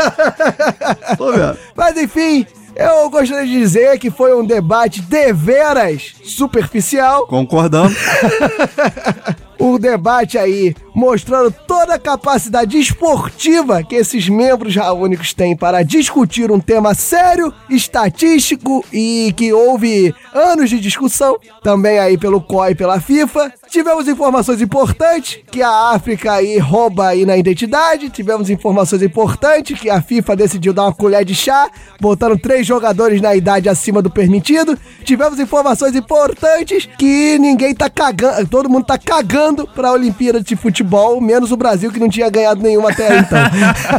Tô 1.18 1.32
vendo. 1.32 1.58
Mas 1.76 1.96
enfim, 1.96 2.46
eu 2.78 3.10
gostaria 3.10 3.44
de 3.44 3.58
dizer 3.58 3.98
que 3.98 4.08
foi 4.08 4.32
um 4.32 4.46
debate 4.46 5.02
deveras 5.02 6.14
superficial. 6.22 7.26
Concordamos. 7.26 7.96
um 9.58 9.76
debate 9.76 10.38
aí 10.38 10.76
mostrando 10.94 11.52
toda 11.66 11.94
a 11.94 11.98
capacidade 11.98 12.78
esportiva 12.78 13.82
que 13.82 13.96
esses 13.96 14.28
membros 14.28 14.76
raônicos 14.76 15.34
têm 15.34 15.56
para 15.56 15.82
discutir 15.82 16.52
um 16.52 16.60
tema 16.60 16.94
sério, 16.94 17.52
estatístico 17.68 18.84
e 18.92 19.34
que 19.36 19.52
houve 19.52 20.14
anos 20.32 20.70
de 20.70 20.78
discussão, 20.78 21.36
também 21.62 21.98
aí 21.98 22.16
pelo 22.16 22.40
COI 22.40 22.72
e 22.72 22.76
pela 22.76 23.00
FIFA. 23.00 23.52
Tivemos 23.70 24.08
informações 24.08 24.62
importantes 24.62 25.40
que 25.50 25.62
a 25.62 25.90
África 25.90 26.32
aí 26.32 26.58
rouba 26.58 27.08
aí 27.08 27.26
na 27.26 27.36
identidade, 27.36 28.08
tivemos 28.08 28.48
informações 28.48 29.02
importantes 29.02 29.78
que 29.78 29.90
a 29.90 30.00
FIFA 30.00 30.36
decidiu 30.36 30.72
dar 30.72 30.84
uma 30.84 30.92
colher 30.94 31.24
de 31.24 31.34
chá, 31.34 31.68
botando 32.00 32.38
três 32.38 32.66
jogadores 32.66 33.20
na 33.20 33.34
idade 33.36 33.68
acima 33.68 34.00
do 34.00 34.08
permitido. 34.10 34.78
Tivemos 35.04 35.38
informações 35.38 35.94
importantes 35.94 36.88
que 36.98 37.38
ninguém 37.38 37.74
tá 37.74 37.90
cagando, 37.90 38.46
todo 38.48 38.70
mundo 38.70 38.86
tá 38.86 38.96
cagando 38.96 39.66
pra 39.66 39.92
Olimpíada 39.92 40.40
de 40.42 40.56
Futebol, 40.56 41.20
menos 41.20 41.52
o 41.52 41.56
Brasil 41.56 41.92
que 41.92 42.00
não 42.00 42.08
tinha 42.08 42.30
ganhado 42.30 42.62
nenhuma 42.62 42.90
até 42.90 43.18
então. 43.18 43.38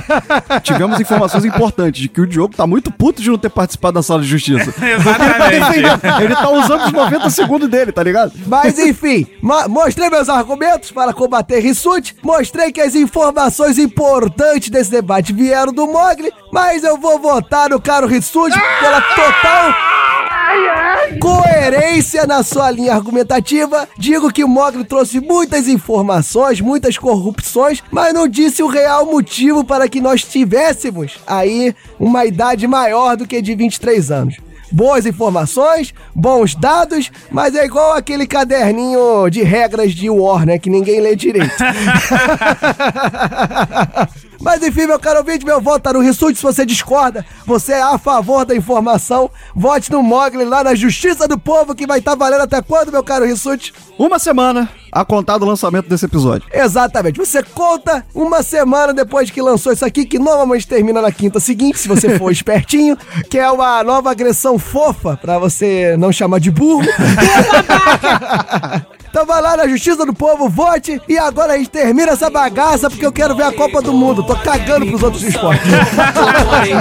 Tivemos 0.64 1.00
informações 1.00 1.46
importantes 1.46 2.02
de 2.02 2.10
que 2.10 2.22
o 2.22 2.28
Diogo 2.28 2.56
tá 2.56 2.66
muito 2.66 2.92
puto 2.92 3.22
de 3.22 3.30
não 3.30 3.38
ter 3.38 3.50
participado 3.50 3.94
da 3.94 4.04
sala 4.04 4.22
de 4.22 4.28
justiça. 4.28 4.74
Exatamente. 4.84 6.24
Ele 6.24 6.36
tá 6.36 6.50
usando 6.50 6.86
os 6.86 6.92
90 6.92 7.30
segundos 7.30 7.70
dele, 7.70 7.92
tá 7.92 8.02
ligado? 8.04 8.32
Mas 8.48 8.78
enfim, 8.80 9.28
ma- 9.42 9.59
mostrei 9.68 10.10
meus 10.10 10.30
argumentos 10.30 10.92
para 10.92 11.14
combater 11.14 11.60
Rissuti, 11.60 12.16
mostrei 12.24 12.72
que 12.72 12.82
as 12.82 12.96
informações 12.96 13.78
importantes 13.78 14.70
desse 14.70 14.92
debate 14.92 15.34
vieram 15.34 15.74
do 15.74 15.88
Mogli, 15.88 16.32
mas 16.52 16.84
eu 16.84 16.98
vou 16.98 17.20
votar 17.20 17.70
no 17.70 17.82
caro 17.82 18.08
Rissuti 18.08 18.60
pela 18.80 19.02
total 19.02 19.74
coerência 21.20 22.26
na 22.26 22.44
sua 22.44 22.72
linha 22.72 22.94
argumentativa. 22.94 23.88
Digo 23.98 24.32
que 24.32 24.44
o 24.44 24.48
Mogli 24.48 24.84
trouxe 24.84 25.20
muitas 25.20 25.68
informações, 25.68 26.62
muitas 26.62 26.98
corrupções, 26.98 27.84
mas 27.92 28.14
não 28.14 28.28
disse 28.28 28.64
o 28.64 28.68
real 28.68 29.06
motivo 29.06 29.64
para 29.64 29.88
que 29.88 30.02
nós 30.02 30.24
tivéssemos 30.24 31.20
aí 31.26 31.76
uma 32.00 32.26
idade 32.26 32.68
maior 32.68 33.16
do 33.16 33.28
que 33.28 33.42
de 33.42 33.56
23 33.56 34.12
anos. 34.12 34.49
Boas 34.72 35.06
informações, 35.06 35.94
bons 36.14 36.56
dados, 36.56 37.10
mas 37.32 37.56
é 37.56 37.66
igual 37.66 37.94
aquele 37.94 38.28
caderninho 38.28 39.30
de 39.30 39.44
regras 39.44 39.94
de 39.94 40.10
War, 40.10 40.46
né? 40.46 40.60
Que 40.60 40.70
ninguém 40.70 41.00
lê 41.00 41.16
direito. 41.16 41.50
Mas 44.42 44.64
enfim, 44.64 44.86
meu 44.86 45.00
caro 45.00 45.20
ouvinte, 45.20 45.46
meu 45.46 45.60
voto 45.60 45.82
tá 45.82 45.94
no 45.94 46.00
Rissuti. 46.00 46.38
Se 46.38 46.44
você 46.44 46.66
discorda, 46.66 47.26
você 47.46 47.74
é 47.74 47.82
a 47.82 47.98
favor 47.98 48.46
da 48.46 48.56
informação, 48.56 49.30
vote 49.56 49.92
no 49.92 50.02
Mogli 50.02 50.46
lá 50.46 50.64
na 50.64 50.74
Justiça 50.76 51.28
do 51.28 51.38
Povo, 51.38 51.76
que 51.76 51.86
vai 51.86 52.00
estar 52.00 52.16
valendo 52.16 52.42
até 52.42 52.62
quando, 52.62 52.92
meu 52.92 53.04
caro 53.04 53.26
Rissuti? 53.26 53.74
Uma 53.98 54.18
semana 54.18 54.70
a 54.92 55.06
contar 55.06 55.38
do 55.38 55.46
lançamento 55.46 55.88
desse 55.88 56.06
episódio. 56.06 56.48
Exatamente. 56.52 57.20
Você 57.20 57.44
conta 57.44 58.06
uma 58.14 58.42
semana 58.42 58.94
depois 58.94 59.30
que 59.30 59.42
lançou 59.42 59.72
isso 59.72 59.86
aqui, 59.86 60.06
que 60.06 60.18
normalmente 60.18 60.68
termina 60.68 61.02
na 61.02 61.12
quinta 61.12 61.40
seguinte, 61.40 61.78
se 61.78 61.88
você 61.88 62.18
for 62.18 62.32
espertinho, 62.34 62.98
que 63.30 63.38
é 63.38 63.52
uma 63.52 63.84
nova 63.84 64.12
agressão 64.12 64.58
fofa, 64.58 65.18
pra 65.18 65.38
você 65.38 65.96
não 65.98 66.12
chamar 66.12 66.40
de 66.40 66.50
burro. 66.50 66.88
Então 69.10 69.26
vai 69.26 69.42
lá 69.42 69.58
na 69.58 69.68
Justiça 69.68 70.06
do 70.06 70.14
Povo, 70.14 70.48
vote 70.48 71.02
e 71.08 71.18
agora 71.18 71.54
a 71.54 71.58
gente 71.58 71.72
termina 71.72 72.12
essa 72.12 72.30
bagaça 72.30 72.90
porque 72.90 73.06
eu 73.06 73.12
quero 73.12 73.36
ver 73.36 73.44
a 73.44 73.52
Copa 73.52 73.82
do 73.82 73.92
Mundo. 73.92 74.24
Tô 74.24 74.36
cagando 74.36 74.86
pros 74.86 75.02
outros 75.02 75.24
esportes. 75.24 75.66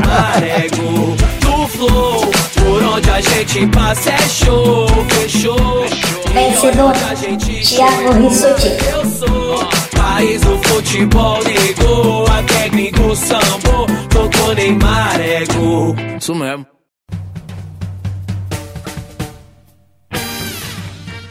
Marego 0.06 1.16
do 1.40 1.68
flow, 1.68 2.30
por 2.54 2.82
onde 2.82 3.10
a 3.10 3.20
gente 3.22 3.66
passa 3.68 4.10
é 4.10 4.18
show, 4.28 4.86
fechou. 5.08 5.86
Vencedor, 6.32 6.92
Thiago 6.92 8.28
Rissuti. 8.28 8.76
Eu 8.92 9.04
sou 9.06 9.68
país 9.96 10.42
do 10.42 10.58
futebol, 10.68 11.38
negou, 11.44 12.26
até 12.26 12.68
gringo 12.68 13.16
sambou, 13.16 13.86
tocou 14.10 14.54
Neymar, 14.54 15.18
ego. 15.18 15.96
Isso 16.18 16.34
mesmo. 16.34 16.66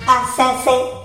Acessem 0.07 0.96